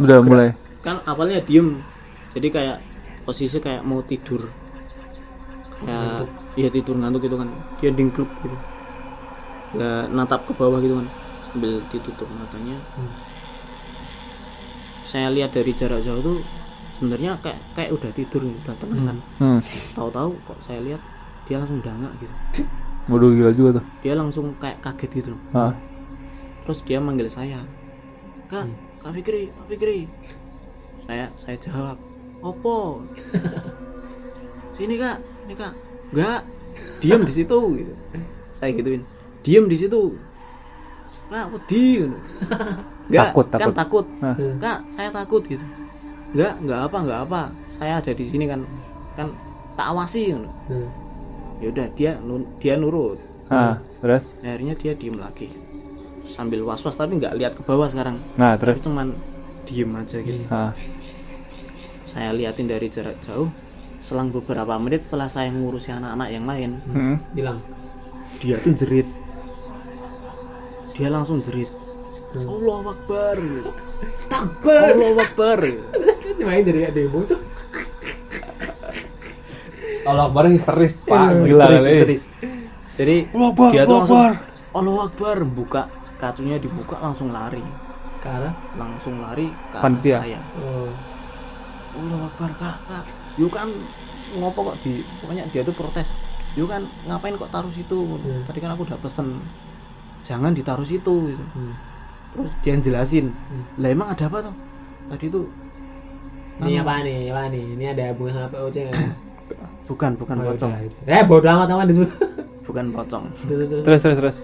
Udah 0.00 0.18
mulai. 0.24 0.56
kan 0.80 1.04
awalnya 1.04 1.44
diem. 1.44 1.84
Jadi 2.32 2.48
kayak 2.48 2.78
posisi 3.28 3.60
kayak 3.60 3.84
mau 3.84 4.00
tidur. 4.00 4.48
Kayak 5.84 6.32
ya 6.56 6.68
tidur 6.72 6.96
ngantuk 6.96 7.28
gitu 7.28 7.36
kan. 7.36 7.52
Dia 7.84 7.92
dingkluk 7.92 8.30
gitu. 8.40 8.56
Ya 9.76 10.08
natap 10.08 10.48
ke 10.48 10.56
bawah 10.56 10.80
gitu 10.80 11.04
kan 11.04 11.08
sambil 11.52 11.84
ditutup 11.92 12.26
matanya. 12.34 12.80
Saya 15.04 15.28
lihat 15.30 15.52
dari 15.52 15.70
jarak 15.76 16.00
jauh 16.00 16.18
tuh 16.24 16.38
sebenarnya 16.94 17.36
kayak 17.38 17.58
kayak 17.72 17.90
udah 17.92 18.10
tidur 18.10 18.42
gitu, 18.42 18.58
udah 18.60 18.76
tenang 18.76 19.02
kan 19.04 19.18
Hmm. 19.36 19.60
tahu-tahu 19.92 20.30
kok 20.44 20.58
saya 20.62 20.80
lihat 20.80 21.02
dia 21.44 21.56
langsung 21.56 21.80
dangak 21.80 22.12
gitu 22.16 22.34
Waduh 23.04 23.30
gila 23.30 23.50
juga 23.52 23.70
tuh. 23.76 23.84
dia 24.00 24.14
langsung 24.14 24.46
kayak 24.56 24.78
kaget 24.80 25.10
gitu 25.14 25.28
loh 25.30 25.40
Ah. 25.52 25.72
terus 26.62 26.80
dia 26.80 26.98
manggil 26.98 27.28
saya 27.28 27.60
kak 28.46 28.64
kak 28.98 29.12
Fikri 29.12 29.50
kak 29.50 29.66
Fikri 29.68 29.98
saya 31.02 31.26
saya 31.34 31.56
jawab 31.58 31.98
opo 32.40 33.04
sini 34.76 34.94
kak 34.96 35.18
ini 35.44 35.54
kak 35.54 35.72
enggak 36.10 36.40
diam 36.98 37.20
di 37.20 37.32
situ 37.34 37.58
gitu 37.74 37.92
saya 38.56 38.70
gituin 38.72 39.02
diam 39.42 39.66
di 39.66 39.76
situ 39.76 40.16
kak 41.26 41.46
wedi 41.50 41.84
gitu. 42.00 42.16
enggak 43.04 43.26
Takut, 43.28 43.46
kan 43.46 43.58
takut. 43.60 43.74
takut 43.74 44.06
Ah. 44.20 44.36
kak 44.56 44.78
saya 44.88 45.08
takut 45.10 45.42
gitu 45.44 45.64
enggak 46.34 46.52
enggak 46.58 46.80
apa 46.82 46.96
enggak 46.98 47.20
apa 47.22 47.40
saya 47.72 47.92
ada 47.98 48.10
di 48.10 48.24
sini 48.24 48.44
kan 48.44 48.60
kan 49.14 49.28
tak 49.72 49.86
awasi 49.88 50.30
gitu. 50.30 50.46
Hmm. 50.68 50.88
ya 51.58 51.66
udah 51.68 51.86
dia 51.92 52.12
nu- 52.18 52.50
dia 52.58 52.74
nurut 52.74 53.18
Ah, 53.46 53.76
terus? 54.00 54.40
akhirnya 54.40 54.72
dia 54.72 54.92
diem 54.92 55.14
lagi 55.14 55.52
sambil 56.24 56.62
was 56.62 56.80
was 56.80 56.94
tapi 56.94 57.14
nggak 57.14 57.34
lihat 57.34 57.52
ke 57.52 57.62
bawah 57.62 57.86
sekarang 57.86 58.16
Nah, 58.34 58.56
terus 58.56 58.80
terus? 58.80 58.88
cuman 58.88 59.12
diem 59.64 59.90
aja 59.92 60.18
gitu 60.18 60.42
Ah. 60.48 60.72
saya 62.04 62.30
liatin 62.30 62.66
dari 62.66 62.88
jarak 62.88 63.20
jauh 63.20 63.52
selang 64.00 64.28
beberapa 64.28 64.74
menit 64.76 65.00
setelah 65.00 65.28
saya 65.28 65.48
ngurusi 65.48 65.90
anak-anak 65.90 66.28
yang 66.30 66.44
lain 66.44 66.70
Hmm. 66.86 67.16
Hilang. 67.32 67.60
dia 68.36 68.56
tuh 68.58 68.74
jerit 68.74 69.06
dia 70.92 71.08
langsung 71.08 71.38
jerit 71.40 71.70
Allah 72.34 72.82
Akbar 72.88 73.36
Takbar. 74.26 74.88
Allah 74.90 75.14
Akbar 75.20 75.60
Main 76.40 76.62
jadi 76.64 76.88
ada 76.88 76.98
yang 76.98 77.12
bocor. 77.12 77.40
Allah 80.04 80.26
bareng 80.28 80.52
histeris, 80.52 81.00
Pak. 81.00 81.32
Serius, 81.32 81.48
Gila 81.48 81.64
kali. 81.64 81.92
serius. 81.96 82.24
jadi 82.94 83.16
Allah 83.32 83.48
Akbar, 83.50 83.70
dia 83.72 83.82
tuh 83.82 83.88
Allah 83.88 83.98
langsung 84.04 84.20
Akbar. 84.20 84.32
Allah 84.74 84.96
Akbar 85.08 85.36
buka 85.48 85.82
kacunya 86.14 86.56
dibuka 86.56 86.96
langsung 87.00 87.28
lari 87.34 87.60
Karena 88.20 88.50
langsung 88.80 89.20
lari 89.20 89.48
ke 89.50 89.76
arah 89.76 89.84
Panitia. 89.84 90.16
saya 90.24 90.40
oh, 90.56 90.88
Allah 91.94 92.20
Akbar 92.28 92.50
kak, 92.56 92.76
kak. 92.88 93.04
Yuk 93.36 93.50
kan 93.52 93.68
ngopo 94.34 94.72
kok 94.72 94.76
di 94.84 95.04
pokoknya 95.20 95.44
dia 95.52 95.62
tuh 95.64 95.74
protes. 95.76 96.12
Yuk 96.54 96.68
kan 96.70 96.84
ngapain 97.04 97.36
kok 97.36 97.50
taruh 97.50 97.72
situ? 97.72 97.98
Hmm. 97.98 98.42
Tadi 98.46 98.58
kan 98.60 98.70
aku 98.72 98.82
udah 98.88 98.98
pesen 99.00 99.40
jangan 100.24 100.52
ditaruh 100.52 100.86
situ 100.86 101.32
gitu. 101.32 101.44
Hmm. 101.56 101.74
Terus 102.34 102.52
dia 102.66 102.74
jelasin. 102.76 103.26
Lah 103.80 103.88
emang 103.88 104.08
ada 104.12 104.26
apa 104.26 104.38
tuh? 104.42 104.54
Tadi 105.12 105.26
tuh 105.28 105.44
ini 106.62 106.78
apa 106.78 106.94
nih? 107.02 107.18
Apa 107.30 107.42
nih? 107.50 107.64
Ini 107.74 107.84
ada 107.90 108.02
hubungan 108.14 108.32
sama 108.34 108.48
POC 108.48 108.76
nggak? 108.86 109.02
bukan 109.90 110.10
bukan 110.16 110.36
Oh, 110.40 110.44
pocong. 110.52 110.72
Eh 111.04 111.22
bodoh 111.26 111.50
amat 111.50 111.68
amat 111.70 111.86
disebut. 111.90 112.10
bukan 112.66 112.84
pocong. 112.90 113.24
Terus, 113.44 113.66
terus, 113.66 113.68
terus. 113.68 113.84
Terus, 113.84 114.00
terus, 114.00 114.16
terus. 114.18 114.38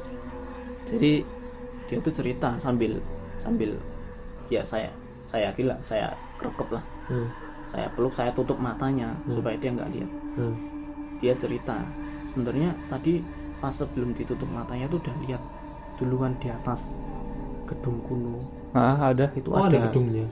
Jadi 0.91 1.13
dia 1.87 1.99
tuh 1.99 2.13
cerita 2.13 2.49
sambil 2.59 2.99
sambil 3.39 3.75
ya 4.47 4.63
saya 4.63 4.91
saya 5.25 5.55
gila 5.55 5.79
saya 5.81 6.11
krokep 6.37 6.69
lah. 6.71 6.85
Hmm. 7.07 7.31
Saya 7.71 7.87
peluk, 7.95 8.11
saya 8.11 8.35
tutup 8.35 8.59
matanya 8.59 9.15
supaya 9.27 9.55
dia 9.55 9.71
nggak 9.71 9.91
lihat. 9.95 10.11
Hmm. 10.35 10.55
dia 11.21 11.37
cerita 11.37 11.77
sebenarnya 12.33 12.73
tadi 12.89 13.21
pas 13.61 13.69
sebelum 13.71 14.17
ditutup 14.17 14.49
matanya 14.49 14.89
tuh 14.89 14.97
udah 15.05 15.13
lihat 15.21 15.43
duluan 16.01 16.33
di 16.41 16.49
atas 16.49 16.97
gedung 17.69 18.01
kuno 18.01 18.41
Ah, 18.73 19.13
ada. 19.13 19.29
itu 19.37 19.53
Oh 19.53 19.61
ada, 19.61 19.77
ada 19.77 19.79
gedungnya. 19.91 20.25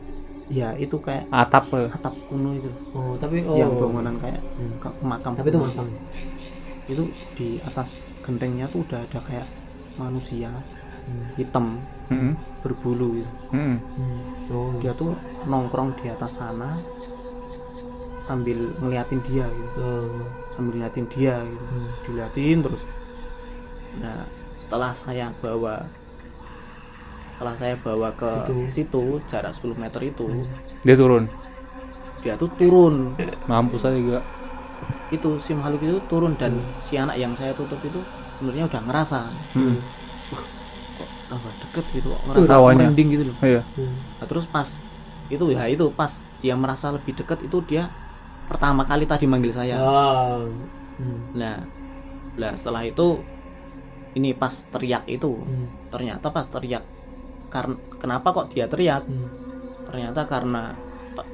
Ya 0.49 0.73
itu 0.75 0.97
kayak 0.97 1.29
Atap. 1.29 1.69
eh. 1.75 1.89
atap 1.89 2.15
kuno 2.25 2.53
itu 2.53 2.71
Oh 2.93 3.15
tapi 3.15 3.45
oh. 3.45 3.55
yang 3.55 3.73
bangunan 3.73 4.17
kayak 4.17 4.41
Hmm. 4.57 4.81
makam 5.03 5.33
Tapi 5.33 5.49
itu 5.49 5.59
makam. 5.59 5.87
itu 6.89 7.03
di 7.35 7.49
atas 7.61 7.89
gentengnya 8.21 8.65
tuh 8.67 8.81
udah 8.83 9.01
ada 9.03 9.21
kayak 9.21 9.49
manusia 9.95 10.49
Hmm. 11.05 11.25
hitam 11.37 11.67
Hmm. 12.09 12.33
berbulu 12.61 13.17
gitu 13.17 13.33
Hmm. 13.51 13.77
Hmm. 13.77 14.21
Oh. 14.49 14.73
dia 14.79 14.93
tuh 14.93 15.13
nongkrong 15.45 15.97
di 15.97 16.09
atas 16.09 16.37
sana 16.37 16.77
sambil 18.21 18.73
ngeliatin 18.79 19.21
dia 19.25 19.45
gitu 19.47 19.71
Oh. 19.79 20.25
sambil 20.53 20.73
ngeliatin 20.77 21.07
dia 21.09 21.41
gitu 21.41 21.65
Hmm. 21.67 21.89
diliatin 22.05 22.59
terus 22.61 22.83
nah 23.99 24.25
setelah 24.59 24.93
saya 24.93 25.33
bawa 25.41 25.89
setelah 27.29 27.55
saya 27.55 27.75
bawa 27.77 28.09
ke 28.13 28.27
Situ. 28.27 28.55
situ, 28.67 29.03
jarak 29.25 29.53
10 29.53 29.75
meter 29.75 30.01
itu 30.03 30.27
Dia 30.83 30.95
turun. 30.95 31.25
dia 32.19 32.35
tuh 32.35 32.51
turun 32.53 33.15
Mampus 33.51 33.83
aja 33.83 33.95
gila. 33.95 34.21
itu 35.09 35.31
si 35.39 35.53
makhluk 35.53 35.81
itu 35.81 35.99
turun 36.05 36.35
dan 36.35 36.53
si 36.79 36.95
anak 36.95 37.15
yang 37.15 37.33
saya 37.33 37.53
tutup 37.53 37.79
itu 37.81 38.01
sebenarnya 38.35 38.67
udah 38.67 38.83
ngerasa 38.83 39.21
Hmm. 39.53 39.79
kok 40.95 41.09
tambah 41.27 41.53
deket 41.61 41.85
gitu 41.95 42.09
kok 42.11 42.21
ngerasa 42.27 42.53
awalnya. 42.55 42.87
merinding 42.87 43.09
gitu 43.11 43.25
loh 43.27 43.37
Iya. 43.41 43.63
Hmm. 43.71 43.97
nah, 44.15 44.27
terus 44.27 44.47
pas 44.47 44.69
itu 45.29 45.45
ya 45.47 45.65
itu 45.65 45.85
pas 45.91 46.11
dia 46.39 46.55
merasa 46.55 46.89
lebih 46.89 47.13
deket 47.15 47.39
itu 47.43 47.59
dia 47.63 47.85
pertama 48.47 48.83
kali 48.83 49.05
tadi 49.05 49.25
manggil 49.25 49.51
saya 49.51 49.77
Oh. 49.77 50.45
Hmm. 50.97 51.21
nah 51.35 51.57
lah 52.37 52.55
setelah 52.55 52.83
itu 52.83 53.21
ini 54.15 54.33
pas 54.33 54.53
teriak 54.67 55.05
itu 55.07 55.33
Hmm. 55.35 55.69
ternyata 55.89 56.29
pas 56.29 56.45
teriak 56.45 56.83
karena 57.49 57.75
kenapa 57.97 58.27
kok 58.31 58.47
dia 58.53 58.65
teriak 58.65 59.03
Hmm. 59.05 59.29
ternyata 59.89 60.21
karena 60.25 60.77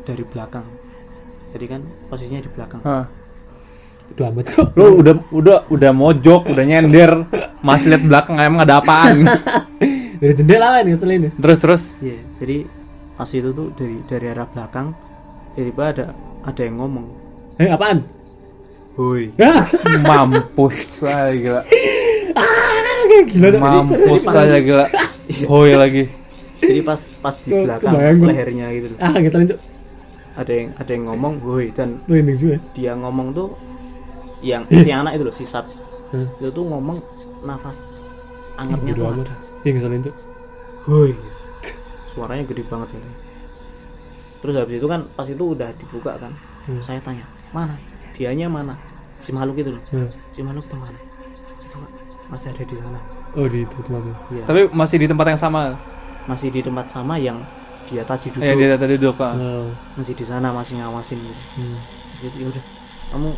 dari 0.02 0.24
belakang 0.24 0.66
jadi 1.50 1.66
kan 1.68 1.80
posisinya 2.08 2.42
di 2.42 2.50
belakang 2.50 2.80
Ah. 2.82 3.06
Udah 4.04 4.28
amat 4.28 4.46
kok. 4.52 4.68
Lu 4.76 5.00
udah 5.00 5.16
udah 5.32 5.58
udah 5.72 5.90
mojok, 5.96 6.52
udah 6.52 6.60
nyender, 6.60 7.24
masih 7.64 7.88
lihat 7.88 8.04
belakang 8.04 8.36
emang 8.36 8.68
ada 8.68 8.76
apaan. 8.76 9.24
Dari 10.20 10.32
jendela 10.36 10.76
kan 10.76 10.84
ngeselin. 10.84 11.32
terus 11.40 11.58
terus. 11.64 11.82
Iya, 12.04 12.20
jadi 12.36 12.68
pas 13.16 13.30
itu 13.32 13.48
tuh 13.48 13.72
dari 13.72 13.96
dari 14.04 14.26
arah 14.28 14.44
belakang 14.44 14.92
tiba-tiba 15.56 15.84
ada 15.88 16.04
ada 16.44 16.60
yang 16.60 16.76
ngomong 16.76 17.06
Eh 17.56 17.72
apaan? 17.72 18.04
Hoi 19.00 19.32
Ah, 19.40 19.64
Mampus 20.04 21.00
gila. 21.40 21.64
Gila. 23.22 23.46
Mampus 23.58 24.24
aja 24.26 24.58
gila. 24.58 24.86
Hoi 25.46 25.72
lagi. 25.78 26.04
jadi 26.64 26.80
pas 26.80 27.00
pas 27.20 27.34
di 27.44 27.50
belakang 27.52 27.92
lehernya 28.24 28.66
gitu. 28.72 28.86
Ah, 28.96 29.12
ngeselin 29.14 29.52
cuk. 29.52 29.60
ada 30.34 30.50
yang 30.50 30.68
ada 30.74 30.90
yang 30.90 31.04
ngomong 31.06 31.34
woi 31.46 31.70
dan 31.70 32.02
dia 32.74 32.92
ngomong 32.98 33.30
tuh 33.30 33.54
yang 34.42 34.66
si 34.66 34.90
anak 34.90 35.14
itu 35.14 35.22
loh 35.22 35.34
si 35.34 35.46
Sat 35.46 35.62
Hmm. 36.14 36.30
itu 36.38 36.46
tuh 36.54 36.62
ngomong 36.62 37.02
nafas 37.42 37.90
angetnya 38.54 38.94
tuh 38.94 39.06
ada. 39.10 39.34
Ih, 39.66 39.70
ngeselin 39.74 40.02
cuk. 40.06 40.14
Hoi. 40.86 41.10
Suaranya 42.14 42.46
gede 42.46 42.62
banget 42.70 42.94
gitu. 42.94 43.08
Terus 44.44 44.54
habis 44.60 44.76
itu 44.78 44.86
kan 44.86 45.00
pas 45.16 45.26
itu 45.26 45.44
udah 45.44 45.68
dibuka 45.74 46.14
kan. 46.20 46.32
Hmm. 46.68 46.78
Saya 46.86 47.02
tanya, 47.02 47.26
"Mana? 47.50 47.74
Dianya 48.14 48.46
mana?" 48.46 48.78
Si 49.24 49.32
makhluk 49.34 49.58
itu 49.58 49.70
loh. 49.74 49.82
Hmm. 49.90 50.08
Si 50.36 50.40
makhluk 50.44 50.64
itu 50.68 50.76
mana? 50.78 50.98
Itu 51.66 51.76
masih 52.28 52.52
ada 52.52 52.64
di 52.64 52.76
sana. 52.76 53.00
Oh 53.34 53.46
di 53.46 53.62
itu 53.62 53.76
tempatnya. 53.82 54.14
Iya. 54.30 54.44
Tapi 54.46 54.60
masih 54.70 54.96
di 55.02 55.06
tempat 55.06 55.26
yang 55.30 55.40
sama. 55.40 55.62
Masih 56.24 56.48
di 56.48 56.60
tempat 56.64 56.86
sama 56.88 57.14
yang 57.18 57.38
dia 57.84 58.00
tadi 58.02 58.32
duduk. 58.32 58.44
Eh 58.46 58.54
dia 58.56 58.76
tadi 58.76 58.94
duduk. 58.96 59.16
Oh. 59.20 59.68
Masih 59.94 60.14
di 60.16 60.24
sana 60.24 60.48
masih 60.50 60.80
ngawasin 60.80 61.18
gitu. 61.20 61.42
Hmm. 61.60 61.78
Jadi 62.22 62.36
ya 62.40 62.46
udah, 62.48 62.64
kamu 63.12 63.28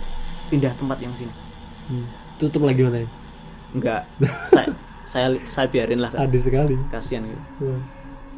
pindah 0.49 0.73
tempat 0.79 0.99
yang 1.03 1.15
sini. 1.17 1.33
Hmm. 1.91 2.07
Tutup 2.37 2.63
lagi 2.63 2.83
matanya. 2.85 3.09
enggak 3.75 4.07
saya 4.55 4.69
saya 5.05 5.27
saya 5.51 5.67
biarin 5.69 6.01
lah 6.01 6.09
sadis 6.09 6.49
sekali 6.49 6.79
kasihan 6.89 7.27
gitu 7.27 7.43
Hmm. 7.61 7.81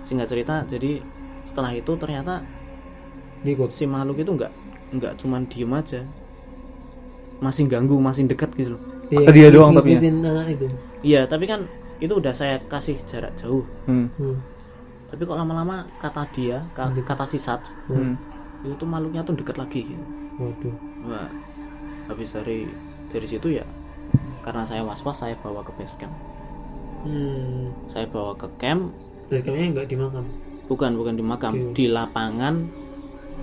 singkat 0.09 0.27
cerita 0.27 0.65
jadi 0.67 0.99
setelah 1.47 1.71
itu 1.77 1.93
ternyata 1.95 2.43
ngikut 3.45 3.71
si 3.71 3.85
makhluk 3.87 4.19
itu 4.19 4.31
enggak 4.35 4.51
enggak 4.91 5.13
cuman 5.21 5.47
diem 5.47 5.69
aja 5.71 6.01
masih 7.39 7.71
ganggu 7.71 7.95
masih 8.03 8.27
dekat 8.27 8.51
gitu 8.57 8.75
loh 8.75 8.83
Ke 9.09 9.31
dia 9.33 9.49
doang 9.49 9.73
tapi 9.73 9.97
ya? 9.97 10.01
ngikutin 10.01 10.17
anak 10.21 10.47
itu 10.53 10.67
iya 11.01 11.21
tapi 11.25 11.45
kan 11.49 11.65
itu 11.99 12.13
udah 12.15 12.33
saya 12.37 12.61
kasih 12.69 12.97
jarak 13.09 13.33
jauh 13.41 13.65
Hmm. 13.89 14.07
Hmm. 14.21 14.37
tapi 15.09 15.25
kok 15.25 15.39
lama-lama 15.39 15.89
kata 15.99 16.29
dia 16.37 16.61
ka- 16.77 16.93
kata 16.93 17.25
si 17.25 17.41
Sat 17.41 17.63
Hmm. 17.89 18.15
itu 18.63 18.75
tuh 18.77 18.89
makhluknya 18.89 19.25
tuh 19.25 19.35
deket 19.39 19.57
lagi 19.57 19.81
gitu 19.89 20.05
waduh 20.39 20.75
Wah, 21.09 21.29
habis 22.11 22.31
dari 22.35 22.69
dari 23.09 23.27
situ 23.27 23.49
ya 23.57 23.65
karena 24.45 24.63
saya 24.69 24.85
was-was 24.85 25.25
saya 25.25 25.35
bawa 25.41 25.65
ke 25.65 25.73
base 25.81 25.97
camp 25.97 26.13
hmm. 27.09 27.91
saya 27.93 28.07
bawa 28.09 28.37
ke 28.37 28.49
camp 28.61 28.93
dari 29.33 29.41
kayaknya 29.45 29.67
nggak 29.79 29.87
di 29.89 29.97
makam 29.97 30.25
bukan 30.69 30.93
bukan 31.01 31.15
di 31.17 31.25
makam 31.25 31.53
Oke. 31.57 31.73
di 31.75 31.85
lapangan 31.89 32.55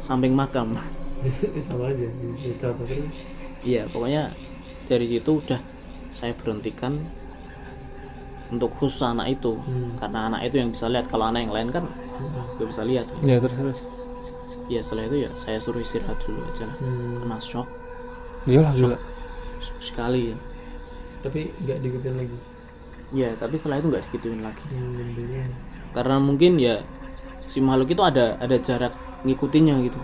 samping 0.05 0.37
makam 0.37 0.77
sama 1.65 1.89
aja 1.89 2.05
di 2.05 2.53
iya 3.65 3.89
pokoknya 3.89 4.29
dari 4.85 5.05
situ 5.09 5.31
udah 5.41 5.59
saya 6.15 6.31
berhentikan 6.37 6.95
untuk 8.53 8.71
khusus 8.77 9.01
anak 9.01 9.35
itu. 9.35 9.57
Hmm. 9.57 9.97
karena 9.97 10.29
anak 10.31 10.41
itu 10.47 10.55
yang 10.61 10.69
bisa 10.71 10.85
lihat. 10.87 11.05
Kalau 11.09 11.25
anak 11.29 11.49
yang 11.49 11.53
lain 11.53 11.69
kan 11.73 11.85
Hmm. 12.15 12.55
gak 12.61 12.67
bisa 12.71 12.81
lihat. 12.87 13.05
Ya 13.25 13.37
terus 13.43 13.55
terus. 13.59 13.79
ya 14.65 14.81
setelah 14.81 15.05
itu 15.05 15.17
ya 15.27 15.29
saya 15.37 15.57
suruh 15.61 15.81
istirahat 15.83 16.17
dulu 16.25 16.41
aja 16.47 16.63
lah. 16.69 16.77
Hmm. 16.79 17.15
kena 17.21 17.37
shock. 17.41 17.67
Iyalah 18.47 18.71
gila. 18.73 18.95
shock. 18.95 19.01
Sekali 19.81 20.31
ya. 20.31 20.37
Tapi 21.25 21.49
nggak 21.65 21.77
diikutin 21.81 22.13
lagi? 22.15 22.37
Ya 23.13 23.29
tapi 23.37 23.55
setelah 23.57 23.81
itu 23.81 23.87
nggak 23.89 24.03
dikituin 24.09 24.41
lagi. 24.41 24.63
Hmm, 24.71 25.49
karena 25.93 26.15
mungkin 26.21 26.51
ya 26.61 26.81
si 27.49 27.61
makhluk 27.61 27.93
itu 27.93 28.01
ada 28.05 28.37
ada 28.41 28.55
jarak 28.61 28.93
ngikutinnya 29.25 29.75
gitu. 29.85 29.99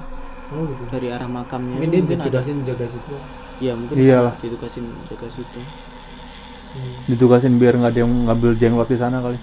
Oh 0.51 0.67
gitu. 0.67 0.83
Dari 0.91 1.07
arah 1.13 1.29
makamnya 1.31 1.77
mungkin 1.79 1.89
dia 1.93 2.01
mungkin 2.03 2.19
ada 2.27 2.39
jaga 2.43 2.85
situ 2.89 3.13
ya 3.61 3.73
mungkin 3.77 3.95
Iyalah. 3.95 4.33
ditugasin 4.41 4.85
jaga 5.05 5.27
situ 5.29 5.61
hmm. 5.61 6.95
Ditugasin 7.07 7.53
biar 7.55 7.77
nggak 7.77 7.91
ada 7.93 7.99
yang 8.01 8.11
ngambil 8.27 8.51
jenglot 8.57 8.89
di 8.89 8.97
sana 8.97 9.21
kali. 9.21 9.37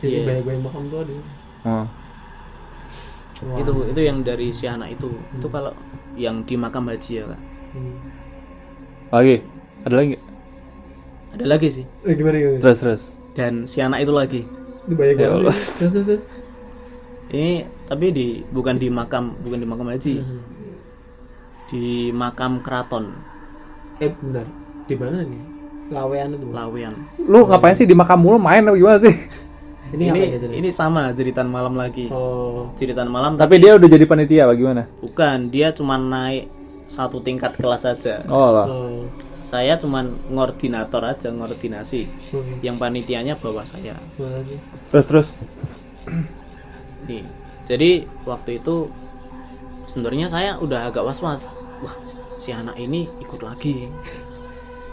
ya 0.00 0.08
Iya. 0.08 0.20
banyak 0.24 0.44
banyak 0.44 0.62
makam 0.64 0.82
tuh 0.88 0.98
ada 1.02 1.14
Oh. 1.66 1.86
Wah. 3.36 3.58
itu 3.60 3.72
itu 3.90 4.00
yang 4.00 4.18
dari 4.22 4.48
si 4.48 4.64
anak 4.64 4.94
itu 4.94 5.10
itu 5.10 5.46
kalau 5.46 5.74
yang 6.16 6.40
di 6.42 6.56
makam 6.56 6.88
haji 6.88 7.20
ya 7.20 7.24
kak 7.26 7.40
hmm. 7.74 7.96
Lagi. 9.06 9.36
Ada 9.84 9.94
lagi 9.94 10.14
ada 11.30 11.44
lagi 11.46 11.68
sih 11.68 11.84
eh, 12.02 12.14
gimana 12.14 12.36
gimana 12.38 12.58
Terus 12.58 12.78
terus. 12.80 13.02
dan 13.34 13.68
si 13.68 13.78
anak 13.78 14.00
itu 14.00 14.12
lagi 14.14 14.40
itu 14.86 14.94
banyak 14.94 15.14
Ya 15.16 15.28
banget 15.28 15.52
terus 15.76 15.92
terus 16.00 16.24
ini 17.28 17.66
tapi 17.84 18.06
di 18.08 18.26
bukan 18.48 18.78
di 18.78 18.88
makam 18.88 19.34
bukan 19.42 19.58
di 19.58 19.66
makam 19.66 19.86
haji 19.90 20.14
Hmm. 20.16 20.40
Di 21.66 22.10
makam 22.10 22.60
keraton. 22.60 23.10
Eh 23.98 24.10
bentar. 24.12 24.46
Di 24.86 24.94
mana 24.94 25.22
nih 25.22 25.42
lawean 25.86 26.34
itu 26.34 26.46
lawean. 26.50 26.94
Lu 27.22 27.46
ngapain 27.46 27.74
sih 27.74 27.86
di 27.86 27.94
makam 27.94 28.18
mulu? 28.18 28.38
Main 28.38 28.66
apa 28.66 28.74
gimana 28.74 28.98
sih? 28.98 29.14
ini, 29.94 30.10
ini 30.10 30.18
ya 30.34 30.50
ini 30.50 30.70
sama 30.74 31.14
jeritan 31.14 31.46
malam 31.46 31.78
lagi. 31.78 32.10
Oh. 32.10 32.74
Jeritan 32.74 33.06
malam 33.06 33.38
Tapi 33.38 33.62
dia 33.62 33.78
udah 33.78 33.86
jadi 33.86 34.02
panitia 34.02 34.50
apa 34.50 34.54
gimana? 34.54 34.82
bukan 34.98 35.46
dia 35.46 35.70
cuma 35.70 35.94
naik 35.94 36.50
satu 36.86 37.18
tingkat 37.18 37.54
kelas 37.58 37.82
saja 37.82 38.22
Oh 38.26 38.50
lah. 38.50 38.66
oh. 38.66 39.06
Saya 39.46 39.78
cuman 39.78 40.10
ngordinator 40.26 41.06
aja 41.06 41.30
ngordinasi. 41.30 42.10
Oke 42.34 42.66
yang 42.66 42.82
panitianya 42.82 43.38
bawa 43.38 43.62
saya. 43.62 43.94
Terus 44.90 45.06
terus. 45.06 45.28
nih 47.06 47.22
jadi 47.66 47.90
waktu 48.26 48.58
itu 48.58 48.90
sebenarnya 49.96 50.28
saya 50.28 50.50
udah 50.60 50.92
agak 50.92 51.00
was 51.00 51.24
was 51.24 51.48
wah 51.80 51.96
si 52.36 52.52
anak 52.52 52.76
ini 52.76 53.08
ikut 53.16 53.40
lagi. 53.40 53.88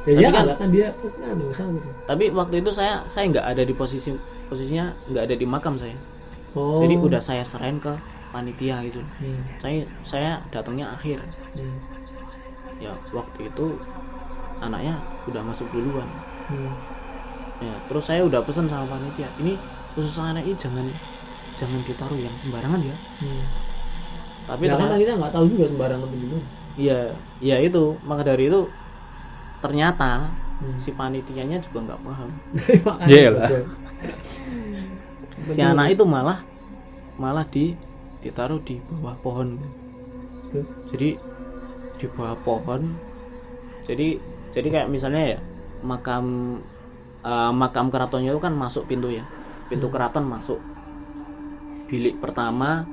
Ya 0.04 0.16
Tapi 0.16 0.20
iya 0.20 0.30
kan- 0.32 0.48
kan, 0.48 0.56
kan 0.60 0.70
dia 0.72 0.88
kan 0.96 1.36
gitu 1.76 1.90
tapi 2.08 2.24
waktu 2.32 2.56
itu 2.60 2.72
saya 2.72 3.04
saya 3.08 3.28
nggak 3.28 3.44
ada 3.44 3.64
di 3.64 3.72
posisi 3.72 4.12
posisinya 4.48 4.92
nggak 5.12 5.24
ada 5.28 5.36
di 5.36 5.44
makam 5.44 5.76
saya. 5.76 5.96
Oh. 6.56 6.80
jadi 6.86 6.96
udah 7.02 7.18
saya 7.20 7.44
serahin 7.44 7.84
ke 7.84 7.92
panitia 8.32 8.80
gitu. 8.88 9.04
Hmm. 9.20 9.44
saya 9.60 9.84
saya 10.08 10.32
datangnya 10.52 10.88
akhir. 10.92 11.20
Hmm. 11.56 11.78
ya 12.80 12.92
waktu 13.12 13.48
itu 13.48 13.76
anaknya 14.60 14.96
udah 15.28 15.44
masuk 15.44 15.68
duluan. 15.72 16.08
Hmm. 16.48 16.72
ya 17.60 17.76
terus 17.88 18.08
saya 18.08 18.24
udah 18.24 18.40
pesen 18.44 18.68
sama 18.68 18.88
panitia 18.88 19.28
ini 19.40 19.56
khusus 19.96 20.20
anak 20.20 20.44
ini 20.44 20.56
jangan 20.56 20.88
jangan 21.56 21.80
ditaruh 21.88 22.20
yang 22.20 22.36
sembarangan 22.36 22.80
ya. 22.84 22.96
Hmm. 23.24 23.44
Tapi 24.44 24.64
ternyata- 24.66 24.90
kan 24.90 25.00
kita 25.00 25.12
nggak 25.16 25.34
tahu 25.34 25.46
juga 25.48 25.64
sembarangan 25.66 26.08
itu 26.08 26.18
gimana 26.20 26.46
Iya, 26.74 27.00
iya 27.38 27.62
itu. 27.62 28.02
Maka 28.02 28.26
dari 28.26 28.50
itu 28.50 28.66
ternyata 29.60 30.26
Hmm. 30.54 30.78
si 30.80 30.90
panitianya 30.92 31.62
juga 31.62 31.86
nggak 31.86 32.02
paham. 32.02 32.30
Iya 33.12 33.30
lah. 33.30 33.50
Si 35.44 35.60
anak 35.60 35.92
itu 35.92 36.04
malah 36.04 36.40
malah 37.16 37.46
di 37.46 37.76
ditaruh 38.20 38.58
di 38.60 38.80
bawah 38.82 39.14
pohon. 39.20 39.60
terus 40.50 40.66
Jadi 40.90 41.10
di 41.96 42.06
bawah 42.10 42.38
pohon. 42.38 42.96
Jadi 43.84 44.18
jadi 44.50 44.68
kayak 44.72 44.88
misalnya 44.88 45.36
ya 45.36 45.40
makam 45.82 46.58
eh, 47.22 47.52
makam 47.54 47.88
keratonnya 47.88 48.32
itu 48.32 48.42
kan 48.42 48.54
masuk 48.54 48.88
pintu 48.88 49.12
ya. 49.12 49.26
Pintu 49.68 49.90
keraton 49.90 50.26
masuk. 50.26 50.58
Bilik 51.86 52.18
pertama 52.18 52.88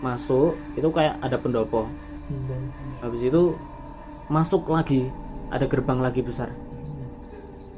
masuk 0.00 0.54
itu 0.74 0.88
kayak 0.90 1.18
ada 1.20 1.36
pendopo. 1.36 1.88
Hmm. 2.28 2.68
Habis 3.02 3.22
itu 3.24 3.56
masuk 4.28 4.68
lagi 4.68 5.08
ada 5.48 5.64
gerbang 5.64 5.98
lagi 5.98 6.20
besar. 6.20 6.52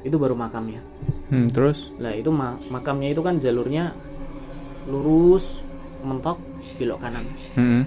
Itu 0.02 0.16
baru 0.16 0.34
makamnya. 0.34 0.80
Hmm, 1.30 1.52
terus. 1.52 1.92
Lah 2.00 2.10
itu 2.10 2.32
ma- 2.32 2.58
makamnya 2.72 3.12
itu 3.12 3.22
kan 3.22 3.38
jalurnya 3.38 3.94
lurus 4.88 5.60
mentok 6.02 6.40
belok 6.80 6.98
kanan. 7.04 7.24
Hmm. 7.54 7.84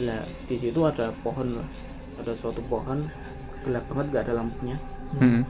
Lah 0.00 0.22
di 0.48 0.56
situ 0.56 0.80
ada 0.86 1.10
pohon 1.20 1.58
lah. 1.60 1.68
Ada 2.22 2.32
suatu 2.38 2.62
pohon 2.70 3.10
gelap 3.66 3.84
banget 3.90 4.06
gak 4.14 4.22
ada 4.30 4.34
lampunya. 4.40 4.78
Hmm. 5.18 5.42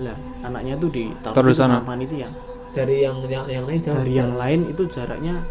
Lah 0.00 0.16
anaknya 0.44 0.76
tuh 0.76 0.88
ditaruh 0.92 1.34
Taruh 1.34 1.50
di 1.50 1.56
di 1.56 1.58
sana. 1.58 1.76
sama 1.80 1.88
panitia. 1.88 2.28
dari 2.70 3.02
yang 3.02 3.18
yang 3.26 3.50
yang 3.50 3.64
lain 3.66 3.80
jauh 3.82 3.98
Dari 3.98 4.12
yang 4.14 4.32
lain 4.38 4.60
itu 4.70 4.82
jaraknya 4.86 5.42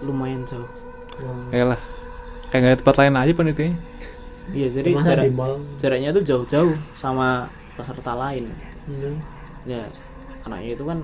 lumayan 0.00 0.40
jauh. 0.48 0.64
Wah. 1.22 1.48
Ya 1.54 1.64
lah. 1.70 1.80
Kayak 2.50 2.60
nggak 2.60 2.72
ada 2.72 2.80
tempat 2.82 2.96
lain 3.00 3.14
aja 3.16 3.32
panitianya. 3.32 3.74
Iya 4.52 4.68
jadi 4.74 4.88
masa 4.92 5.08
jarak 5.14 5.26
jaraknya 5.78 6.08
tuh 6.10 6.22
jauh-jauh 6.26 6.74
sama 6.98 7.46
peserta 7.72 8.12
lain. 8.12 8.50
Hmm. 8.84 9.16
Ya 9.64 9.86
anaknya 10.42 10.74
itu 10.74 10.84
kan 10.84 10.98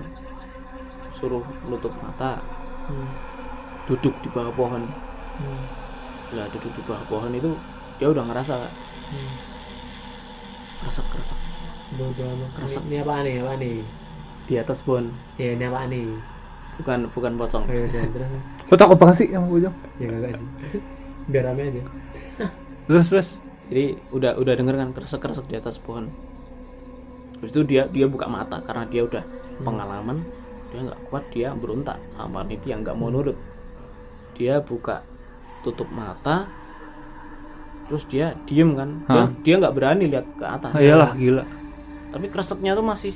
suruh 1.09 1.41
nutup 1.65 1.95
mata 2.03 2.43
Hmm. 2.85 3.09
duduk 3.87 4.13
di 4.19 4.29
bawah 4.29 4.51
pohon 4.51 4.83
Hmm. 5.39 5.63
lah 6.35 6.45
duduk 6.51 6.73
di 6.75 6.81
bawah 6.83 7.01
pohon 7.07 7.31
itu 7.31 7.55
dia 7.97 8.07
udah 8.11 8.27
ngerasa 8.27 8.67
Hmm. 9.09 9.31
kresek 10.83 11.07
kresek. 11.09 11.39
Kresek. 12.53 12.83
Ini 12.85 13.01
apa 13.01 13.25
nih? 13.25 13.35
Apa 13.41 13.53
nih? 13.57 13.81
di 14.49 14.57
atas 14.57 14.81
pohon 14.81 15.13
Ya 15.37 15.53
ini 15.53 15.61
apa 15.69 15.85
nih? 15.85 16.09
bukan 16.81 17.05
bukan 17.13 17.33
pocong 17.37 17.63
Oh, 17.69 17.75
ya 17.75 17.85
Lu 18.69 18.75
takut 18.75 18.95
banget 18.95 19.15
sih 19.17 19.27
sama 19.29 19.47
bujang? 19.47 19.73
Ya 19.97 20.07
kagak 20.07 20.31
sih. 20.35 20.47
Biar 21.25 21.43
rame 21.45 21.61
aja. 21.65 21.81
Terus 22.85 23.07
terus. 23.07 23.29
jadi 23.69 23.85
udah 24.09 24.33
udah 24.35 24.53
denger 24.55 24.75
kan 24.75 24.89
kresek 24.91 25.21
di 25.45 25.53
atas 25.53 25.77
pohon 25.77 26.09
terus 27.37 27.53
itu 27.53 27.61
dia 27.63 27.85
dia 27.85 28.03
buka 28.03 28.25
mata 28.25 28.57
karena 28.59 28.81
dia 28.83 29.05
udah 29.05 29.21
pengalaman 29.61 30.25
dia 30.67 30.81
nggak 30.83 31.01
kuat 31.05 31.29
dia 31.29 31.53
berontak 31.53 32.01
sama 32.11 32.41
panitia 32.41 32.75
nggak 32.75 32.97
mau 32.97 33.07
nurut 33.07 33.37
dia 34.33 34.57
buka 34.59 35.05
tutup 35.61 35.85
mata 35.87 36.49
terus 37.85 38.03
dia 38.05 38.33
diem 38.43 38.73
kan 38.73 38.89
dia 39.05 39.21
Hah? 39.21 39.29
dia 39.39 39.53
nggak 39.55 39.71
berani 39.71 40.05
lihat 40.09 40.25
ke 40.33 40.43
atas 40.43 40.73
Ah, 40.73 40.81
iyalah 40.81 41.13
gila. 41.13 41.43
tapi 42.09 42.25
kreseknya 42.27 42.73
tuh 42.73 42.83
masih 42.83 43.13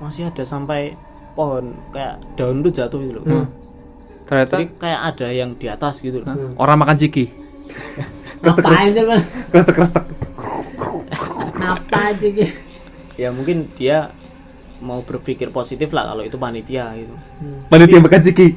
masih 0.00 0.32
ada 0.32 0.42
sampai 0.42 0.96
pohon 1.32 1.76
kayak 1.92 2.24
daun 2.34 2.64
tuh 2.64 2.72
jatuh 2.72 2.98
gitu 2.98 3.20
loh 3.20 3.24
Hmm. 3.28 3.46
Ternyata 4.32 4.54
jadi 4.56 4.66
kayak 4.72 5.00
ada 5.06 5.28
yang 5.28 5.50
di 5.52 5.66
atas 5.68 6.00
gitu 6.00 6.18
loh 6.18 6.32
Hah? 6.32 6.36
orang 6.56 6.76
makan 6.80 6.96
ciki. 6.96 7.28
Ngapain? 8.42 8.88
Kresek 9.52 9.74
kresek. 9.76 10.04
Kenapa 11.52 12.10
aja 12.10 12.26
gitu? 12.26 12.48
ya 13.12 13.28
mungkin 13.28 13.68
dia 13.76 14.08
mau 14.80 14.98
berpikir 14.98 15.52
positif 15.52 15.92
lah 15.92 16.08
kalau 16.08 16.24
itu 16.24 16.34
panitia 16.34 16.96
gitu 16.96 17.12
Hmm. 17.38 17.68
Panitia 17.68 18.00
makan 18.00 18.20
ciki. 18.20 18.48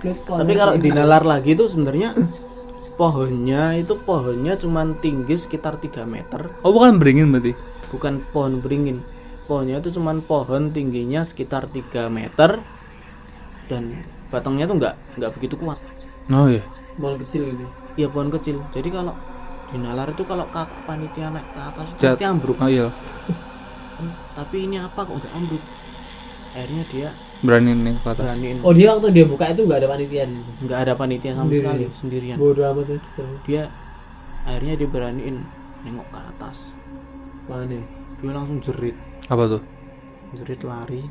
Terus 0.00 0.20
tapi 0.24 0.52
kalau 0.54 0.74
dinalar 0.74 1.22
lagi 1.22 1.54
itu 1.54 1.64
sebenarnya 1.64 2.16
pohonnya 2.96 3.76
itu 3.76 3.94
pohonnya 3.96 4.56
cuman 4.56 4.96
tinggi 4.96 5.36
sekitar 5.36 5.76
3 5.76 6.04
meter 6.04 6.50
Oh 6.60 6.72
bukan 6.72 6.96
beringin 6.96 7.30
berarti. 7.30 7.52
bukan 7.88 8.20
pohon 8.26 8.58
beringin 8.58 9.00
pohonnya 9.44 9.78
itu 9.78 9.92
cuman 9.92 10.20
pohon 10.20 10.68
tingginya 10.68 11.22
sekitar 11.22 11.66
3 11.66 12.08
meter 12.08 12.60
dan 13.70 13.94
batangnya 14.28 14.66
tuh 14.66 14.76
nggak 14.76 14.94
nggak 15.16 15.30
begitu 15.38 15.54
kuat. 15.54 15.78
Oh 16.34 16.50
iya. 16.50 16.62
Pohon 16.98 17.16
kecil 17.22 17.54
gitu. 17.54 17.64
Iya 17.94 18.06
pohon 18.10 18.28
kecil. 18.28 18.58
Jadi 18.74 18.88
kalau 18.90 19.14
di 19.70 19.78
nalar 19.78 20.10
itu 20.10 20.26
kalau 20.26 20.44
kakak 20.50 20.82
panitia 20.82 21.30
naik 21.30 21.46
ke 21.54 21.60
atas 21.62 21.86
itu 21.94 22.00
Jat- 22.02 22.18
pasti 22.18 22.26
ambruk. 22.26 22.58
oh 22.58 22.66
iya. 22.66 22.90
Hmm, 24.00 24.12
tapi 24.34 24.66
ini 24.66 24.76
apa 24.76 24.98
kok 24.98 25.14
nggak 25.14 25.32
ambruk? 25.32 25.62
Akhirnya 26.50 26.84
dia 26.90 27.08
berani 27.40 27.70
nih 27.72 27.94
ke 28.02 28.08
atas. 28.10 28.24
beraniin. 28.26 28.58
Oh 28.66 28.72
dia 28.74 28.88
waktu 28.90 29.08
dia 29.14 29.24
buka 29.24 29.44
itu 29.48 29.62
nggak 29.64 29.78
ada 29.80 29.88
panitia 29.88 30.22
di 30.26 30.34
situ. 30.34 30.50
nggak 30.66 30.78
ada 30.82 30.92
panitia 30.98 31.30
sama 31.32 31.46
Sendiri. 31.46 31.62
sekali 31.62 31.84
sendirian. 31.94 32.36
Bodoh 32.36 32.64
amat 32.74 32.86
ya. 32.90 32.98
Dia 33.46 33.62
akhirnya 34.44 34.74
dia 34.74 34.88
beraniin 34.90 35.36
nengok 35.86 36.08
ke 36.10 36.18
atas. 36.34 36.56
Mana 37.46 37.64
nih? 37.66 37.82
dia 38.20 38.32
langsung 38.34 38.58
jerit. 38.60 38.96
Apa 39.30 39.42
tuh? 39.46 39.62
Jerit 40.36 40.60
lari. 40.60 41.02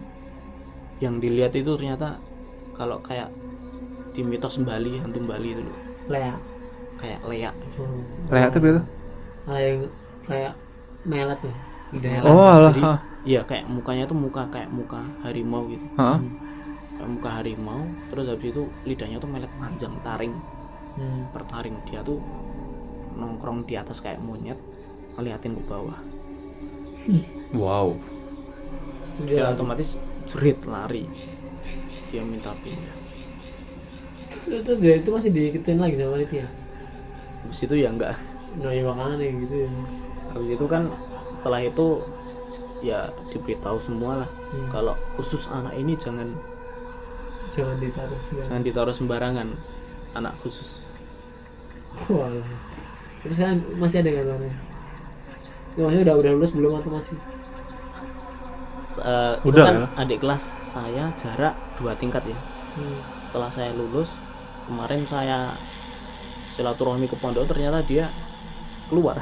Yang 1.00 1.16
dilihat 1.24 1.54
itu 1.56 1.72
ternyata 1.74 2.20
kalau 2.80 2.98
kayak 3.04 3.28
di 4.16 4.24
mitos 4.24 4.64
Bali 4.64 5.04
hantu 5.04 5.20
Bali 5.28 5.52
itu 5.52 5.62
loh. 5.62 5.78
Lea. 6.08 6.36
kayak 7.00 7.20
leak. 7.32 7.56
Hmm. 7.80 8.04
rehat 8.28 8.52
tuh 8.52 8.60
gitu 8.60 8.82
Malah 9.48 9.62
yang 9.64 9.80
kayak 10.28 10.54
melet 11.08 11.40
tuh. 11.40 11.56
Lidahnya 11.96 12.20
oh 12.28 12.72
iya 13.24 13.42
kayak 13.48 13.72
mukanya 13.72 14.04
tuh 14.04 14.20
muka 14.20 14.48
kayak 14.52 14.72
muka 14.72 15.00
harimau 15.24 15.68
gitu. 15.68 15.84
Hah? 15.96 16.20
kayak 17.00 17.10
muka 17.16 17.30
harimau 17.40 17.88
terus 18.12 18.28
habis 18.28 18.52
itu 18.52 18.64
lidahnya 18.84 19.18
tuh 19.20 19.30
melet 19.32 19.52
panjang 19.60 19.96
taring. 20.04 20.36
Hmm. 21.00 21.32
bertaring 21.32 21.80
dia 21.88 22.04
tuh 22.04 22.20
nongkrong 23.16 23.64
di 23.64 23.80
atas 23.80 24.04
kayak 24.04 24.20
monyet 24.20 24.60
ngeliatin 25.16 25.56
ke 25.56 25.64
bawah. 25.68 26.00
Wow. 27.56 27.96
Dia 29.24 29.48
dia 29.48 29.56
otomatis 29.56 29.96
jerit 30.28 30.60
lari 30.68 31.08
dia 32.10 32.22
minta 32.26 32.52
pindah 32.60 32.96
terus, 34.30 34.62
terus 34.66 34.80
dia 34.80 34.94
itu 34.98 35.10
masih 35.10 35.30
diikutin 35.34 35.78
lagi 35.78 35.96
sama 35.98 36.18
panitia. 36.18 36.48
habis 37.46 37.60
itu 37.64 37.76
ya 37.76 37.90
enggak 37.90 38.14
Nah 38.50 38.74
ya 38.74 38.82
makanan 38.82 39.22
ya 39.22 39.30
gitu 39.46 39.56
ya. 39.62 39.70
habis 40.34 40.50
itu 40.58 40.66
kan 40.66 40.90
setelah 41.38 41.62
itu 41.62 42.02
ya 42.82 43.06
diberitahu 43.32 43.78
semua 43.78 44.26
lah 44.26 44.30
Hmm. 44.50 44.66
kalau 44.74 44.98
khusus 45.14 45.46
anak 45.54 45.78
ini 45.78 45.94
jangan 45.94 46.34
Jangan 47.54 47.78
ditaruh. 47.78 48.18
Ya. 48.34 48.42
jangan 48.50 48.62
ditaruh 48.66 48.96
sembarangan 48.98 49.48
anak 50.14 50.34
khusus 50.42 50.82
Wah. 52.10 52.30
Terus 53.22 53.38
kan 53.38 53.62
masih 53.78 54.02
ada 54.02 54.10
nggak? 54.10 54.50
Ya, 55.78 55.82
maksudnya 55.86 56.04
udah 56.10 56.16
udah 56.18 56.32
lulus 56.34 56.52
belum 56.56 56.82
atau 56.82 56.90
masih? 56.98 57.18
Eh, 59.00 59.36
itu 59.48 59.56
Udah 59.56 59.64
kan 59.64 59.76
ya? 59.76 59.88
adik 60.02 60.20
kelas 60.24 60.44
saya 60.68 61.06
jarak 61.16 61.56
dua 61.80 61.94
tingkat 61.96 62.24
ya 62.28 62.40
Hmm. 62.78 63.02
setelah 63.26 63.50
saya 63.50 63.72
lulus 63.74 64.14
kemarin 64.70 65.02
saya 65.04 65.58
silaturahmi 66.54 67.08
ke 67.10 67.18
pondok 67.18 67.46
ternyata 67.50 67.82
dia 67.86 68.10
keluar 68.90 69.18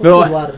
Oh, 0.00 0.24
keluar. 0.24 0.50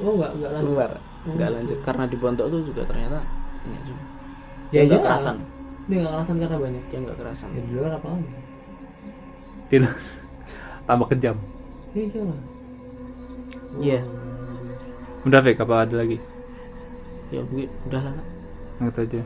Oh 0.00 0.12
enggak 0.16 0.30
enggak 0.36 0.52
lanjut. 0.52 0.68
keluar 0.68 0.90
nggak 1.22 1.50
lanjut 1.54 1.78
karena 1.86 2.04
di 2.10 2.16
pondok 2.18 2.46
tuh 2.52 2.60
juga 2.66 2.82
ternyata 2.90 3.18
ini 3.66 3.78
juga. 3.86 4.04
Ya 4.74 4.82
dia 4.84 4.84
nggak 4.88 5.00
iya. 5.00 5.06
kerasan 5.06 5.36
Dia 5.88 5.96
enggak 6.00 6.12
kerasan 6.16 6.36
karena 6.42 6.58
banyak. 6.58 6.84
dia 6.90 6.98
nggak 7.04 7.18
kerasan 7.20 7.50
Ya 7.54 7.60
di 7.66 7.72
luar 7.76 7.92
apa 7.98 8.08
lagi? 8.14 8.28
tidak 9.70 9.92
tambah 10.88 11.08
kejam 11.12 11.36
Iya 11.94 12.04
iya 12.08 12.22
lah. 12.28 12.40
iya 13.80 14.00
udah 15.22 15.40
Fik 15.44 15.58
apa 15.62 15.74
ada 15.86 15.94
lagi 16.02 16.18
ya 17.32 17.40
udah. 17.40 17.64
Lah 17.90 18.02
nggak 18.82 18.98
aja. 19.08 19.20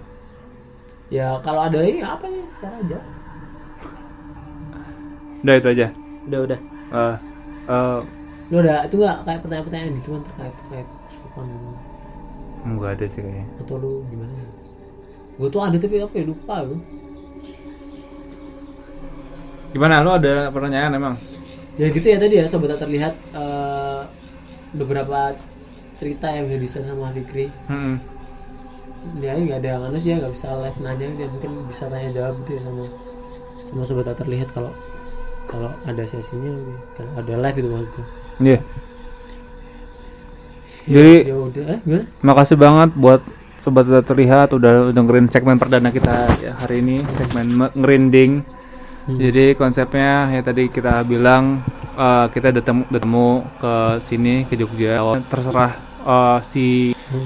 Ya 1.10 1.26
kalau 1.42 1.60
ada 1.66 1.78
lagi 1.82 2.02
ya 2.02 2.08
apa 2.14 2.26
ya 2.26 2.44
share 2.50 2.76
aja. 2.82 2.98
udah 5.42 5.54
itu 5.54 5.68
aja. 5.70 5.86
Udah 6.26 6.40
udah. 6.46 6.60
Eh, 6.86 7.16
eh, 7.70 8.00
Lu 8.46 8.62
ada 8.62 8.86
itu 8.86 8.94
enggak 9.02 9.16
kayak 9.26 9.40
pertanyaan-pertanyaan 9.42 9.98
gitu 9.98 10.08
kan 10.14 10.22
terkait 10.30 10.54
terkait 10.54 10.88
kesurupan. 11.10 11.46
Nggak 12.66 12.90
ada 12.98 13.06
sih 13.10 13.20
kayaknya. 13.22 13.46
Atau 13.62 13.74
lu 13.78 13.92
gimana? 14.10 14.34
Gue 15.36 15.48
tuh 15.50 15.62
ada 15.62 15.76
tapi 15.76 15.94
apa 15.98 16.14
ya? 16.14 16.24
Lupa 16.26 16.56
gue. 16.66 16.80
gimana? 19.74 20.00
Lu 20.00 20.10
ada 20.14 20.48
pertanyaan 20.54 20.94
emang? 20.94 21.14
Ya 21.76 21.92
gitu 21.92 22.06
ya 22.08 22.16
tadi 22.16 22.40
ya 22.40 22.46
sobat 22.48 22.78
terlihat 22.80 23.14
eh, 23.34 24.00
beberapa 24.72 25.34
cerita 25.96 26.28
yang 26.28 26.44
udah 26.46 26.60
bisa 26.60 26.78
sama 26.84 27.08
Fikri. 27.10 27.48
Hmm. 27.66 27.96
Ya 29.22 29.32
nggak 29.32 29.64
ada 29.64 29.86
anu 29.88 29.96
sih 29.96 30.12
ya 30.12 30.20
nggak 30.20 30.34
bisa 30.34 30.50
live 30.60 30.78
nanya 30.82 31.06
dia 31.14 31.26
mungkin 31.30 31.50
bisa 31.70 31.86
tanya 31.88 32.10
jawab 32.12 32.36
gitu 32.44 32.58
ya 32.58 32.62
sama 32.66 32.84
sama 33.64 33.82
sobat 33.86 34.04
tak 34.06 34.26
terlihat 34.26 34.50
kalau 34.50 34.70
kalau 35.46 35.70
ada 35.86 36.02
sesinya 36.02 36.50
gitu. 36.50 36.72
kalau 36.98 37.10
ada 37.22 37.34
live 37.38 37.56
itu 37.56 37.68
maksudnya. 37.70 38.04
Iya. 38.42 38.58
Jadi 40.86 41.14
Ya 41.26 41.34
udah 41.34 41.64
eh 41.66 41.78
gimana? 41.82 42.04
makasih 42.22 42.56
banget 42.58 42.90
buat 42.94 43.20
sobat 43.62 43.84
tidak 43.90 44.06
terlihat 44.06 44.48
udah 44.54 44.94
dengerin 44.94 45.26
segmen 45.30 45.58
perdana 45.58 45.90
kita 45.90 46.30
ya, 46.38 46.54
hari 46.54 46.78
ini 46.82 47.02
segmen 47.10 47.46
me- 47.50 47.74
ngerinding. 47.74 48.32
Jadi 49.06 49.54
konsepnya 49.54 50.34
ya 50.34 50.42
tadi 50.42 50.66
kita 50.66 51.06
bilang 51.06 51.62
eh, 51.94 52.26
kita 52.34 52.50
datang 52.50 52.82
datang 52.90 53.14
ke 53.58 53.74
sini 54.02 54.46
ke 54.50 54.58
Jogja. 54.58 54.98
Terserah 55.30 55.85
eh, 56.06 56.38
si 56.46 56.64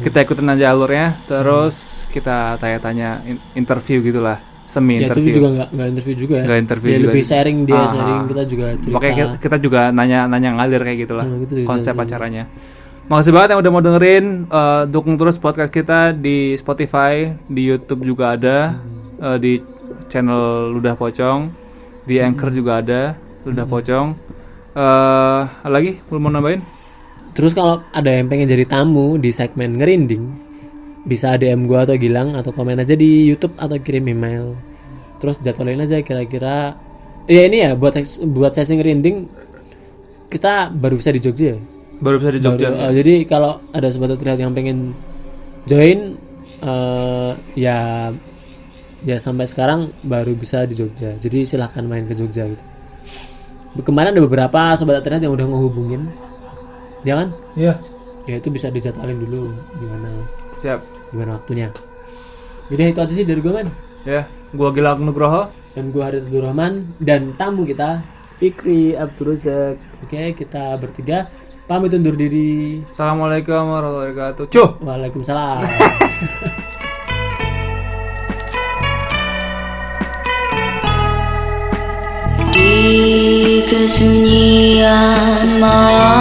kita 0.01 0.25
ikutin 0.25 0.49
aja 0.51 0.73
alurnya. 0.73 1.21
Terus 1.25 1.77
kita 2.09 2.57
tanya-tanya 2.57 3.21
in- 3.23 3.43
interview 3.55 4.01
gitulah 4.01 4.41
semi 4.65 4.97
Ya 4.97 5.07
itu 5.07 5.19
interview. 5.19 5.35
juga 5.37 5.49
nggak 5.69 5.89
interview 5.89 6.15
juga 6.17 6.35
ya. 6.37 6.45
Nggak 6.47 6.61
interview 6.61 6.89
Ya, 6.89 6.97
juga. 6.97 7.07
lebih 7.07 7.25
sharing 7.25 7.59
dia 7.65 7.75
Ah, 7.75 7.87
sharing 7.87 8.17
ah. 8.17 8.27
kita 8.27 8.43
juga 8.47 8.67
cerita. 8.73 8.95
Makanya 8.95 9.15
kita, 9.15 9.31
kita 9.41 9.57
juga 9.59 9.81
nanya-nanya 9.91 10.51
ngalir 10.55 10.81
kayak 10.81 10.99
gitulah 11.01 11.25
Nah, 11.25 11.39
gitu 11.39 11.53
konsep 11.65 11.95
acaranya. 11.95 12.45
Makasih 13.07 13.33
banget 13.35 13.49
yang 13.51 13.61
udah 13.61 13.73
mau 13.73 13.83
dengerin. 13.83 14.27
Eh, 14.47 14.83
dukung 14.87 15.19
terus 15.19 15.35
podcast 15.37 15.69
kita 15.69 16.15
di 16.15 16.55
Spotify, 16.55 17.15
di 17.45 17.63
YouTube 17.67 18.07
juga 18.07 18.39
ada, 18.39 18.79
Hmm. 18.79 19.35
eh, 19.35 19.39
di 19.39 19.53
channel 20.07 20.71
Ludah 20.71 20.95
Pocong, 20.95 21.51
di 22.05 22.17
Hmm. 22.17 22.27
Anchor 22.29 22.51
juga 22.51 22.79
ada 22.79 23.19
Ludah 23.43 23.67
Pocong. 23.67 24.07
Eh, 24.71 25.41
ada 25.59 25.67
lagi 25.69 25.99
belum 26.07 26.21
mau 26.21 26.31
nambahin? 26.31 26.63
Terus 27.41 27.57
kalau 27.57 27.81
ada 27.89 28.13
yang 28.13 28.29
pengen 28.29 28.45
jadi 28.45 28.69
tamu 28.69 29.17
di 29.17 29.33
segmen 29.33 29.81
ngerinding, 29.81 30.25
bisa 31.03 31.33
DM 31.35 31.65
gua 31.65 31.89
atau 31.89 31.97
Gilang 31.97 32.37
atau 32.37 32.53
komen 32.53 32.77
aja 32.77 32.93
di 32.93 33.25
YouTube 33.25 33.57
atau 33.57 33.81
kirim 33.81 34.05
email. 34.07 34.53
Terus 35.17 35.41
jadwalin 35.41 35.81
aja 35.81 35.97
kira-kira 36.01 36.77
ya 37.25 37.49
ini 37.49 37.65
ya 37.65 37.73
buat 37.73 37.97
ses- 37.97 38.21
buat 38.21 38.53
sesi 38.53 38.77
ngerinding 38.77 39.25
kita 40.29 40.69
baru 40.71 41.01
bisa 41.01 41.11
di 41.11 41.19
Jogja 41.19 41.57
ya. 41.57 41.59
Baru 41.97 42.21
bisa 42.21 42.31
di 42.31 42.41
Jogja. 42.41 42.69
Baru- 42.69 42.81
eh, 42.83 42.93
jadi 42.95 43.15
kalau 43.25 43.53
ada 43.71 43.89
sobat 43.89 44.13
terlihat 44.15 44.37
yang 44.39 44.53
pengen 44.53 44.93
join 45.65 46.21
eh, 46.61 47.31
ya 47.57 47.79
ya 49.01 49.17
sampai 49.17 49.49
sekarang 49.49 49.89
baru 50.03 50.37
bisa 50.37 50.65
di 50.65 50.77
Jogja. 50.77 51.17
Jadi 51.17 51.49
silahkan 51.49 51.81
main 51.83 52.05
ke 52.05 52.13
Jogja 52.13 52.45
gitu. 52.45 52.65
Kemarin 53.81 54.13
ada 54.13 54.21
beberapa 54.21 54.77
sobat 54.77 55.01
terlihat 55.01 55.25
yang 55.25 55.33
udah 55.33 55.47
ngehubungin, 55.47 56.05
ya 57.03 57.15
kan? 57.17 57.29
Iya. 57.55 57.75
ya 58.25 58.35
itu 58.37 58.49
bisa 58.49 58.69
dijadwalin 58.69 59.19
dulu 59.19 59.51
gimana 59.77 60.09
Siap. 60.61 60.81
gimana 61.11 61.31
waktunya 61.35 61.69
jadi 62.69 62.91
itu 62.91 63.01
aja 63.01 63.13
sih 63.13 63.25
dari 63.25 63.41
gue 63.41 63.51
man 63.51 63.69
Ya, 64.01 64.25
gua 64.51 64.73
Gilang 64.73 65.05
Nugroho. 65.05 65.53
dan 65.71 65.93
gue 65.93 66.01
Harit 66.01 66.25
Abdul 66.25 66.41
Rahman 66.43 66.73
dan 66.99 67.35
tamu 67.35 67.63
kita 67.63 68.01
Fikri 68.37 68.95
Abdul 68.95 69.33
Razak 69.33 69.77
oke 70.01 70.21
kita 70.35 70.75
bertiga 70.77 71.29
pamit 71.65 71.93
undur 71.93 72.15
diri 72.15 72.81
Assalamualaikum 72.91 73.55
warahmatullahi 73.55 74.11
wabarakatuh. 74.11 74.45
Cuh. 74.49 74.71
Waalaikumsalam 74.81 75.61
Di 82.51 82.75
kesunyian 83.71 85.59
malam 85.63 86.20